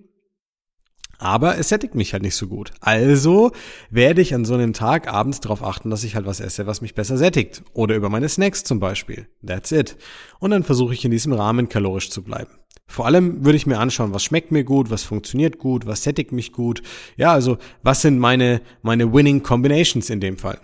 aber 1.21 1.57
es 1.59 1.69
sättigt 1.69 1.93
mich 1.93 2.13
halt 2.13 2.23
nicht 2.23 2.35
so 2.35 2.47
gut. 2.47 2.71
Also 2.79 3.51
werde 3.91 4.21
ich 4.21 4.33
an 4.33 4.43
so 4.43 4.55
einem 4.55 4.73
Tag 4.73 5.07
abends 5.07 5.39
darauf 5.39 5.63
achten, 5.63 5.91
dass 5.91 6.03
ich 6.03 6.15
halt 6.15 6.25
was 6.25 6.39
esse, 6.39 6.65
was 6.65 6.81
mich 6.81 6.95
besser 6.95 7.17
sättigt. 7.17 7.61
Oder 7.73 7.95
über 7.95 8.09
meine 8.09 8.27
Snacks 8.27 8.63
zum 8.63 8.79
Beispiel. 8.79 9.27
That's 9.45 9.71
it. 9.71 9.97
Und 10.39 10.51
dann 10.51 10.63
versuche 10.63 10.93
ich 10.93 11.05
in 11.05 11.11
diesem 11.11 11.33
Rahmen 11.33 11.69
kalorisch 11.69 12.09
zu 12.09 12.23
bleiben. 12.23 12.51
Vor 12.87 13.05
allem 13.05 13.45
würde 13.45 13.55
ich 13.55 13.67
mir 13.67 13.77
anschauen, 13.77 14.13
was 14.13 14.23
schmeckt 14.23 14.51
mir 14.51 14.63
gut, 14.63 14.89
was 14.89 15.03
funktioniert 15.03 15.59
gut, 15.59 15.85
was 15.85 16.03
sättigt 16.03 16.31
mich 16.31 16.51
gut. 16.51 16.81
Ja, 17.15 17.31
also 17.31 17.57
was 17.83 18.01
sind 18.01 18.17
meine, 18.17 18.61
meine 18.81 19.13
Winning 19.13 19.43
Combinations 19.43 20.09
in 20.09 20.19
dem 20.19 20.37
Fall. 20.37 20.59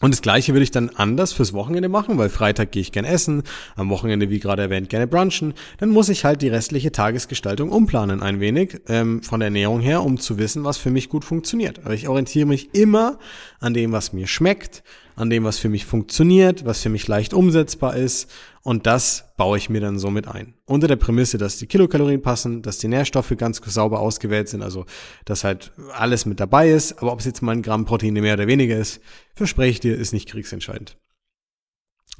Und 0.00 0.12
das 0.14 0.22
gleiche 0.22 0.52
würde 0.52 0.62
ich 0.62 0.70
dann 0.70 0.90
anders 0.90 1.32
fürs 1.32 1.52
Wochenende 1.52 1.88
machen, 1.88 2.18
weil 2.18 2.28
Freitag 2.28 2.70
gehe 2.70 2.82
ich 2.82 2.92
gern 2.92 3.04
essen, 3.04 3.42
am 3.74 3.90
Wochenende, 3.90 4.30
wie 4.30 4.38
gerade 4.38 4.62
erwähnt, 4.62 4.88
gerne 4.88 5.06
brunchen. 5.06 5.54
Dann 5.78 5.90
muss 5.90 6.08
ich 6.08 6.24
halt 6.24 6.42
die 6.42 6.48
restliche 6.48 6.92
Tagesgestaltung 6.92 7.70
umplanen 7.70 8.22
ein 8.22 8.38
wenig 8.40 8.80
ähm, 8.88 9.22
von 9.22 9.40
der 9.40 9.48
Ernährung 9.48 9.80
her, 9.80 10.04
um 10.04 10.18
zu 10.18 10.38
wissen, 10.38 10.64
was 10.64 10.76
für 10.76 10.90
mich 10.90 11.08
gut 11.08 11.24
funktioniert. 11.24 11.80
Aber 11.84 11.94
ich 11.94 12.08
orientiere 12.08 12.46
mich 12.46 12.74
immer 12.74 13.18
an 13.58 13.74
dem, 13.74 13.90
was 13.90 14.12
mir 14.12 14.28
schmeckt, 14.28 14.84
an 15.16 15.30
dem, 15.30 15.42
was 15.42 15.58
für 15.58 15.68
mich 15.68 15.84
funktioniert, 15.84 16.64
was 16.64 16.80
für 16.80 16.90
mich 16.90 17.08
leicht 17.08 17.34
umsetzbar 17.34 17.96
ist. 17.96 18.30
Und 18.68 18.84
das 18.84 19.24
baue 19.38 19.56
ich 19.56 19.70
mir 19.70 19.80
dann 19.80 19.98
so 19.98 20.10
mit 20.10 20.28
ein. 20.28 20.52
Unter 20.66 20.88
der 20.88 20.96
Prämisse, 20.96 21.38
dass 21.38 21.56
die 21.56 21.66
Kilokalorien 21.66 22.20
passen, 22.20 22.60
dass 22.60 22.76
die 22.76 22.88
Nährstoffe 22.88 23.32
ganz 23.38 23.62
sauber 23.64 23.98
ausgewählt 23.98 24.50
sind, 24.50 24.60
also 24.60 24.84
dass 25.24 25.42
halt 25.42 25.72
alles 25.94 26.26
mit 26.26 26.38
dabei 26.38 26.68
ist. 26.68 26.98
Aber 26.98 27.12
ob 27.12 27.20
es 27.20 27.24
jetzt 27.24 27.40
mal 27.40 27.52
ein 27.52 27.62
Gramm 27.62 27.86
Proteine 27.86 28.20
mehr 28.20 28.34
oder 28.34 28.46
weniger 28.46 28.76
ist, 28.76 29.00
verspreche 29.34 29.70
ich 29.70 29.80
dir, 29.80 29.96
ist 29.96 30.12
nicht 30.12 30.28
kriegsentscheidend. 30.28 30.98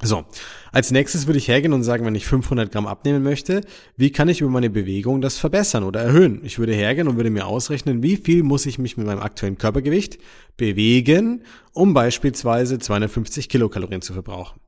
So, 0.01 0.25
als 0.71 0.89
nächstes 0.89 1.27
würde 1.27 1.37
ich 1.37 1.47
hergehen 1.47 1.73
und 1.73 1.83
sagen, 1.83 2.03
wenn 2.03 2.15
ich 2.15 2.25
500 2.25 2.71
Gramm 2.71 2.87
abnehmen 2.87 3.21
möchte, 3.21 3.61
wie 3.95 4.11
kann 4.11 4.27
ich 4.27 4.41
über 4.41 4.49
meine 4.49 4.71
Bewegung 4.71 5.21
das 5.21 5.37
verbessern 5.37 5.83
oder 5.83 6.01
erhöhen? 6.01 6.43
Ich 6.43 6.57
würde 6.57 6.73
hergehen 6.73 7.07
und 7.07 7.17
würde 7.17 7.29
mir 7.29 7.45
ausrechnen, 7.45 8.01
wie 8.01 8.17
viel 8.17 8.41
muss 8.41 8.65
ich 8.65 8.79
mich 8.79 8.97
mit 8.97 9.05
meinem 9.05 9.21
aktuellen 9.21 9.59
Körpergewicht 9.59 10.17
bewegen, 10.57 11.43
um 11.73 11.93
beispielsweise 11.93 12.79
250 12.79 13.49
Kilokalorien 13.49 14.01
zu 14.01 14.13
verbrauchen. 14.13 14.59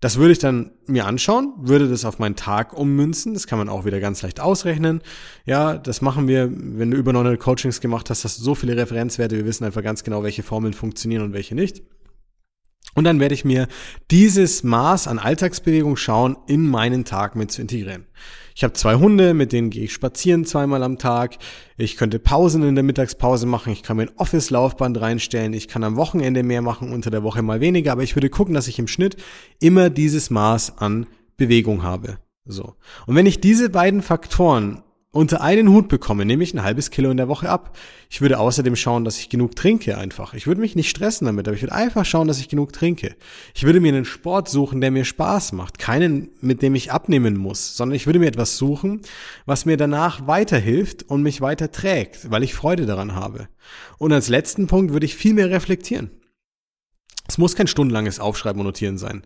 Das 0.00 0.18
würde 0.18 0.32
ich 0.32 0.38
dann 0.38 0.72
mir 0.86 1.06
anschauen, 1.06 1.54
würde 1.56 1.88
das 1.88 2.04
auf 2.04 2.18
meinen 2.18 2.36
Tag 2.36 2.74
ummünzen. 2.74 3.32
Das 3.32 3.46
kann 3.46 3.58
man 3.58 3.68
auch 3.68 3.86
wieder 3.86 3.98
ganz 3.98 4.20
leicht 4.22 4.40
ausrechnen. 4.40 5.00
Ja, 5.46 5.78
das 5.78 6.02
machen 6.02 6.28
wir, 6.28 6.50
wenn 6.52 6.90
du 6.90 6.96
über 6.96 7.12
900 7.12 7.40
Coachings 7.40 7.80
gemacht 7.80 8.10
hast, 8.10 8.24
hast 8.24 8.38
du 8.38 8.42
so 8.44 8.54
viele 8.54 8.76
Referenzwerte. 8.76 9.36
Wir 9.36 9.46
wissen 9.46 9.64
einfach 9.64 9.82
ganz 9.82 10.04
genau, 10.04 10.22
welche 10.22 10.42
Formeln 10.42 10.74
funktionieren 10.74 11.22
und 11.22 11.32
welche 11.32 11.54
nicht. 11.54 11.82
Und 12.96 13.04
dann 13.04 13.20
werde 13.20 13.34
ich 13.34 13.44
mir 13.44 13.68
dieses 14.10 14.64
Maß 14.64 15.06
an 15.06 15.18
Alltagsbewegung 15.18 15.96
schauen, 15.96 16.38
in 16.46 16.66
meinen 16.66 17.04
Tag 17.04 17.36
mit 17.36 17.52
zu 17.52 17.60
integrieren. 17.60 18.06
Ich 18.54 18.64
habe 18.64 18.72
zwei 18.72 18.94
Hunde, 18.94 19.34
mit 19.34 19.52
denen 19.52 19.68
gehe 19.68 19.84
ich 19.84 19.92
spazieren 19.92 20.46
zweimal 20.46 20.82
am 20.82 20.96
Tag. 20.96 21.36
Ich 21.76 21.98
könnte 21.98 22.18
Pausen 22.18 22.62
in 22.62 22.74
der 22.74 22.84
Mittagspause 22.84 23.44
machen. 23.44 23.70
Ich 23.70 23.82
kann 23.82 23.98
mir 23.98 24.04
ein 24.04 24.16
Office-Laufband 24.16 24.98
reinstellen. 24.98 25.52
Ich 25.52 25.68
kann 25.68 25.84
am 25.84 25.96
Wochenende 25.96 26.42
mehr 26.42 26.62
machen, 26.62 26.90
unter 26.90 27.10
der 27.10 27.22
Woche 27.22 27.42
mal 27.42 27.60
weniger. 27.60 27.92
Aber 27.92 28.02
ich 28.02 28.16
würde 28.16 28.30
gucken, 28.30 28.54
dass 28.54 28.66
ich 28.66 28.78
im 28.78 28.88
Schnitt 28.88 29.16
immer 29.60 29.90
dieses 29.90 30.30
Maß 30.30 30.78
an 30.78 31.06
Bewegung 31.36 31.82
habe. 31.82 32.16
So. 32.46 32.76
Und 33.06 33.14
wenn 33.14 33.26
ich 33.26 33.42
diese 33.42 33.68
beiden 33.68 34.00
Faktoren 34.00 34.82
unter 35.16 35.40
einen 35.40 35.70
Hut 35.70 35.88
bekomme, 35.88 36.24
nehme 36.24 36.44
ich 36.44 36.54
ein 36.54 36.62
halbes 36.62 36.90
Kilo 36.90 37.10
in 37.10 37.16
der 37.16 37.28
Woche 37.28 37.48
ab. 37.48 37.76
Ich 38.08 38.20
würde 38.20 38.38
außerdem 38.38 38.76
schauen, 38.76 39.04
dass 39.04 39.18
ich 39.18 39.28
genug 39.28 39.56
trinke 39.56 39.98
einfach. 39.98 40.34
Ich 40.34 40.46
würde 40.46 40.60
mich 40.60 40.76
nicht 40.76 40.90
stressen 40.90 41.26
damit, 41.26 41.48
aber 41.48 41.56
ich 41.56 41.62
würde 41.62 41.74
einfach 41.74 42.04
schauen, 42.04 42.28
dass 42.28 42.38
ich 42.38 42.48
genug 42.48 42.72
trinke. 42.72 43.16
Ich 43.54 43.64
würde 43.64 43.80
mir 43.80 43.88
einen 43.88 44.04
Sport 44.04 44.48
suchen, 44.48 44.80
der 44.80 44.90
mir 44.90 45.04
Spaß 45.04 45.52
macht. 45.52 45.78
Keinen, 45.78 46.28
mit 46.40 46.62
dem 46.62 46.74
ich 46.74 46.92
abnehmen 46.92 47.36
muss, 47.36 47.76
sondern 47.76 47.96
ich 47.96 48.06
würde 48.06 48.18
mir 48.18 48.28
etwas 48.28 48.56
suchen, 48.56 49.00
was 49.44 49.66
mir 49.66 49.76
danach 49.76 50.26
weiterhilft 50.26 51.02
und 51.08 51.22
mich 51.22 51.40
weiter 51.40 51.72
trägt, 51.72 52.30
weil 52.30 52.42
ich 52.42 52.54
Freude 52.54 52.86
daran 52.86 53.14
habe. 53.14 53.48
Und 53.98 54.12
als 54.12 54.28
letzten 54.28 54.66
Punkt 54.66 54.92
würde 54.92 55.06
ich 55.06 55.16
viel 55.16 55.34
mehr 55.34 55.50
reflektieren. 55.50 56.10
Es 57.28 57.38
muss 57.38 57.56
kein 57.56 57.66
stundenlanges 57.66 58.20
Aufschreiben 58.20 58.60
und 58.60 58.66
Notieren 58.66 58.98
sein. 58.98 59.22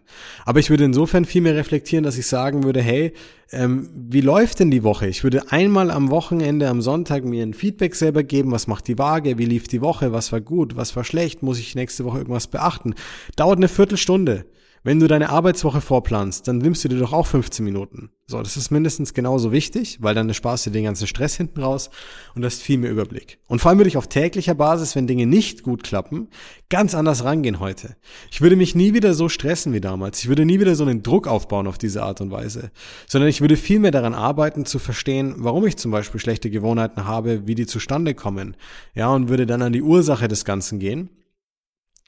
Aber 0.47 0.59
ich 0.59 0.71
würde 0.71 0.85
insofern 0.85 1.25
viel 1.25 1.43
mehr 1.43 1.57
reflektieren, 1.57 2.05
dass 2.05 2.17
ich 2.17 2.27
sagen 2.27 2.65
würde, 2.65 2.81
hey, 2.81 3.13
ähm, 3.53 3.91
wie 3.95 4.21
läuft 4.21 4.61
denn 4.61 4.71
die 4.71 4.85
Woche? 4.85 5.07
Ich 5.07 5.23
würde 5.25 5.51
einmal 5.51 5.91
am 5.91 6.11
Wochenende, 6.11 6.69
am 6.69 6.81
Sonntag 6.83 7.25
mir 7.25 7.43
ein 7.43 7.55
Feedback 7.55 7.95
selber 7.95 8.23
geben, 8.23 8.53
was 8.53 8.67
macht 8.67 8.89
die 8.89 8.99
Waage, 8.99 9.39
wie 9.39 9.45
lief 9.45 9.69
die 9.69 9.81
Woche, 9.81 10.13
was 10.13 10.33
war 10.33 10.41
gut, 10.41 10.77
was 10.77 10.97
war 10.97 11.05
schlecht, 11.05 11.43
muss 11.43 11.59
ich 11.59 11.75
nächste 11.75 12.05
Woche 12.05 12.19
irgendwas 12.19 12.47
beachten. 12.47 12.95
Dauert 13.37 13.59
eine 13.59 13.69
Viertelstunde. 13.69 14.47
Wenn 14.83 14.99
du 14.99 15.09
deine 15.09 15.29
Arbeitswoche 15.29 15.83
vorplanst, 15.83 16.49
dann 16.49 16.57
nimmst 16.57 16.83
du 16.83 16.89
dir 16.89 16.99
doch 16.99 17.13
auch 17.13 17.27
15 17.27 17.63
Minuten. 17.63 18.09
So, 18.27 18.41
das 18.41 18.57
ist 18.57 18.71
mindestens 18.71 19.13
genauso 19.13 19.53
wichtig, 19.53 19.99
weil 20.01 20.15
dann 20.15 20.33
sparst 20.33 20.65
du 20.65 20.71
den 20.71 20.85
ganzen 20.85 21.07
Stress 21.07 21.37
hinten 21.37 21.61
raus 21.61 21.91
und 22.35 22.47
hast 22.47 22.63
viel 22.63 22.79
mehr 22.79 22.91
Überblick. 22.91 23.41
Und 23.47 23.59
vor 23.59 23.69
allem 23.69 23.79
würde 23.79 23.89
ich 23.89 23.99
auf 23.99 24.07
täglicher 24.07 24.55
Basis, 24.55 24.97
wenn 24.97 25.07
Dinge 25.07 25.27
nicht 25.27 25.65
gut 25.65 25.83
klappen, 25.83 26.29
ganz 26.71 26.95
anders 26.95 27.25
rangehen 27.25 27.61
heute. 27.61 27.97
Ich 28.31 28.41
würde 28.41 28.57
mich 28.57 28.75
nie 28.75 28.95
wieder 28.95 29.13
so 29.13 29.29
stressen 29.29 29.75
wie 29.75 29.83
damals. 29.83 30.21
Ich 30.21 30.29
würde 30.29 30.47
nie 30.47 30.61
wieder 30.61 30.75
so 30.75 30.85
einen 30.85 31.03
Druck 31.03 31.27
aufbauen 31.27 31.67
auf 31.67 31.77
diese 31.77 32.03
Art 32.03 32.23
und 32.23 32.31
Weise, 32.31 32.71
sondern 33.07 33.29
ich 33.29 33.43
würde 33.43 33.59
viel 33.59 33.81
mehr 33.81 33.91
daran 33.91 34.15
arbeiten 34.15 34.65
zu 34.65 34.79
verstehen, 34.79 35.35
warum 35.37 35.67
ich 35.67 35.77
zum 35.77 35.91
Beispiel 35.91 36.21
schlechte 36.21 36.49
Gewohnheiten 36.49 37.05
habe, 37.05 37.47
wie 37.47 37.55
die 37.55 37.67
zustande 37.67 38.15
kommen. 38.15 38.57
Ja, 38.95 39.11
und 39.11 39.29
würde 39.29 39.45
dann 39.45 39.61
an 39.61 39.75
die 39.75 39.83
Ursache 39.83 40.27
des 40.27 40.47
Ganzen 40.47 40.79
gehen 40.79 41.11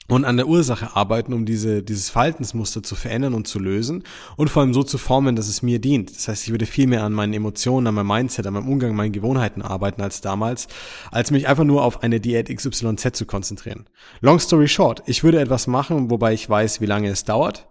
und 0.07 0.25
an 0.25 0.37
der 0.37 0.47
Ursache 0.47 0.95
arbeiten, 0.95 1.33
um 1.33 1.45
diese, 1.45 1.81
dieses 1.81 2.09
Verhaltensmuster 2.09 2.83
zu 2.83 2.95
verändern 2.95 3.33
und 3.33 3.47
zu 3.47 3.59
lösen 3.59 4.03
und 4.35 4.49
vor 4.49 4.61
allem 4.61 4.73
so 4.73 4.83
zu 4.83 4.97
formen, 4.97 5.35
dass 5.35 5.47
es 5.47 5.61
mir 5.61 5.79
dient. 5.79 6.15
Das 6.15 6.27
heißt, 6.27 6.43
ich 6.43 6.51
würde 6.51 6.65
viel 6.65 6.87
mehr 6.87 7.03
an 7.03 7.13
meinen 7.13 7.33
Emotionen, 7.33 7.87
an 7.87 7.95
meinem 7.95 8.07
Mindset, 8.07 8.45
an 8.45 8.53
meinem 8.53 8.67
Umgang, 8.67 8.95
meinen 8.95 9.13
Gewohnheiten 9.13 9.61
arbeiten 9.61 10.01
als 10.01 10.21
damals, 10.21 10.67
als 11.11 11.31
mich 11.31 11.47
einfach 11.47 11.63
nur 11.63 11.83
auf 11.83 12.03
eine 12.03 12.19
Diät 12.19 12.53
XYZ 12.53 13.15
zu 13.15 13.25
konzentrieren. 13.25 13.85
Long 14.21 14.39
story 14.39 14.67
short, 14.67 15.03
ich 15.05 15.23
würde 15.23 15.39
etwas 15.39 15.67
machen, 15.67 16.09
wobei 16.09 16.33
ich 16.33 16.49
weiß, 16.49 16.81
wie 16.81 16.85
lange 16.85 17.09
es 17.09 17.23
dauert, 17.23 17.67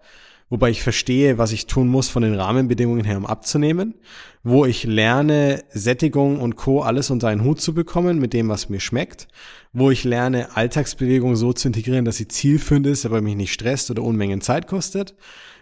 wobei 0.52 0.68
ich 0.68 0.82
verstehe, 0.82 1.38
was 1.38 1.52
ich 1.52 1.64
tun 1.64 1.88
muss 1.88 2.10
von 2.10 2.22
den 2.22 2.34
Rahmenbedingungen 2.34 3.06
her, 3.06 3.16
um 3.16 3.24
abzunehmen, 3.24 3.94
wo 4.42 4.66
ich 4.66 4.84
lerne, 4.84 5.64
Sättigung 5.70 6.40
und 6.40 6.56
Co. 6.56 6.82
alles 6.82 7.08
unter 7.08 7.28
einen 7.28 7.42
Hut 7.42 7.62
zu 7.62 7.72
bekommen 7.72 8.18
mit 8.18 8.34
dem, 8.34 8.50
was 8.50 8.68
mir 8.68 8.78
schmeckt, 8.78 9.28
wo 9.72 9.90
ich 9.90 10.04
lerne, 10.04 10.54
Alltagsbewegung 10.54 11.36
so 11.36 11.54
zu 11.54 11.68
integrieren, 11.68 12.04
dass 12.04 12.18
sie 12.18 12.28
zielführend 12.28 12.86
ist, 12.86 13.06
aber 13.06 13.22
mich 13.22 13.34
nicht 13.34 13.54
stresst 13.54 13.90
oder 13.90 14.02
Unmengen 14.02 14.42
Zeit 14.42 14.66
kostet, 14.66 15.14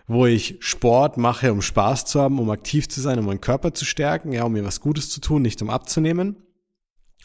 wo 0.08 0.26
ich 0.26 0.56
Sport 0.58 1.18
mache, 1.18 1.52
um 1.52 1.62
Spaß 1.62 2.06
zu 2.06 2.20
haben, 2.20 2.40
um 2.40 2.50
aktiv 2.50 2.88
zu 2.88 3.00
sein, 3.00 3.20
um 3.20 3.26
meinen 3.26 3.40
Körper 3.40 3.72
zu 3.72 3.84
stärken, 3.84 4.32
ja, 4.32 4.42
um 4.42 4.54
mir 4.54 4.64
was 4.64 4.80
Gutes 4.80 5.08
zu 5.08 5.20
tun, 5.20 5.42
nicht 5.42 5.62
um 5.62 5.70
abzunehmen 5.70 6.34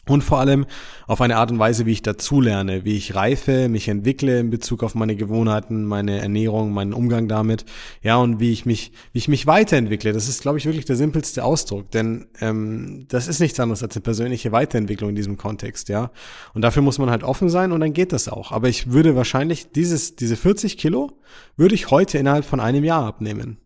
und 0.08 0.22
vor 0.22 0.38
allem 0.38 0.66
auf 1.06 1.20
eine 1.20 1.36
Art 1.36 1.50
und 1.50 1.58
Weise, 1.58 1.86
wie 1.86 1.92
ich 1.92 2.02
dazulerne, 2.02 2.84
wie 2.84 2.96
ich 2.96 3.14
reife, 3.14 3.68
mich 3.68 3.88
entwickle 3.88 4.40
in 4.40 4.50
Bezug 4.50 4.82
auf 4.82 4.94
meine 4.94 5.16
Gewohnheiten, 5.16 5.84
meine 5.84 6.20
Ernährung, 6.20 6.72
meinen 6.72 6.92
Umgang 6.92 7.28
damit, 7.28 7.64
ja, 8.02 8.16
und 8.16 8.40
wie 8.40 8.52
ich 8.52 8.66
mich, 8.66 8.92
wie 9.12 9.18
ich 9.18 9.28
mich 9.28 9.46
weiterentwickle. 9.46 10.12
Das 10.12 10.28
ist, 10.28 10.42
glaube 10.42 10.58
ich, 10.58 10.66
wirklich 10.66 10.84
der 10.84 10.96
simpelste 10.96 11.44
Ausdruck, 11.44 11.90
denn 11.90 12.26
ähm, 12.40 13.06
das 13.08 13.28
ist 13.28 13.40
nichts 13.40 13.58
anderes 13.58 13.82
als 13.82 13.96
eine 13.96 14.02
persönliche 14.02 14.52
Weiterentwicklung 14.52 15.10
in 15.10 15.16
diesem 15.16 15.36
Kontext, 15.36 15.88
ja. 15.88 16.10
Und 16.54 16.62
dafür 16.62 16.82
muss 16.82 16.98
man 16.98 17.10
halt 17.10 17.24
offen 17.24 17.48
sein 17.48 17.72
und 17.72 17.80
dann 17.80 17.92
geht 17.92 18.12
das 18.12 18.28
auch. 18.28 18.52
Aber 18.52 18.68
ich 18.68 18.92
würde 18.92 19.16
wahrscheinlich 19.16 19.72
dieses, 19.72 20.16
diese 20.16 20.36
40 20.36 20.78
Kilo 20.78 21.18
würde 21.56 21.74
ich 21.74 21.90
heute 21.90 22.18
innerhalb 22.18 22.44
von 22.44 22.60
einem 22.60 22.84
Jahr 22.84 23.04
abnehmen. 23.04 23.58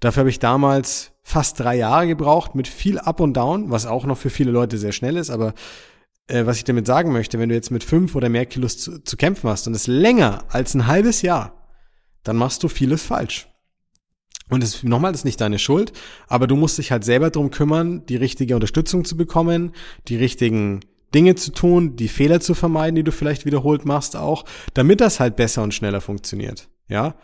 Dafür 0.00 0.20
habe 0.20 0.30
ich 0.30 0.38
damals 0.38 1.12
fast 1.22 1.60
drei 1.60 1.76
Jahre 1.76 2.06
gebraucht 2.06 2.54
mit 2.54 2.66
viel 2.66 2.98
Up 2.98 3.20
und 3.20 3.34
Down, 3.34 3.70
was 3.70 3.86
auch 3.86 4.04
noch 4.04 4.18
für 4.18 4.30
viele 4.30 4.50
Leute 4.50 4.78
sehr 4.78 4.92
schnell 4.92 5.16
ist, 5.16 5.30
aber 5.30 5.54
äh, 6.26 6.46
was 6.46 6.56
ich 6.56 6.64
damit 6.64 6.86
sagen 6.86 7.12
möchte, 7.12 7.38
wenn 7.38 7.50
du 7.50 7.54
jetzt 7.54 7.70
mit 7.70 7.84
fünf 7.84 8.14
oder 8.14 8.28
mehr 8.28 8.46
Kilos 8.46 8.78
zu, 8.78 9.02
zu 9.02 9.16
kämpfen 9.16 9.50
hast 9.50 9.66
und 9.66 9.74
es 9.74 9.86
länger 9.86 10.44
als 10.48 10.74
ein 10.74 10.86
halbes 10.86 11.22
Jahr, 11.22 11.68
dann 12.24 12.36
machst 12.36 12.62
du 12.62 12.68
vieles 12.68 13.02
falsch. 13.02 13.48
Und 14.48 14.64
es, 14.64 14.82
nochmal, 14.82 15.12
das 15.12 15.20
ist 15.20 15.26
nicht 15.26 15.40
deine 15.40 15.58
Schuld, 15.58 15.92
aber 16.26 16.46
du 16.46 16.56
musst 16.56 16.78
dich 16.78 16.90
halt 16.90 17.04
selber 17.04 17.30
drum 17.30 17.50
kümmern, 17.50 18.04
die 18.06 18.16
richtige 18.16 18.54
Unterstützung 18.56 19.04
zu 19.04 19.16
bekommen, 19.16 19.72
die 20.08 20.16
richtigen 20.16 20.80
Dinge 21.14 21.34
zu 21.36 21.52
tun, 21.52 21.96
die 21.96 22.08
Fehler 22.08 22.40
zu 22.40 22.54
vermeiden, 22.54 22.96
die 22.96 23.04
du 23.04 23.12
vielleicht 23.12 23.46
wiederholt 23.46 23.84
machst 23.84 24.16
auch, 24.16 24.44
damit 24.74 25.00
das 25.00 25.20
halt 25.20 25.36
besser 25.36 25.62
und 25.62 25.74
schneller 25.74 26.00
funktioniert. 26.00 26.68
Ja? 26.88 27.14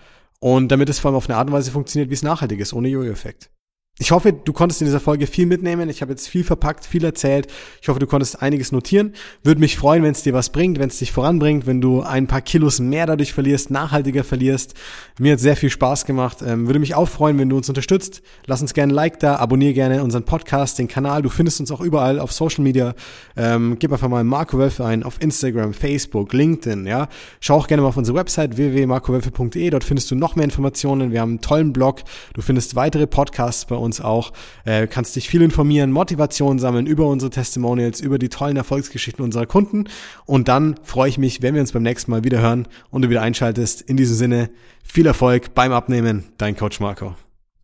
Und 0.40 0.68
damit 0.68 0.88
es 0.88 0.98
vor 0.98 1.10
allem 1.10 1.16
auf 1.16 1.28
eine 1.28 1.38
Art 1.38 1.48
und 1.48 1.54
Weise 1.54 1.70
funktioniert, 1.70 2.10
wie 2.10 2.14
es 2.14 2.22
nachhaltig 2.22 2.60
ist, 2.60 2.72
ohne 2.72 2.88
Jojo-Effekt. 2.88 3.50
Ich 3.98 4.10
hoffe, 4.10 4.30
du 4.30 4.52
konntest 4.52 4.82
in 4.82 4.84
dieser 4.84 5.00
Folge 5.00 5.26
viel 5.26 5.46
mitnehmen. 5.46 5.88
Ich 5.88 6.02
habe 6.02 6.12
jetzt 6.12 6.28
viel 6.28 6.44
verpackt, 6.44 6.84
viel 6.84 7.02
erzählt. 7.02 7.46
Ich 7.80 7.88
hoffe, 7.88 7.98
du 7.98 8.06
konntest 8.06 8.42
einiges 8.42 8.70
notieren. 8.70 9.14
Würde 9.42 9.58
mich 9.58 9.78
freuen, 9.78 10.02
wenn 10.02 10.12
es 10.12 10.22
dir 10.22 10.34
was 10.34 10.50
bringt, 10.50 10.78
wenn 10.78 10.88
es 10.88 10.98
dich 10.98 11.12
voranbringt, 11.12 11.66
wenn 11.66 11.80
du 11.80 12.02
ein 12.02 12.26
paar 12.26 12.42
Kilos 12.42 12.78
mehr 12.78 13.06
dadurch 13.06 13.32
verlierst, 13.32 13.70
nachhaltiger 13.70 14.22
verlierst. 14.22 14.74
Mir 15.18 15.32
hat 15.32 15.40
sehr 15.40 15.56
viel 15.56 15.70
Spaß 15.70 16.04
gemacht. 16.04 16.42
Ähm, 16.46 16.66
würde 16.66 16.78
mich 16.78 16.94
auch 16.94 17.08
freuen, 17.08 17.38
wenn 17.38 17.48
du 17.48 17.56
uns 17.56 17.70
unterstützt. 17.70 18.20
Lass 18.44 18.60
uns 18.60 18.74
gerne 18.74 18.92
ein 18.92 18.94
Like 18.94 19.18
da, 19.18 19.36
abonniere 19.36 19.72
gerne 19.72 20.02
unseren 20.02 20.24
Podcast, 20.24 20.78
den 20.78 20.88
Kanal. 20.88 21.22
Du 21.22 21.30
findest 21.30 21.60
uns 21.60 21.70
auch 21.70 21.80
überall 21.80 22.20
auf 22.20 22.32
Social 22.32 22.64
Media. 22.64 22.94
Ähm, 23.34 23.76
gib 23.78 23.92
einfach 23.92 24.10
mal 24.10 24.24
Marco 24.24 24.58
Wölfe 24.58 24.84
ein 24.84 25.04
auf 25.04 25.22
Instagram, 25.22 25.72
Facebook, 25.72 26.34
LinkedIn. 26.34 26.86
Ja, 26.86 27.08
schau 27.40 27.56
auch 27.56 27.66
gerne 27.66 27.80
mal 27.80 27.88
auf 27.88 27.96
unsere 27.96 28.18
Website 28.18 28.58
www.markowölfe.de. 28.58 29.70
Dort 29.70 29.84
findest 29.84 30.10
du 30.10 30.16
noch 30.16 30.36
mehr 30.36 30.44
Informationen. 30.44 31.12
Wir 31.12 31.22
haben 31.22 31.30
einen 31.30 31.40
tollen 31.40 31.72
Blog. 31.72 32.02
Du 32.34 32.42
findest 32.42 32.76
weitere 32.76 33.06
Podcasts 33.06 33.64
bei 33.64 33.74
uns 33.74 33.85
uns 33.86 34.00
auch. 34.00 34.32
Äh, 34.64 34.86
kannst 34.86 35.16
dich 35.16 35.28
viel 35.28 35.40
informieren, 35.42 35.90
Motivation 35.90 36.58
sammeln 36.58 36.86
über 36.86 37.06
unsere 37.06 37.30
Testimonials, 37.30 38.00
über 38.00 38.18
die 38.18 38.28
tollen 38.28 38.56
Erfolgsgeschichten 38.56 39.24
unserer 39.24 39.46
Kunden. 39.46 39.84
Und 40.26 40.48
dann 40.48 40.76
freue 40.82 41.08
ich 41.08 41.16
mich, 41.16 41.40
wenn 41.40 41.54
wir 41.54 41.62
uns 41.62 41.72
beim 41.72 41.82
nächsten 41.82 42.10
Mal 42.10 42.24
wieder 42.24 42.40
hören 42.40 42.68
und 42.90 43.02
du 43.02 43.08
wieder 43.08 43.22
einschaltest. 43.22 43.80
In 43.80 43.96
diesem 43.96 44.16
Sinne, 44.16 44.50
viel 44.84 45.06
Erfolg 45.06 45.54
beim 45.54 45.72
Abnehmen. 45.72 46.24
Dein 46.36 46.56
Coach 46.56 46.80
Marco. 46.80 47.16